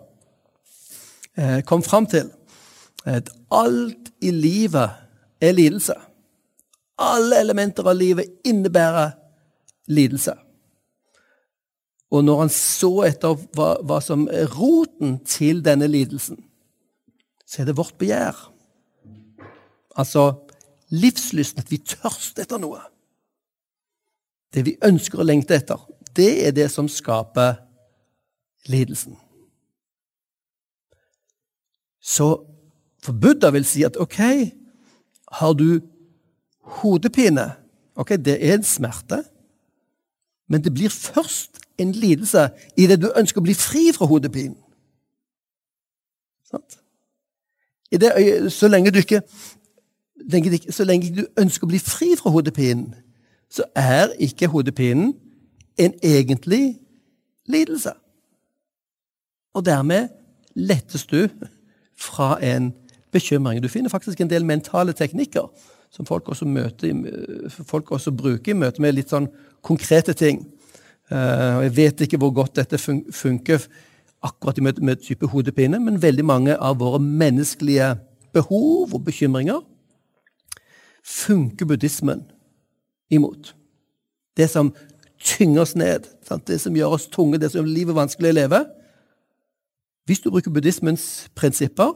[1.36, 2.32] eh, kom fram til
[3.06, 4.90] at Alt i livet
[5.44, 5.98] er lidelse.
[6.98, 9.12] Alle elementer av livet innebærer
[9.92, 10.38] lidelse.
[12.14, 16.38] Og når han så etter hva, hva, som er roten til denne lidelsen,
[17.46, 18.38] så er det vårt begjær.
[19.98, 20.28] Altså
[20.94, 22.82] livslysten, at vi tørster etter noe.
[24.54, 25.82] Det vi ønsker å lengte etter,
[26.14, 27.58] det er det som skaper
[28.70, 29.18] lidelsen.
[31.98, 32.30] Så
[33.04, 34.20] for Buddha vil si at ok,
[35.40, 35.82] har du
[36.80, 37.50] hodepine
[37.94, 39.20] Ok, det er en smerte,
[40.50, 44.58] men det blir først en lidelse i det du ønsker å bli fri fra hodepinen.
[47.94, 48.10] Det,
[48.54, 49.22] så, lenge ikke,
[50.70, 52.94] så lenge du ønsker å bli fri fra hodepinen,
[53.50, 55.14] så er ikke hodepinen
[55.78, 56.80] en egentlig
[57.46, 57.94] lidelse.
[59.54, 60.10] Og dermed
[60.56, 61.28] lettes du
[61.98, 62.74] fra en
[63.12, 63.62] bekymring.
[63.64, 65.50] Du finner faktisk en del mentale teknikker
[65.94, 66.94] som folk også, møter,
[67.50, 69.28] folk også bruker i møte med litt sånn
[69.62, 70.42] konkrete ting.
[71.14, 73.68] Eh, og Jeg vet ikke hvor godt dette funker
[74.24, 77.94] akkurat med, med type hodepine, men veldig mange av våre menneskelige
[78.34, 79.62] behov og bekymringer
[81.04, 82.24] funker buddhismen
[83.12, 83.54] imot.
[84.38, 84.72] Det som
[85.20, 86.48] tynger oss ned, sant?
[86.48, 88.64] det som gjør oss tunge, det som gjør livet vanskelig å leve.
[90.08, 91.94] Hvis du bruker buddhismens prinsipper,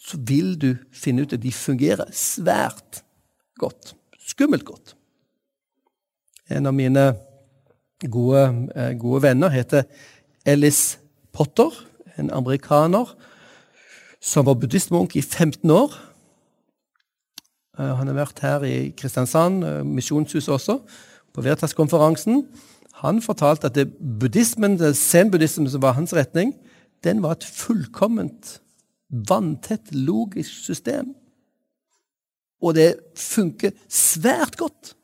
[0.00, 3.02] så vil du finne ut at de fungerer svært
[3.60, 3.92] godt.
[4.30, 4.94] Skummelt godt.
[6.50, 7.10] En av mine
[8.08, 9.82] gode, eh, gode venner heter
[10.46, 10.98] Ellis
[11.32, 11.70] Potter,
[12.18, 13.16] en amerikaner
[14.20, 15.92] som var buddhistmunk i 15 år.
[17.78, 20.80] Eh, han har vært her i Kristiansand, eh, Misjonshuset også,
[21.34, 22.46] på Veritas-konferansen.
[22.94, 26.54] Han fortalte at det buddhismen, zen-buddhismen som var hans retning,
[27.04, 28.60] den var et fullkomment,
[29.10, 31.14] vanntett, logisk system.
[32.62, 34.94] Og det funker svært godt.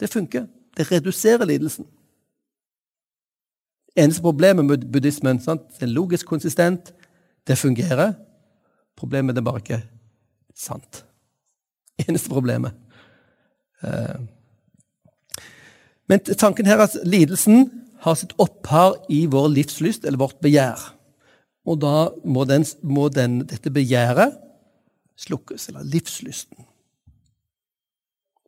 [0.00, 0.46] Det funker.
[0.76, 1.86] Det reduserer lidelsen.
[3.96, 5.62] Eneste problemet med buddhismen sant?
[5.80, 6.92] det er logisk konsistent.
[7.46, 8.12] Det fungerer.
[8.96, 9.82] Problemet er bare ikke
[10.54, 11.04] sant.
[12.08, 12.72] Eneste problemet.
[13.82, 14.20] Eh,
[16.08, 17.70] men tanken her er at lidelsen
[18.04, 20.92] har sitt opphav i vår livslyst, eller vårt begjær.
[21.66, 24.36] Og da må, den, må den, dette begjæret
[25.18, 26.66] slukkes, eller livslysten.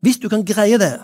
[0.05, 0.95] Hvis du kan greie det,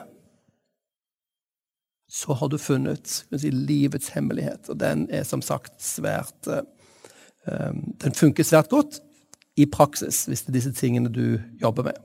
[2.15, 4.69] så har du funnet si, livets hemmelighet.
[4.70, 6.62] Og den er som sagt svært uh,
[8.01, 9.01] Den funker svært godt
[9.57, 11.99] i praksis, hvis det er disse tingene du jobber med.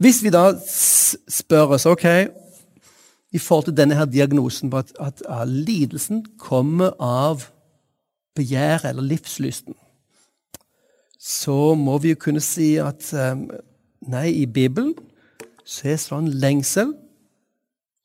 [0.00, 2.06] Hvis vi da spør oss ok,
[3.32, 7.46] i forhold til denne her diagnosen på at, at, at lidelsen kommer av
[8.34, 9.74] begjæret eller livslysten,
[11.20, 13.46] så må vi jo kunne si at um,
[14.08, 14.94] nei, i Bibelen
[15.64, 16.94] så er sånn lengsel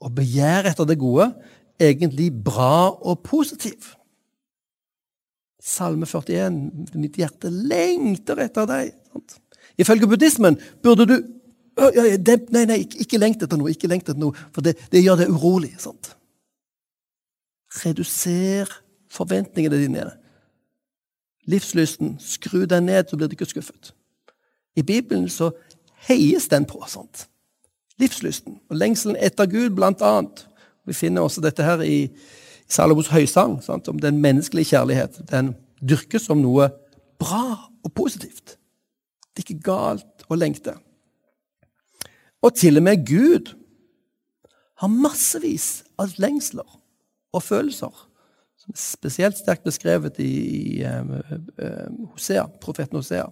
[0.03, 1.29] og begjær etter det gode
[1.81, 3.93] egentlig bra og positiv.
[5.61, 6.59] Salme 41.
[6.99, 8.93] Mitt hjerte lengter etter deg.
[9.81, 11.17] Ifølge buddhismen burde du
[11.75, 15.33] Nei, nei, ikke lengt etter noe, ikke lengt etter noe, for det, det gjør deg
[15.35, 15.73] urolig.
[15.75, 16.13] sant?
[17.81, 18.71] Reduser
[19.11, 20.05] forventningene dine.
[21.51, 22.15] Livslysten.
[22.23, 23.91] Skru den ned, så blir du ikke skuffet.
[24.79, 25.51] I Bibelen så
[26.07, 26.79] heies den på.
[26.87, 27.27] sant?
[28.01, 30.45] Livslysten og lengselen etter Gud, blant annet.
[30.85, 32.09] Vi finner også dette her i
[32.67, 33.87] Salomos høysang sant?
[33.87, 35.21] om den menneskelige kjærlighet.
[35.29, 36.69] Den dyrkes som noe
[37.21, 38.57] bra og positivt.
[39.35, 40.75] Det er ikke galt å lengte.
[42.45, 43.53] Og til og med Gud
[44.81, 46.67] har massevis av lengsler
[47.35, 47.91] og følelser,
[48.59, 53.27] som er spesielt sterkt beskrevet i, i i Hosea, profeten Hosea.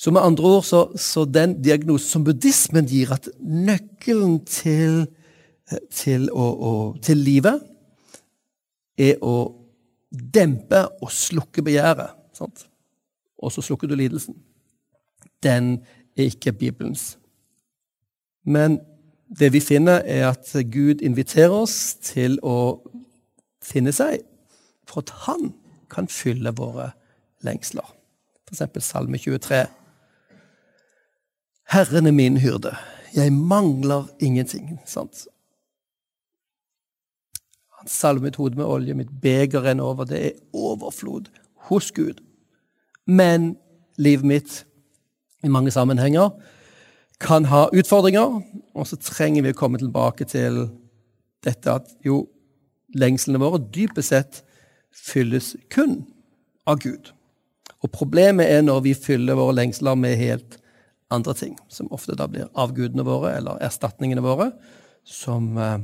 [0.00, 5.02] Så med andre ord, så, så den diagnosen som buddhismen gir, at nøkkelen til,
[5.68, 6.70] eh, til, å, å,
[7.04, 7.60] til livet
[8.96, 9.34] er å
[10.10, 12.14] dempe og slukke begjæret.
[12.32, 12.64] Sant?
[13.44, 14.38] Og så slukker du lidelsen.
[15.44, 15.82] Den
[16.16, 17.18] er ikke Bibelens.
[18.44, 18.78] Men
[19.28, 22.80] det vi finner, er at Gud inviterer oss til å
[23.60, 24.24] finne seg
[24.88, 25.52] for at han
[25.92, 26.88] kan fylle våre
[27.44, 27.84] lengsler.
[28.48, 29.60] For eksempel Salme 23.
[31.70, 32.74] Herren er min hyrde,
[33.14, 34.80] jeg mangler ingenting.
[34.86, 35.26] Sant?
[37.78, 40.04] Han salver mitt hode med olje, mitt beger renner over.
[40.04, 41.30] Det er overflod
[41.70, 42.18] hos Gud.
[43.06, 43.54] Men
[43.96, 44.66] livet mitt
[45.44, 46.30] i mange sammenhenger
[47.20, 48.40] kan ha utfordringer,
[48.74, 50.64] og så trenger vi å komme tilbake til
[51.46, 52.24] dette at jo,
[52.98, 54.42] lengslene våre dypest sett
[54.90, 56.00] fylles kun
[56.66, 57.12] av Gud.
[57.80, 60.59] Og problemet er når vi fyller våre lengsler med helt
[61.10, 64.50] andre ting, som ofte da blir avgudene våre eller erstatningene våre,
[65.04, 65.80] som eh,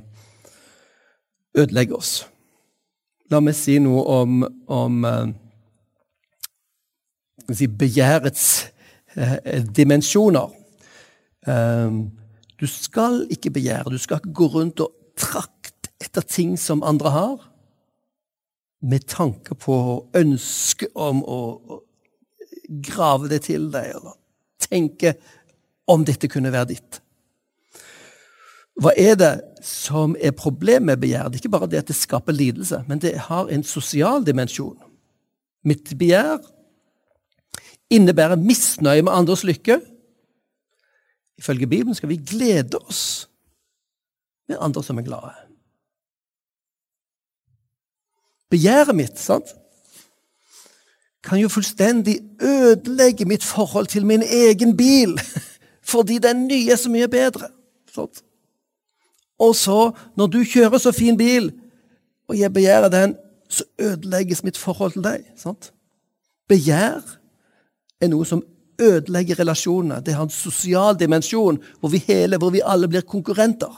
[1.57, 2.15] ødelegger oss.
[3.31, 5.35] La meg si noe om, om eh,
[7.51, 8.49] si, begjærets
[9.17, 10.51] Eh, dimensjoner.
[12.61, 17.11] Du skal ikke begjære, du skal ikke gå rundt og trakte etter ting som andre
[17.11, 17.37] har,
[18.83, 19.77] med tanke på
[20.15, 21.41] ønske om å
[22.85, 24.19] grave det til deg, eller
[24.61, 25.15] tenke
[25.87, 27.01] om dette kunne være ditt.
[28.77, 29.33] Hva er det
[29.65, 31.31] som er problemet med begjær?
[31.31, 34.77] Det er ikke bare det at det skaper lidelse, men det har en sosial dimensjon.
[35.65, 36.43] Mitt begjær
[37.91, 39.79] innebærer misnøye med andres lykke.
[41.41, 43.29] Ifølge Bibelen skal vi glede oss
[44.49, 45.33] med andre som er glade.
[48.53, 49.49] Begjæret mitt sant,
[51.27, 55.19] kan jo fullstendig ødelegge mitt forhold til min egen bil,
[55.93, 57.51] fordi den nye er så mye bedre.
[57.95, 58.23] Sant?
[59.39, 61.53] Og så, når du kjører så fin bil,
[62.29, 63.17] og jeg begjærer den,
[63.49, 65.27] så ødelegges mitt forhold til deg.
[65.37, 65.73] Sant?
[66.49, 67.03] Begjær
[68.01, 68.43] er noe som
[68.83, 70.01] ødelegger relasjonene.
[70.05, 73.73] Det har en sosial dimensjon hvor vi, hele, hvor vi alle blir konkurrenter.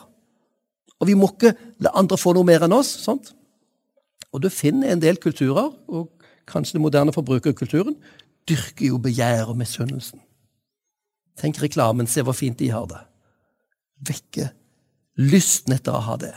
[0.99, 1.55] Og vi må ikke
[1.85, 2.91] la andre få noe mer enn oss.
[3.05, 3.33] sant?
[4.33, 6.11] Og du finner en del kulturer, og
[6.49, 7.97] kanskje den moderne forbrukerkulturen,
[8.49, 10.23] dyrker jo begjær og misunnelsen.
[11.39, 13.01] Tenk reklamen, se hvor fint de har det.
[14.09, 14.51] Vekke
[15.19, 16.35] lysten etter å ha det.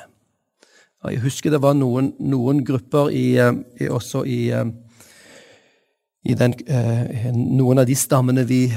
[1.09, 4.65] Jeg husker det var noen, noen grupper i, eh, i, også i eh,
[6.21, 8.67] i den, eh, noen av de stammene vi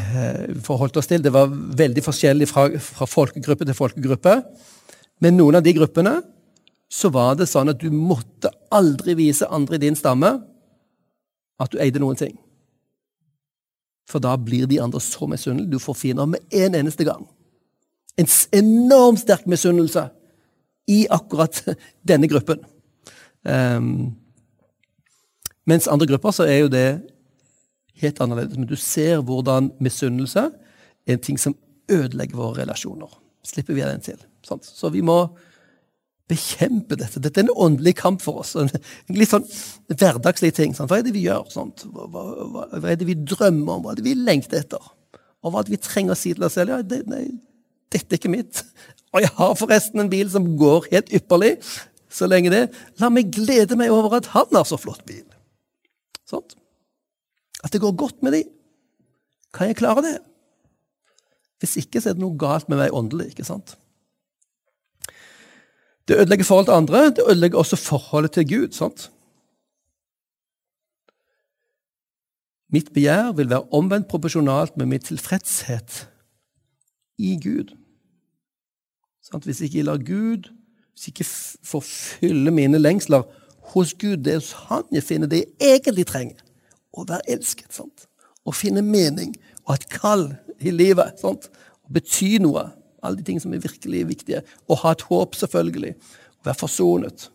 [0.65, 1.20] forholdt oss til.
[1.20, 4.39] Det var veldig forskjellig fra, fra folkegruppe til folkegruppe.
[5.20, 6.15] Men noen av de gruppene
[6.89, 10.39] så var det sånn at du måtte aldri vise andre i din stamme
[11.60, 12.35] at du eide noen ting.
[14.10, 15.70] For da blir de andre så misunnelige.
[15.70, 17.24] Du får fiender med en eneste gang.
[18.18, 20.09] En enormt sterk misunnelse
[20.86, 21.62] i akkurat
[22.09, 22.60] denne gruppen.
[23.43, 24.14] Um,
[25.66, 26.89] mens andre grupper så er jo det
[28.02, 28.59] helt annerledes.
[28.59, 30.51] Men du ser hvordan misunnelse
[31.06, 31.56] er en ting som
[31.90, 33.09] ødelegger våre relasjoner.
[33.44, 34.20] Slipper vi den til.
[34.44, 34.64] Sant?
[34.64, 35.26] Så vi må
[36.30, 37.20] bekjempe dette.
[37.20, 38.55] Dette er en åndelig kamp for oss.
[38.56, 38.70] En
[39.12, 39.44] litt sånn
[39.92, 40.74] hverdagslig ting.
[40.76, 40.90] Sant?
[40.90, 41.48] Hva er det vi gjør?
[41.52, 42.24] Hva, hva,
[42.72, 43.84] hva, er det vi drømmer om?
[43.84, 44.92] Hva er det vi lengter etter?
[45.44, 46.72] Og hva er det vi trenger å si til oss selv?
[46.72, 47.26] Ja, det, nei,
[47.92, 48.64] dette er ikke mitt.
[49.14, 51.59] Og jeg har forresten en bil som går helt ypperlig.
[52.14, 52.68] Så lenge det
[53.02, 55.24] La meg glede meg over at han har så flott bil.
[56.30, 56.56] Sånt.
[57.64, 58.44] At det går godt med de.
[59.55, 60.18] Kan jeg klare det?
[61.62, 63.32] Hvis ikke, så er det noe galt med meg åndelig.
[63.32, 63.76] ikke sant?
[66.09, 67.05] Det ødelegger forholdet til andre.
[67.06, 68.72] Det ødelegger også forholdet til Gud.
[68.72, 69.10] sant?
[72.68, 76.09] Mitt begjær vil være omvendt proporsjonalt med min tilfredshet
[77.18, 77.76] i Gud.
[79.44, 80.51] Hvis ikke jeg lar Gud
[80.94, 81.31] hvis jeg ikke
[81.62, 83.22] får fylle mine lengsler
[83.72, 86.39] hos Gud, det er hos Han jeg finner det jeg egentlig trenger.
[86.94, 87.72] Å være elsket.
[87.74, 88.06] sant?
[88.47, 89.35] Å finne mening
[89.66, 90.28] og et kall
[90.60, 91.18] i livet.
[91.18, 91.51] sant?
[91.82, 92.70] Å bety noe.
[93.05, 94.43] Alle de ting som er virkelig viktige.
[94.68, 95.94] Å ha et håp, selvfølgelig.
[96.44, 97.28] Vær forsonet.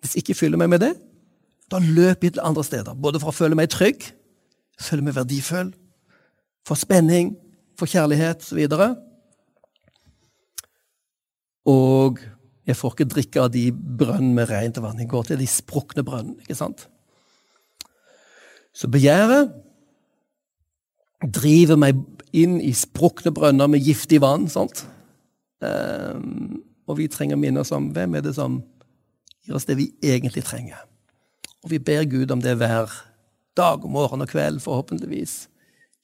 [0.00, 0.92] Hvis jeg ikke fyller meg med det,
[1.72, 2.94] da løper jeg til andre steder.
[2.94, 4.04] Både for å føle meg trygg,
[4.78, 5.72] føle meg verdifull,
[6.66, 7.34] for spenning,
[7.78, 8.60] for kjærlighet osv.
[8.70, 8.96] Og,
[11.72, 12.22] og
[12.66, 14.98] jeg får ikke drikke av de brønnene med rent vann.
[15.02, 16.70] Jeg går til de sprukne brønnene.
[18.76, 19.54] Så begjæret
[21.24, 22.00] driver meg
[22.36, 24.48] inn i sprukne brønner med giftig vann.
[24.48, 24.84] sant?
[25.64, 28.60] Um, og vi trenger minner som hvem er det som
[29.46, 30.82] gir oss det vi egentlig trenger.
[31.64, 32.92] Og vi ber Gud om det hver
[33.56, 35.46] dag morgen og kveld, forhåpentligvis.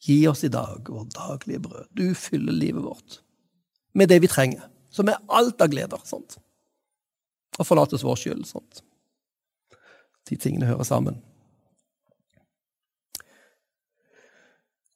[0.03, 1.85] Gi oss i dag vårt daglige brød.
[1.95, 3.21] Du fyller livet vårt
[3.93, 6.01] med det vi trenger, som er alt av gleder.
[6.03, 6.39] sant?
[7.59, 8.45] Og forlates vår skyld.
[8.49, 8.83] sant?
[10.29, 11.21] De tingene hører sammen.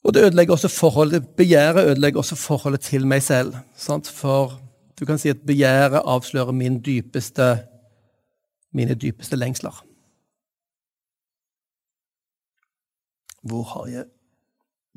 [0.08, 3.56] Og det ødelegger også forholdet, Begjæret ødelegger også forholdet til meg selv.
[3.76, 4.08] Sant?
[4.08, 4.56] For
[5.00, 7.48] du kan si at begjæret avslører min dypeste,
[8.74, 9.84] mine dypeste lengsler.
[13.44, 14.06] Hvor har jeg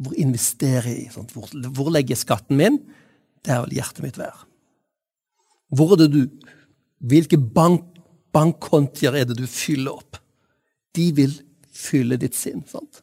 [0.00, 1.10] hvor investerer jeg?
[1.12, 2.78] Hvor, hvor, legger jeg skatten min?
[3.44, 4.46] Der vil hjertet mitt være.
[5.68, 6.22] Hvor er det du
[7.00, 7.84] Hvilke bank,
[8.32, 10.18] bankkontier er det du fyller opp?
[10.96, 11.32] De vil
[11.72, 12.60] fylle ditt sinn.
[12.68, 13.00] sant?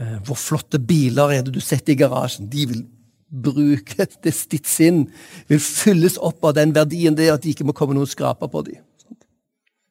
[0.00, 2.48] Eh, hvor flotte biler er det du setter i garasjen?
[2.50, 2.84] De vil
[3.30, 5.04] bruke det, ditt sinn.
[5.50, 8.50] Vil fylles opp av den verdien det er at de ikke må komme noen skraper
[8.50, 8.80] på dem.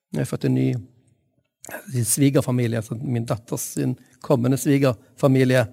[0.09, 0.71] Jeg har fått en ny
[2.01, 3.75] svigerfamilie, altså min datters
[4.25, 5.67] kommende svigerfamilie.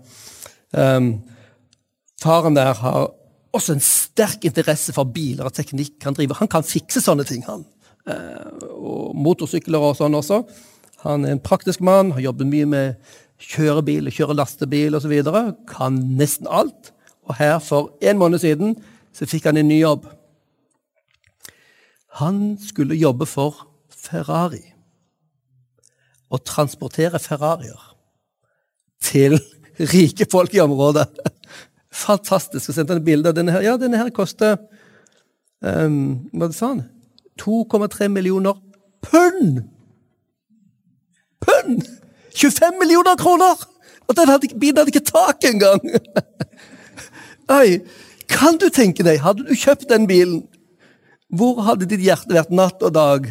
[0.77, 1.15] Um,
[2.21, 3.07] faren der har
[3.57, 5.97] også en sterk interesse for biler og teknikk.
[6.05, 7.65] Han, driver, han kan fikse sånne ting, han.
[8.05, 10.43] Uh, og motorsykler og sånn også.
[11.07, 15.15] Han er en praktisk mann, har jobbet mye med kjørebil, kjøre lastebil osv.
[15.69, 16.93] Kan nesten alt.
[17.27, 18.77] Og her, for en måned siden,
[19.13, 20.07] så fikk han en ny jobb.
[22.21, 24.63] Han skulle jobbe for Ferrari
[26.31, 27.93] Og transportere Ferrarier
[29.03, 29.37] til
[29.79, 31.05] rike folk i området.
[32.07, 32.71] Fantastisk.
[32.71, 33.65] å sendte en bilde av denne her.
[33.65, 34.57] Ja, denne her koster
[35.61, 36.85] um, Hva sa han?
[37.41, 38.57] 2,3 millioner
[39.05, 39.61] pund!
[41.45, 41.85] Pund!
[42.37, 43.63] 25 millioner kroner!
[44.07, 45.81] Og den hadde, bilen hadde ikke tak engang!
[47.59, 47.81] Oi,
[48.31, 50.45] kan du tenke deg, hadde du kjøpt den bilen,
[51.33, 53.27] hvor hadde ditt hjerte vært natt og dag?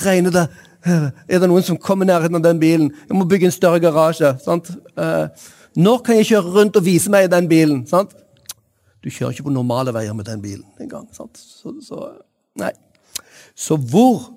[0.00, 0.48] Regner det
[0.84, 2.90] er det noen som kommer i nærheten av den bilen?
[3.08, 4.32] Jeg må bygge en større garasje.
[4.40, 4.70] sant?
[4.96, 5.28] Uh,
[5.76, 7.82] når kan jeg kjøre rundt og vise meg i den bilen?
[7.86, 8.14] sant?
[9.04, 11.08] Du kjører ikke på normale veier med den bilen engang.
[11.12, 11.28] Så,
[11.84, 12.06] så,
[12.60, 12.72] nei.
[13.54, 14.36] Så hvor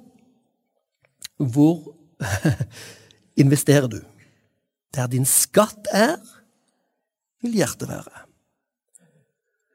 [1.37, 1.95] Hvor
[3.39, 3.99] investerer du?
[4.93, 6.17] Der din skatt er,
[7.43, 8.23] vil hjertet være.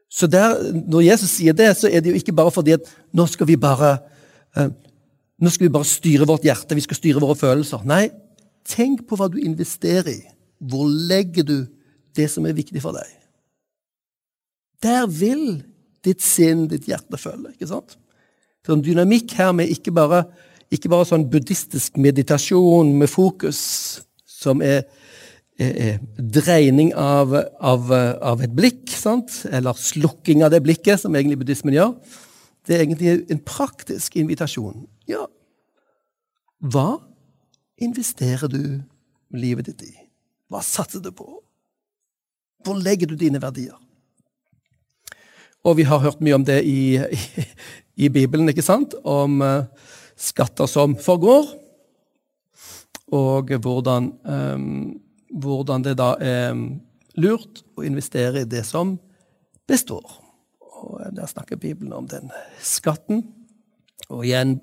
[0.09, 3.27] Så der, Når Jesus sier det, så er det jo ikke bare fordi at nå
[3.27, 3.99] skal vi bare
[4.57, 4.71] uh,
[5.39, 7.85] nå skal vi bare styre vårt hjerte, vi skal styre våre følelser.
[7.87, 8.09] Nei,
[8.67, 10.23] tenk på hva du investerer i.
[10.59, 11.59] Hvor legger du
[12.19, 13.07] det som er viktig for deg?
[14.83, 15.63] Der vil
[16.07, 17.55] ditt sinn, ditt hjerte følge.
[17.55, 17.95] ikke sant?
[18.63, 20.25] Det er en dynamikk her med ikke bare,
[20.75, 23.61] ikke bare sånn buddhistisk meditasjon med fokus,
[24.29, 24.83] som er
[25.59, 29.43] eh, dreining av, av, av, et blikk, sant?
[29.51, 31.97] eller slukking av det blikket, som egentlig buddhismen gjør.
[32.69, 34.85] Det er egentlig en praktisk invitasjon.
[35.09, 35.25] Ja,
[36.59, 36.99] hva
[37.79, 38.81] investerer du
[39.31, 39.93] livet ditt i?
[40.51, 41.27] Hva satser du på?
[42.67, 43.77] Hvor legger du dine verdier?
[45.67, 47.45] Og vi har hørt mye om det i, i,
[48.07, 48.97] i Bibelen, ikke sant?
[49.05, 49.69] Om uh,
[50.19, 51.49] skatter som forgår,
[53.15, 55.01] og hvordan, um,
[55.33, 56.53] hvordan det da er
[57.17, 58.99] lurt å investere i det som
[59.69, 60.05] består.
[60.61, 62.31] Og Der snakker Bibelen om den
[62.61, 63.25] skatten.
[64.09, 64.59] Og igjen,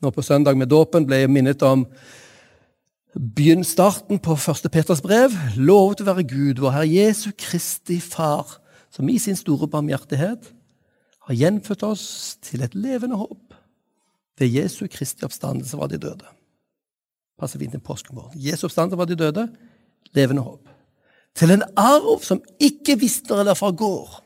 [0.00, 1.86] nå på søndag med dåpen ble jeg minnet om
[3.16, 5.32] Begynn starten på første Peters brev.
[5.56, 8.58] Lovet å være Gud, vår Herre Jesu Kristi Far,
[8.92, 10.50] som i sin store barmhjertighet
[11.26, 13.45] har gjenfødt oss til et levende håp.
[14.38, 16.28] Ved Jesu Kristi oppstandelse var de døde.
[17.38, 18.40] Passer fint til påskemorgen.
[18.40, 19.48] Jesu oppstandelse var de døde.
[20.16, 20.68] Levende håp.
[21.36, 24.22] Til en arv som ikke visner eller forgår.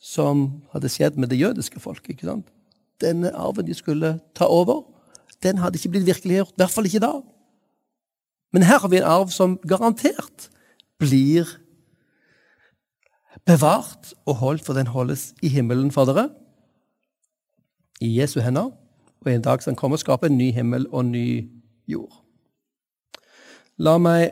[0.00, 2.16] Som hadde skjedd med det jødiske folket.
[2.16, 2.48] ikke sant?
[3.00, 4.84] Denne arven de skulle ta over,
[5.42, 6.52] den hadde ikke blitt virkeliggjort.
[6.52, 7.12] I hvert fall ikke da.
[8.52, 10.50] Men her har vi en arv som garantert
[11.00, 11.48] blir
[13.46, 16.28] bevart og holdt, for den holdes i himmelen for dere.
[18.00, 18.70] I Jesu hender.
[19.20, 21.50] Og en dag skal han komme og skape en ny himmel og en ny
[21.88, 22.22] jord.
[23.78, 24.30] La meg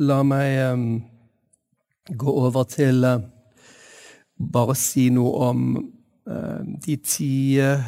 [0.00, 0.84] La meg um,
[2.16, 3.20] gå over til uh,
[4.52, 7.82] bare si noe om uh, de ti eh,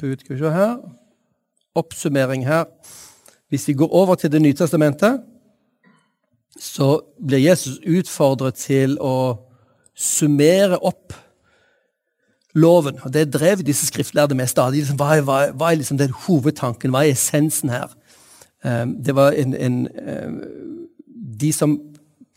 [0.00, 0.80] bud Skal vi se her.
[1.78, 2.64] Oppsummering her.
[3.48, 5.22] Hvis vi går over til Det nye testamentet,
[6.58, 9.36] så blir Jesus utfordret til å
[9.94, 11.14] summere opp
[12.54, 12.98] loven.
[13.02, 14.78] og Det drev disse skriftlærde med stadig.
[14.78, 16.90] Liksom, hva, er, hva, hva er liksom den hovedtanken?
[16.90, 17.92] Hva er essensen her?
[18.64, 19.88] Um, det var en, en
[20.26, 20.42] um,
[21.40, 21.80] De som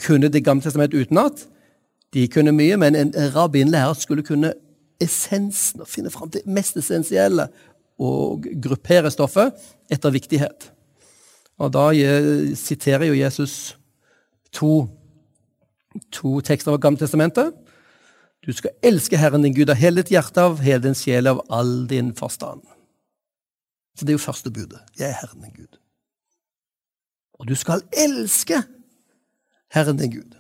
[0.06, 1.48] kunne Det gamle testamentet utenat,
[2.14, 4.54] de kunne mye, men en rabbinlærer skulle kunne
[5.02, 7.48] essensen, og finne fram det mest essensielle
[8.00, 9.54] og gruppere stoffet
[9.92, 10.72] etter viktighet.
[11.58, 11.92] Og Da
[12.56, 13.78] siterer jo Jesus
[14.52, 14.88] to,
[16.12, 17.54] to tekster av Gamle testamentet.
[18.46, 21.42] Du skal elske Herren din Gud av hele ditt hjerte, av hele din sjel, av
[21.50, 22.62] all din forstand.
[23.98, 24.82] Så Det er jo første budet.
[25.00, 25.80] Jeg er Herren din Gud.
[27.40, 28.62] Og du skal elske
[29.74, 30.36] Herren din Gud.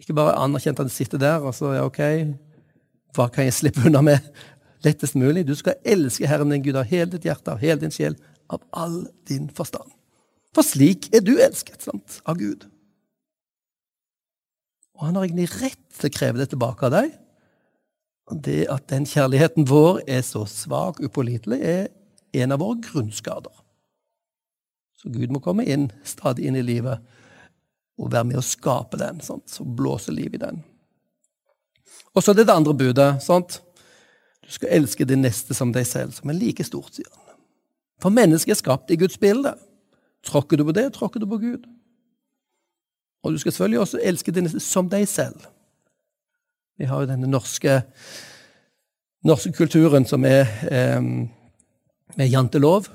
[0.00, 2.00] Ikke bare anerkjent at han sitter der og så ja, ok,
[3.14, 4.18] hva kan jeg slippe unna med
[4.82, 5.44] lettest mulig?
[5.46, 8.16] Du skal elske Herren din Gud av hele ditt hjerte, av hele din sjel,
[8.50, 9.92] av all din forstand.
[10.56, 12.66] For slik er du elsket sant, av Gud.
[15.02, 17.14] Og han har egentlig rett til å kreve det tilbake av deg.
[18.46, 21.88] Det at den kjærligheten vår er så svak, upålitelig, er
[22.38, 23.56] en av våre grunnskader.
[24.94, 27.02] Så Gud må komme inn, stadig inn i livet
[27.98, 29.50] og være med å skape den, sant?
[29.50, 30.62] så blåse liv i den.
[32.14, 33.10] Og så er det det andre budet.
[33.26, 33.58] sant?
[34.46, 37.36] Du skal elske din neste som deg selv, som er like stort, sier han.
[38.02, 39.56] For mennesket er skapt i Guds bilde.
[40.30, 41.66] Tråkker du på det, tråkker du på Gud.
[43.22, 45.46] Og du skal selvfølgelig også elske din neste som deg selv.
[46.78, 47.82] Vi har jo denne norske,
[49.24, 51.00] norske kulturen som er eh,
[52.18, 52.88] med jantelov,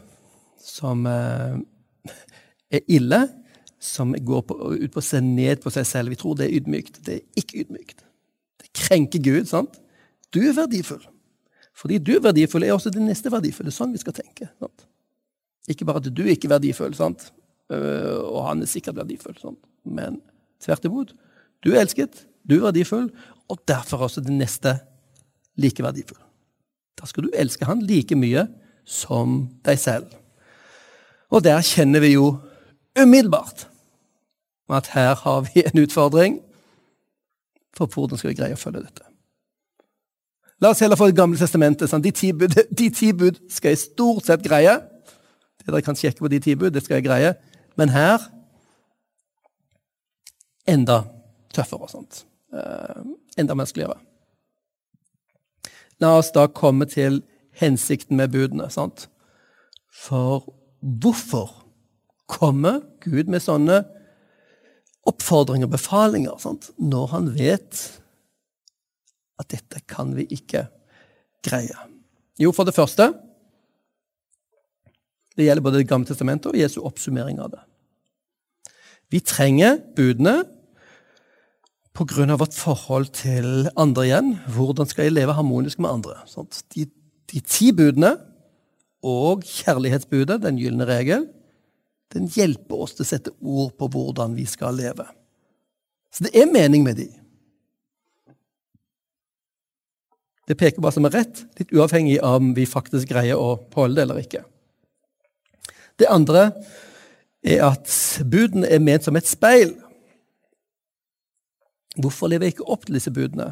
[0.59, 1.59] som eh,
[2.71, 3.21] er ille,
[3.79, 6.11] som går på, ut på å se ned på seg selv.
[6.11, 6.99] Vi tror det er ydmykt.
[7.05, 8.03] Det er ikke ydmykt
[8.59, 9.45] Det krenker Gud.
[9.47, 9.79] sant?
[10.33, 11.05] Du er verdifull.
[11.77, 13.71] Fordi du er verdifull, er også din neste verdifulle.
[13.71, 14.49] Sånn vi skal tenke.
[14.59, 14.87] sant?
[15.69, 17.29] Ikke bare at du er ikke verdifull, sant?
[17.71, 19.59] Øh, og han er sikkert verdifull, sant?
[19.87, 20.21] Men
[20.63, 21.13] tvert imot.
[21.65, 23.09] Du er elsket, du er verdifull,
[23.47, 24.77] og derfor også den neste
[25.57, 26.19] like verdifull.
[26.97, 28.47] Da skal du elske han like mye
[28.87, 30.11] som deg selv.
[31.29, 32.37] Og der kjenner vi jo
[32.97, 33.67] umiddelbart
[34.69, 36.39] at her har vi en utfordring
[37.77, 39.05] for hvordan skal vi greie å følge dette?
[40.61, 41.89] La oss heller få Det gamle testamentet.
[41.89, 42.01] Sånn.
[42.01, 44.73] De, ti bud, de ti bud skal jeg stort sett greie.
[45.59, 47.35] Det Dere kan sjekke på de ti bud, det skal jeg greie.
[47.77, 48.23] Men her
[50.67, 51.03] enda
[51.55, 52.23] tøffere og sånt.
[52.53, 53.03] Uh,
[53.39, 53.97] enda menneskeligere.
[56.03, 57.21] La oss da komme til
[57.57, 58.69] hensikten med budene.
[58.69, 59.07] sant?
[59.89, 60.45] For
[60.81, 61.63] hvorfor
[62.27, 63.81] kommer Gud med sånne
[65.07, 66.69] oppfordringer og befalinger sant?
[66.77, 67.81] når han vet
[69.37, 70.67] at dette kan vi ikke
[71.45, 71.77] greie.
[72.37, 73.13] Jo, for det første
[75.37, 77.59] Det gjelder både Det gamle testamentet og Jesu oppsummering av det.
[79.13, 80.43] Vi trenger budene
[81.97, 84.33] av vårt forhold til andre igjen.
[84.53, 86.17] Hvordan skal jeg leve harmonisk med andre?
[86.75, 86.85] De,
[87.31, 88.15] de ti budene
[89.05, 91.27] og kjærlighetsbudet, den gylne regel,
[92.13, 95.07] den hjelper oss til å sette ord på hvordan vi skal leve.
[96.13, 97.07] Så det er mening med de.
[100.47, 103.57] Det peker på hva som er rett, litt uavhengig av om vi faktisk greier å
[103.75, 104.45] holde det eller ikke.
[105.97, 106.51] Det andre
[107.43, 107.89] er at
[108.21, 109.73] budene er ment som et speil.
[111.97, 113.51] Hvorfor lever jeg ikke opp til disse budene?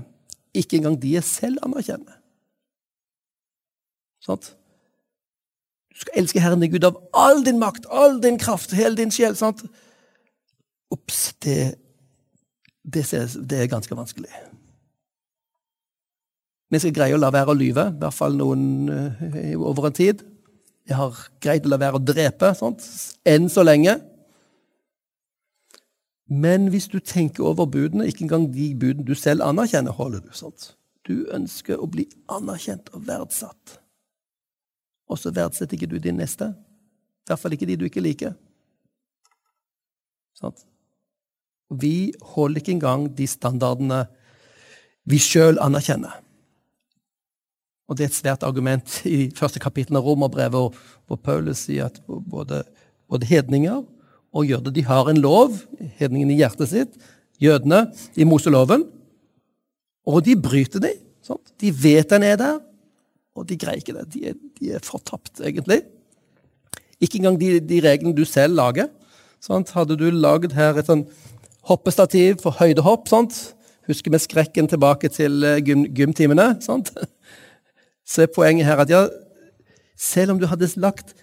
[0.55, 2.19] Ikke engang de jeg selv anerkjenner.
[4.23, 4.53] Sant?
[5.95, 9.13] Du skal elske Herren din Gud av all din makt, all din kraft, hele din
[9.13, 9.35] sjel.
[9.35, 9.63] sant?
[10.91, 11.75] Ops, det,
[12.83, 13.05] det,
[13.49, 14.31] det er ganske vanskelig.
[16.73, 19.95] Vi skal greie å la være å lyve, i hvert fall noen uh, over en
[19.95, 20.23] tid.
[20.85, 22.83] Jeg har greid å la være å drepe, sånt,
[23.25, 23.95] enn så lenge.
[26.25, 30.31] Men hvis du tenker over budene, ikke engang de budene du selv anerkjenner, holder du.
[30.33, 30.75] sant?
[31.05, 33.77] Du ønsker å bli anerkjent og verdsatt.
[35.05, 36.49] Og så verdsetter ikke du din neste.
[37.25, 38.33] I hvert fall ikke de du ikke liker.
[40.33, 40.65] Sant?
[41.69, 44.05] Vi holder ikke engang de standardene
[45.05, 46.21] vi sjøl anerkjenner.
[47.85, 50.73] Og Det er et svært argument i første kapittel av Romerbrevet,
[51.05, 52.63] hvor, Paulus sier at både,
[53.09, 53.83] både hedninger
[54.35, 55.55] og jøder de har en lov,
[55.99, 56.95] hedningene i hjertet sitt,
[57.41, 57.85] jødene
[58.19, 58.83] i Moseloven,
[60.05, 60.91] og de bryter de.
[61.25, 61.55] Sant?
[61.61, 62.59] De vet den er der,
[63.35, 64.05] og de greier ikke det.
[64.13, 65.81] De er, de er fortapt, egentlig.
[67.01, 68.91] Ikke engang de, de reglene du selv lager.
[69.43, 69.73] Sant?
[69.75, 71.07] Hadde du lagd her et sånn
[71.65, 73.41] hoppestativ for høydehopp, sant?
[73.85, 76.55] husker vi skrekken tilbake til eh, gym, gymtimene.
[76.61, 76.89] sant?
[78.09, 79.03] så er poenget her at ja,
[79.97, 81.13] selv om du hadde lagt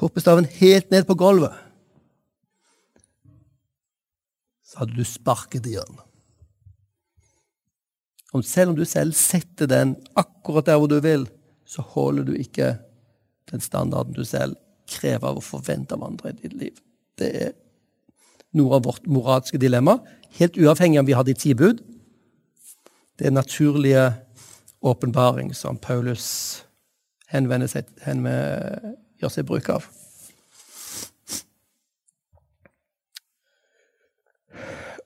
[0.00, 1.54] hoppestaven helt ned på gulvet,
[4.76, 6.00] så hadde du sparket i den.
[8.36, 11.24] Og selv om du selv setter den akkurat der hvor du vil,
[11.64, 12.74] så holder du ikke
[13.48, 16.76] den standarden du selv krever av å forvente av andre i ditt liv.
[17.16, 17.54] Det er
[18.52, 19.96] noe av vårt moralske dilemma,
[20.36, 21.80] helt uavhengig av om vi har de ti bud.
[23.16, 24.10] Det er naturlige
[24.84, 26.26] åpenbaring som Paulus
[27.32, 28.92] henvender seg, henvender,
[29.24, 29.88] gjør seg bruk av.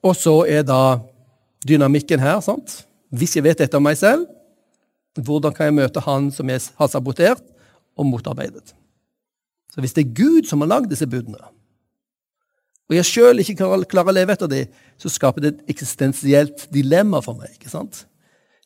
[0.03, 1.01] Og så er da
[1.67, 2.41] dynamikken her.
[2.41, 2.85] sant?
[3.11, 4.27] Hvis jeg vet dette om meg selv,
[5.19, 7.43] hvordan kan jeg møte han som jeg har sabotert
[7.97, 8.75] og motarbeidet?
[9.75, 11.39] Så Hvis det er Gud som har lagd disse budene,
[12.91, 13.55] og jeg sjøl ikke
[13.87, 17.53] klarer å leve etter dem, så skaper det et eksistensielt dilemma for meg.
[17.55, 18.07] ikke sant?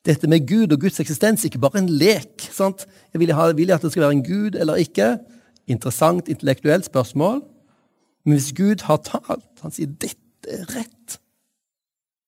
[0.05, 2.45] dette med Gud og Guds eksistens ikke bare en lek.
[2.53, 2.85] Sant?
[3.13, 5.17] Jeg vil, ha, vil jeg at det skal være en Gud eller ikke?
[5.71, 7.41] Interessant intellektuelt spørsmål.
[8.25, 11.19] Men hvis Gud har talt, han sier 'dette er rett',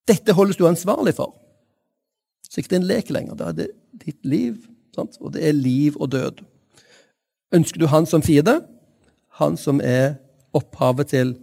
[0.09, 1.35] dette holdes du ansvarlig for,
[2.47, 3.39] så ikke det er en lek lenger.
[3.39, 3.69] Da er det
[4.05, 4.61] ditt liv,
[4.95, 5.19] sant?
[5.21, 6.45] og det er liv og død.
[7.55, 8.61] Ønsker du Han som fiende?
[9.41, 10.17] Han som er
[10.57, 11.35] opphavet til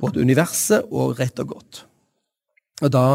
[0.00, 1.82] både universet og rett og godt.
[2.84, 3.06] Og da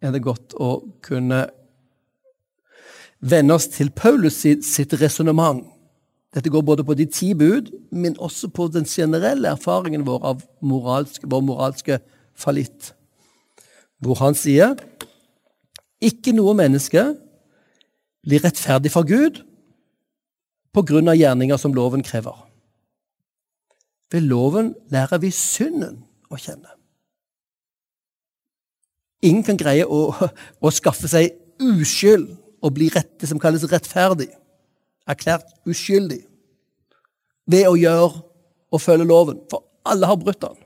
[0.00, 1.44] er det godt å kunne
[3.20, 5.64] vende oss til Paulus sitt resonnement.
[6.34, 10.44] Dette går både på de ti bud, men også på den generelle erfaringen vår av
[10.60, 12.00] moralske, vår moralske
[12.36, 12.92] fallitt.
[14.02, 14.76] Hvor han sier
[16.04, 17.02] ikke noe menneske
[18.26, 19.40] blir rettferdig for Gud
[20.76, 22.36] på grunn av gjerninger som loven krever.
[24.12, 26.74] Ved loven lærer vi synden å kjenne.
[29.24, 30.12] Ingen kan greie å,
[30.60, 31.32] å skaffe seg
[31.62, 32.28] uskyld
[32.62, 34.28] og bli rett, det som kalles rettferdig.
[35.08, 36.20] Erklært uskyldig.
[37.46, 38.22] Ved å gjøre
[38.74, 39.40] og følge loven.
[39.50, 40.58] For alle har brutt den.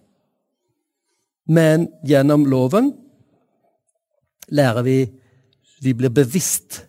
[1.51, 2.93] Men gjennom loven
[4.49, 4.99] lærer vi
[5.81, 6.85] Vi blir bevisst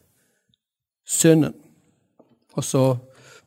[1.08, 1.54] synden.
[2.54, 2.98] Og så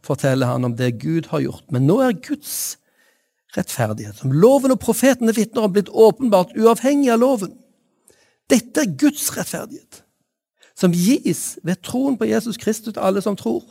[0.01, 1.67] forteller han om det Gud har gjort.
[1.73, 2.79] Men nå er Guds
[3.57, 7.53] rettferdighet, som loven og profetene vitner om, blitt åpenbart uavhengig av loven.
[8.51, 10.03] Dette er Guds rettferdighet,
[10.77, 13.63] som gis ved troen på Jesus Kristus til alle som tror.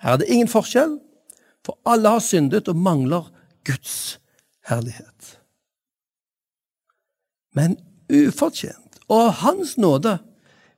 [0.00, 0.98] Her er det ingen forskjell,
[1.66, 3.28] for alle har syndet og mangler
[3.68, 4.18] Guds
[4.68, 5.36] herlighet.
[7.52, 7.76] Men
[8.08, 10.18] ufortjent, og av Hans nåde,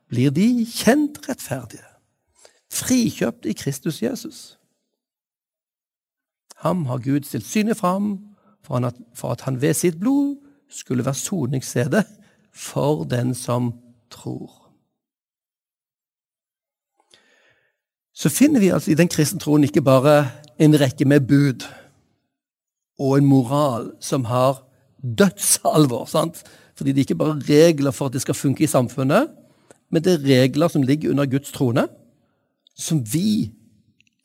[0.08, 1.84] blir de kjent rettferdige,
[2.72, 4.40] frikjøpt i Kristus Jesus.
[6.64, 8.18] Ham har Gud stilt synet fram
[8.62, 10.36] for at han ved sitt blod
[10.70, 12.04] skulle være soningsstedet
[12.52, 13.72] for den som
[14.10, 14.62] tror.
[18.14, 20.28] Så finner vi altså i den kristne troen ikke bare
[20.60, 21.64] en rekke med bud
[23.00, 24.62] og en moral som har
[25.02, 26.04] dødsalvor.
[26.06, 26.44] sant?
[26.74, 29.30] Fordi det er ikke bare regler for at det skal funke i samfunnet,
[29.92, 31.86] men det er regler som ligger under Guds trone,
[32.74, 33.52] som vi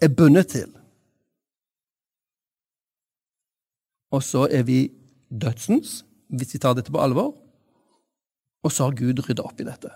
[0.01, 0.69] er bundet til.
[4.11, 4.87] Og så er vi
[5.27, 7.33] dødsens, hvis vi tar dette på alvor.
[8.63, 9.91] Og så har Gud rydda opp i dette.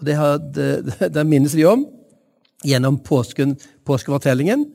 [0.00, 1.86] Og det, har, det, det minnes vi om
[2.64, 3.54] gjennom påsken,
[3.88, 4.66] påskefortellingen,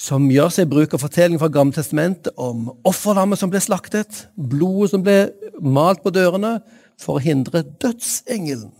[0.00, 5.02] som gjør seg bruk av fortellingen fra Gammeltestamentet om offerlammet som ble slaktet, blodet som
[5.04, 5.16] ble
[5.60, 6.58] malt på dørene,
[7.00, 8.72] for å hindre dødsengelen,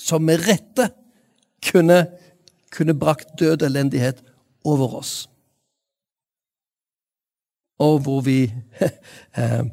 [0.00, 0.90] som med rette
[1.64, 2.02] kunne,
[2.72, 4.20] kunne brakt død og elendighet
[4.68, 5.14] over oss.
[7.80, 8.46] Og hvor vi
[9.40, 9.64] eh,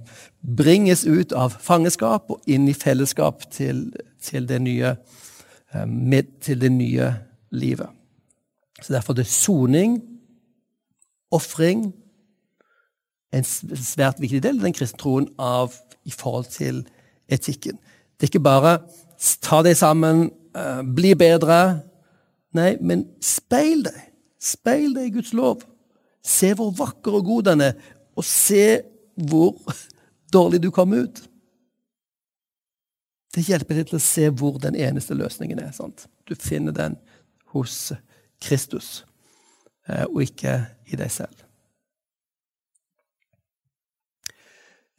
[0.43, 3.85] bringes ut av fangeskap og inn i fellesskap til,
[4.23, 4.95] til, det, nye,
[5.71, 7.11] eh, med, til det nye
[7.55, 7.91] livet.
[8.81, 10.01] Så Derfor er det soning,
[11.33, 11.89] ofring,
[13.33, 15.73] en svært viktig del av den kristne troen av,
[16.05, 16.83] i forhold til
[17.31, 17.79] etikken.
[18.19, 18.73] Det er ikke bare
[19.43, 20.27] ta deg sammen,
[20.57, 21.59] uh, bli bedre.
[22.53, 23.99] Nei, men speil deg.
[24.43, 25.63] Speil deg i Guds lov.
[26.23, 27.77] Se hvor vakker og god den er,
[28.15, 28.83] og se
[29.15, 29.55] hvor
[30.35, 31.23] dårlig du kom ut.
[33.33, 35.71] Det hjelper deg til å se hvor den eneste løsningen er.
[35.73, 36.05] Sant?
[36.29, 36.99] Du finner den
[37.55, 37.93] hos
[38.43, 39.03] Kristus,
[39.87, 40.59] eh, og ikke
[40.93, 41.43] i deg selv.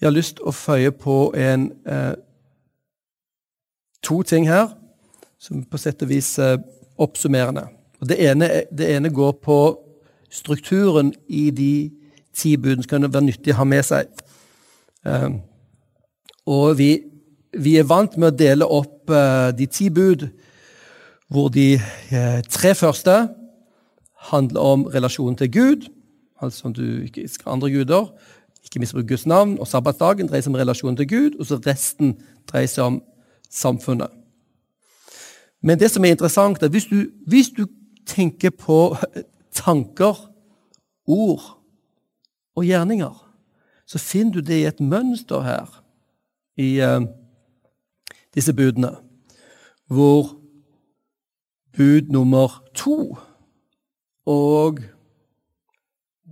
[0.01, 2.15] Jeg har lyst til å føye på en, eh,
[4.03, 4.75] to ting her,
[5.39, 6.59] som på sett og vis er
[6.99, 7.63] oppsummerende.
[7.63, 7.69] oppsummerende.
[8.05, 9.59] Det ene, det ene, går på
[10.31, 11.91] strukturen i de
[12.35, 14.11] ti budene, som kan være nyttig å ha med seg.
[15.07, 15.29] Eh,
[16.47, 16.91] og vi,
[17.57, 20.27] vi, er vant med å dele opp eh, de ti bud
[21.33, 23.17] hvor de eh, tre første
[24.31, 25.89] handler om relasjonen til Gud,
[26.41, 28.07] altså om du ikke skal andre guder,
[28.65, 32.17] ikke misbruk Guds navn, og sabbatsdagen dreier seg om relasjonen til Gud, og så resten
[32.51, 33.01] dreier seg om
[33.51, 34.13] samfunnet.
[35.63, 37.67] Men det som er interessant, er hvis du, hvis du
[38.07, 38.97] tenker på
[39.53, 40.31] tanker,
[41.07, 41.43] ord
[42.57, 43.13] og gjerninger,
[43.87, 45.83] så finner du det i et mønster her
[46.57, 47.05] i uh,
[48.35, 48.95] disse budene,
[49.87, 50.37] hvor
[51.77, 53.17] bud nummer to
[54.27, 54.81] og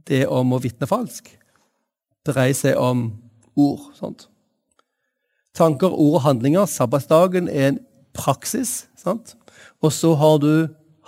[0.09, 1.29] det om å vitne falsk
[2.27, 3.09] dreier seg om
[3.59, 3.89] ord.
[3.99, 4.29] Sant?
[5.57, 6.69] Tanker, ord og handlinger.
[6.71, 7.81] Sabbatsdagen er en
[8.17, 8.87] praksis.
[8.99, 9.35] Sant?
[9.83, 10.53] Og så har du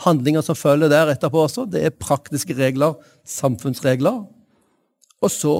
[0.04, 1.66] handlinger som følger der etterpå også.
[1.70, 4.24] Det er praktiske regler, samfunnsregler.
[5.22, 5.54] Og så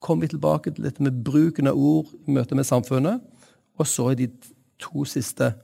[0.00, 3.24] kommer vi tilbake til dette med bruken av ord i møte med samfunnet.
[3.80, 4.28] Og så er de
[4.78, 5.54] to siste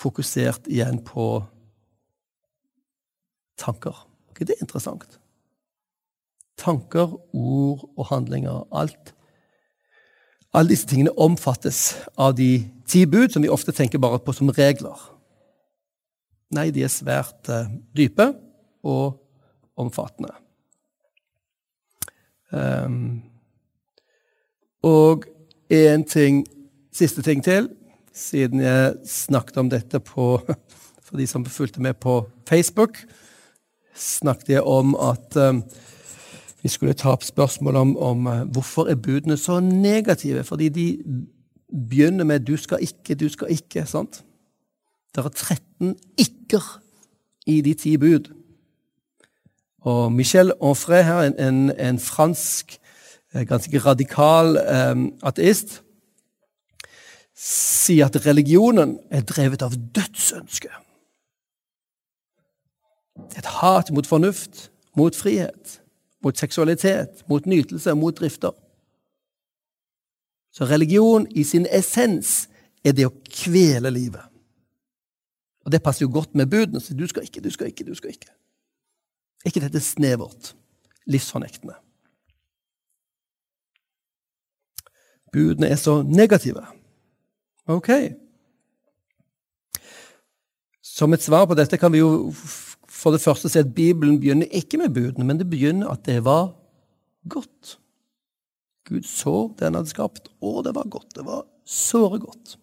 [0.00, 1.42] fokusert igjen på
[3.60, 3.96] tanker.
[4.30, 5.18] Okay, det er interessant.
[6.60, 8.66] Tanker, ord og handlinger.
[8.72, 9.14] Alt.
[10.52, 14.50] Alle disse tingene omfattes av de ti bud, som vi ofte tenker bare på som
[14.56, 14.98] regler.
[16.50, 18.32] Nei, de er svært uh, dype
[18.82, 19.20] og
[19.78, 20.32] omfattende.
[22.50, 23.20] Um,
[24.82, 25.28] og
[25.70, 26.42] en ting,
[26.90, 27.68] siste ting til
[28.16, 30.40] siden jeg snakket om dette på,
[31.04, 32.98] for de som fulgte med på Facebook,
[33.94, 35.62] snakket jeg om at um,
[36.62, 40.44] vi skulle ta opp spørsmål om, om uh, hvorfor er budene så negative.
[40.44, 40.86] Fordi de
[41.88, 43.84] begynner med 'du skal ikke, du skal ikke'.
[43.84, 44.24] sant?
[45.14, 46.80] Det er 13 ikke-er
[47.46, 48.30] i de ti bud.
[49.80, 52.78] Og Michel Onfray, her, en, en, en fransk,
[53.34, 54.58] eh, ganske radikal
[54.92, 55.82] um, ateist,
[57.40, 60.68] sier at religionen er drevet av dødsønske.
[63.38, 65.82] Et hat mot fornuft, mot frihet,
[66.20, 68.50] mot seksualitet, mot nytelse, mot drifter.
[70.52, 72.48] Så religion i sin essens
[72.84, 74.26] er det å kvele livet.
[75.64, 76.80] Og det passer jo godt med budene.
[76.80, 78.32] Så du skal ikke, du skal ikke, du skal ikke.
[79.44, 80.54] Er ikke dette snevert,
[81.06, 81.76] livsfornektende?
[85.32, 86.64] Budene er så negative.
[87.70, 87.90] Ok.
[90.82, 92.32] Som et svar på dette kan vi jo
[93.00, 96.18] for det første si at Bibelen begynner ikke med budene, men det begynner at det
[96.26, 96.52] var
[97.28, 97.78] godt.
[98.88, 101.14] Gud så det han hadde skapt, og det var godt.
[101.16, 102.58] Det var såre godt.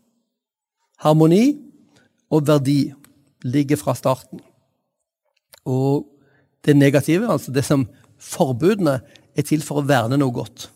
[1.01, 1.57] Harmoni
[2.34, 2.91] og verdi
[3.45, 4.41] ligger fra starten.
[5.65, 6.07] Og
[6.65, 7.88] det negative, altså det som
[8.18, 8.99] forbudene,
[9.38, 10.68] er til for å verne noe godt.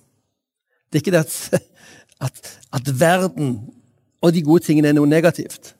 [0.89, 1.61] Det er ikke det at,
[2.27, 2.41] at,
[2.77, 3.55] at verden
[4.21, 5.73] og de gode tingene er noe negativt.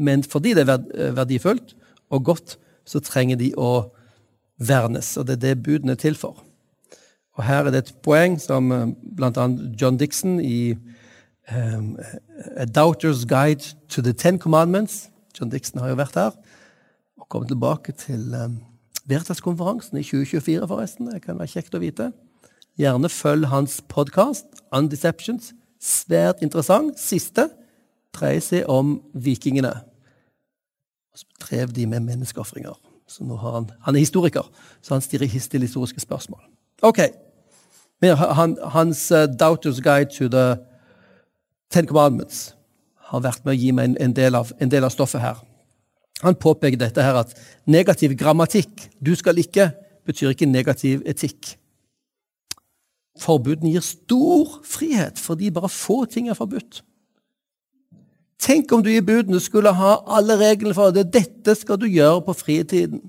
[0.00, 1.74] Men fordi det er eh, verdifullt
[2.12, 2.58] og godt,
[2.90, 3.92] så trenger de å
[4.58, 5.14] vernes.
[5.16, 6.42] Og det er det budene er til for.
[7.38, 9.46] Og her er det et poeng som eh, bl.a.
[9.80, 10.74] John Dixon i
[11.54, 11.94] um,
[12.58, 15.06] A Doubter's Guide to the Ten Commandments
[15.38, 16.34] John Dixon har jo vært her
[17.20, 18.58] og kommet tilbake til um,
[19.08, 21.10] Veritas-konferansen i 2024, forresten.
[21.12, 22.10] Det kan være kjekt å vite.
[22.80, 25.52] Gjerne følg hans podkast, Undeceptions.
[25.80, 26.98] Svært interessant.
[27.00, 27.48] Siste
[28.16, 29.72] dreier seg om vikingene.
[31.40, 32.76] Drev de med menneskeofringer.
[33.10, 34.46] Så nå har han, han er historiker,
[34.82, 36.40] så han stiller historiske spørsmål.
[36.82, 37.00] Ok.
[38.02, 40.56] Han, hans uh, Doubters Guide to the
[41.70, 42.54] Ten Commandments
[43.10, 45.40] har vært med å gi meg en, en, del, av, en del av stoffet her.
[46.22, 47.34] Han påpeker dette her at
[47.66, 49.70] negativ grammatikk, du skal ikke,
[50.06, 51.56] betyr ikke negativ etikk.
[53.20, 56.82] Forbudene gir stor frihet fordi bare få ting er forbudt.
[58.40, 61.10] Tenk om du i budene skulle ha alle reglene for det.
[61.12, 63.02] Dette skal du gjøre på fritiden.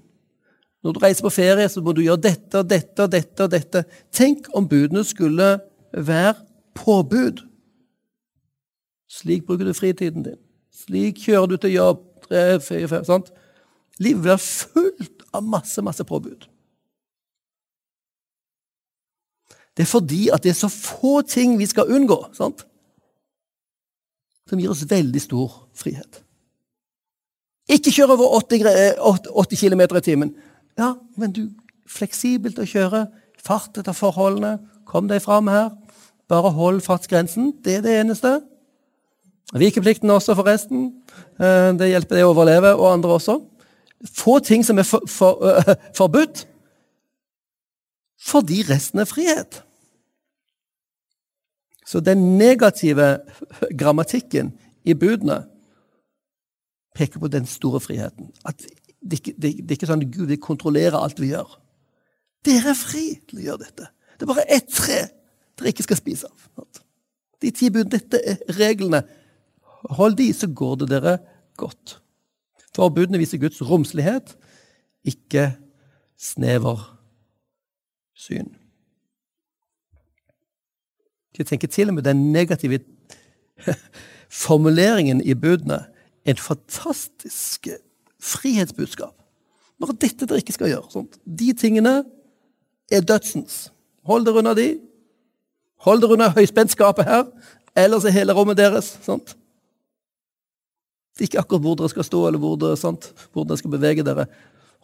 [0.83, 3.47] Når du reiser på ferie, så må du gjøre dette dette dette.
[3.47, 3.83] dette.
[4.11, 5.59] Tenk om budene skulle
[5.93, 6.33] være
[6.75, 7.45] påbud.
[9.11, 10.39] Slik bruker du fritiden din.
[10.71, 12.07] Slik kjører du til jobb.
[12.27, 13.31] Tre, fire, fem, sant?
[13.99, 16.47] Livet blir fullt av masse, masse påbud.
[19.77, 22.65] Det er fordi at det er så få ting vi skal unngå, sant?
[24.51, 26.19] Som gir oss veldig stor frihet.
[27.71, 28.67] Ikke kjøre over 80,
[29.31, 30.33] 80 km i timen.
[30.79, 31.45] Ja, men du,
[31.87, 33.05] fleksibelt å kjøre.
[33.39, 34.57] Fart etter forholdene.
[34.89, 35.71] Kom deg fram her.
[36.27, 37.53] Bare hold fartsgrensen.
[37.63, 38.41] Det er det eneste.
[39.55, 40.89] Vikeplikten også, forresten.
[41.39, 43.39] Eh, det hjelper deg å overleve, og andre også.
[44.15, 46.47] Få ting som er for, for, uh, forbudt,
[48.21, 49.59] fordi resten er frihet.
[51.91, 53.17] Så den negative
[53.79, 54.53] grammatikken
[54.87, 55.41] i budene
[56.95, 58.29] peker på den store friheten.
[58.47, 58.63] At
[59.01, 61.57] det, det, det er ikke sånn at Gud vil kontrollere alt vi gjør.
[62.47, 63.89] Dere er fri til å gjøre dette.
[64.15, 65.01] Det er bare ett tre
[65.59, 66.63] dere ikke skal spise av.
[67.41, 69.03] De ti budene, dette er reglene.
[69.97, 71.17] Hold de, så går det dere
[71.59, 71.97] godt.
[72.75, 74.35] Forbudene viser Guds romslighet,
[75.03, 75.49] ikke
[76.15, 76.85] snever
[78.15, 78.53] syn.
[81.37, 82.79] Jeg tenker til og med den negative
[84.43, 85.85] formuleringen i budene
[86.25, 87.67] en fantastisk
[88.21, 89.15] frihetsbudskap.
[89.81, 90.89] Bare dette dere ikke skal gjøre.
[90.93, 91.17] Sånt.
[91.25, 92.01] De tingene
[92.91, 93.71] er dødsens.
[94.05, 94.75] Hold dere unna de.
[95.85, 97.23] Hold dere unna høyspentskapet her,
[97.77, 98.91] ellers er hele rommet deres.
[99.01, 99.33] Sant?
[101.17, 103.09] Det er ikke akkurat hvor dere skal stå, eller hvor dere, sant?
[103.33, 104.27] hvor dere skal bevege dere.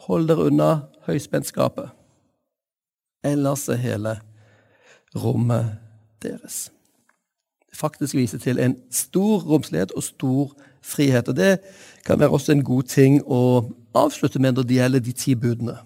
[0.08, 0.72] Hold dere unna
[1.06, 1.92] høyspentskapet.
[3.26, 4.16] Ellers er hele
[5.18, 5.78] rommet
[6.24, 6.72] deres.
[7.74, 11.28] Faktisk viser til en stor romslighet og stor frihet.
[11.28, 11.60] Og Det
[12.06, 15.78] kan være også en god ting å avslutte med når det gjelder de ti budene.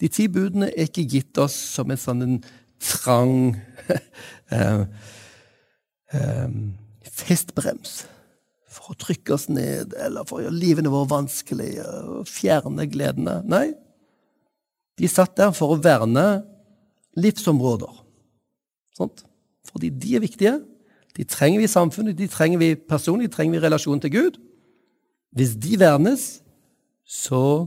[0.00, 2.38] De ti budene er ikke gitt oss som en sånn en
[2.82, 3.54] trang
[4.56, 4.82] eh,
[6.10, 6.56] eh,
[7.06, 8.02] festbrems
[8.72, 13.38] for å trykke oss ned, eller for å gjøre livene våre vanskelige og fjerne gledene.
[13.46, 13.66] Nei,
[14.98, 16.42] de satt der for å verne
[17.20, 18.01] livsområder.
[18.96, 19.24] Sånt.
[19.70, 20.54] Fordi de er viktige.
[21.16, 24.12] De trenger vi i samfunnet, de trenger vi personlig, de trenger vi i relasjon til
[24.12, 24.38] Gud.
[25.36, 26.42] Hvis de vernes,
[27.04, 27.66] så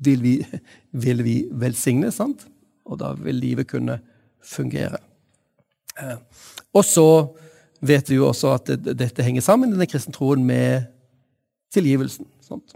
[0.00, 0.34] vil vi,
[1.04, 2.46] vil vi velsigne, sant?
[2.90, 4.00] og da vil livet kunne
[4.42, 4.98] fungere.
[6.00, 6.16] Eh,
[6.74, 7.06] og så
[7.80, 10.88] vet vi jo også at dette henger sammen, denne kristne troen, med
[11.70, 12.26] tilgivelsen.
[12.42, 12.74] Sant?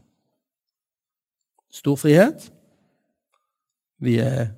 [1.74, 2.46] Stor frihet.
[3.98, 4.52] Vi er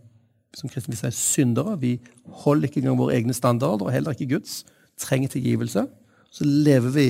[0.57, 1.77] som kristne vi er syndere.
[1.81, 1.97] Vi
[2.45, 4.63] holder ikke engang våre egne standarder, og heller ikke Guds.
[4.99, 5.87] Trenger tilgivelse.
[6.33, 7.07] Så lever vi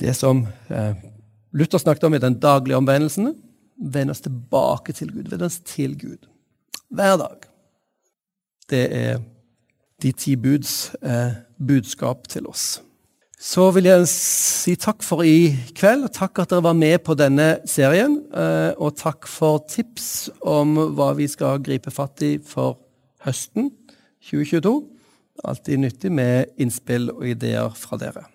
[0.00, 0.94] det som eh,
[1.52, 3.34] Luther snakket om i den daglige omvendelsen.
[3.76, 5.30] Vende oss tilbake til Gud.
[5.30, 6.28] Vende oss til Gud.
[6.88, 7.48] Hver dag.
[8.70, 9.18] Det er
[10.02, 12.82] de ti buds eh, budskap til oss.
[13.42, 16.06] Så vil jeg si takk for i kveld.
[16.14, 18.20] Takk at dere var med på denne serien.
[18.30, 22.78] Eh, og takk for tips om hva vi skal gripe fatt i for
[23.26, 23.72] høsten
[24.30, 24.76] 2022.
[25.42, 28.28] Alltid nyttig med innspill og ideer fra dere.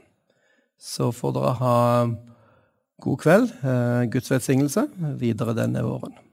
[0.75, 1.79] Så får dere ha
[3.07, 4.89] god kveld, eh, Guds velsignelse,
[5.23, 6.26] videre denne våren.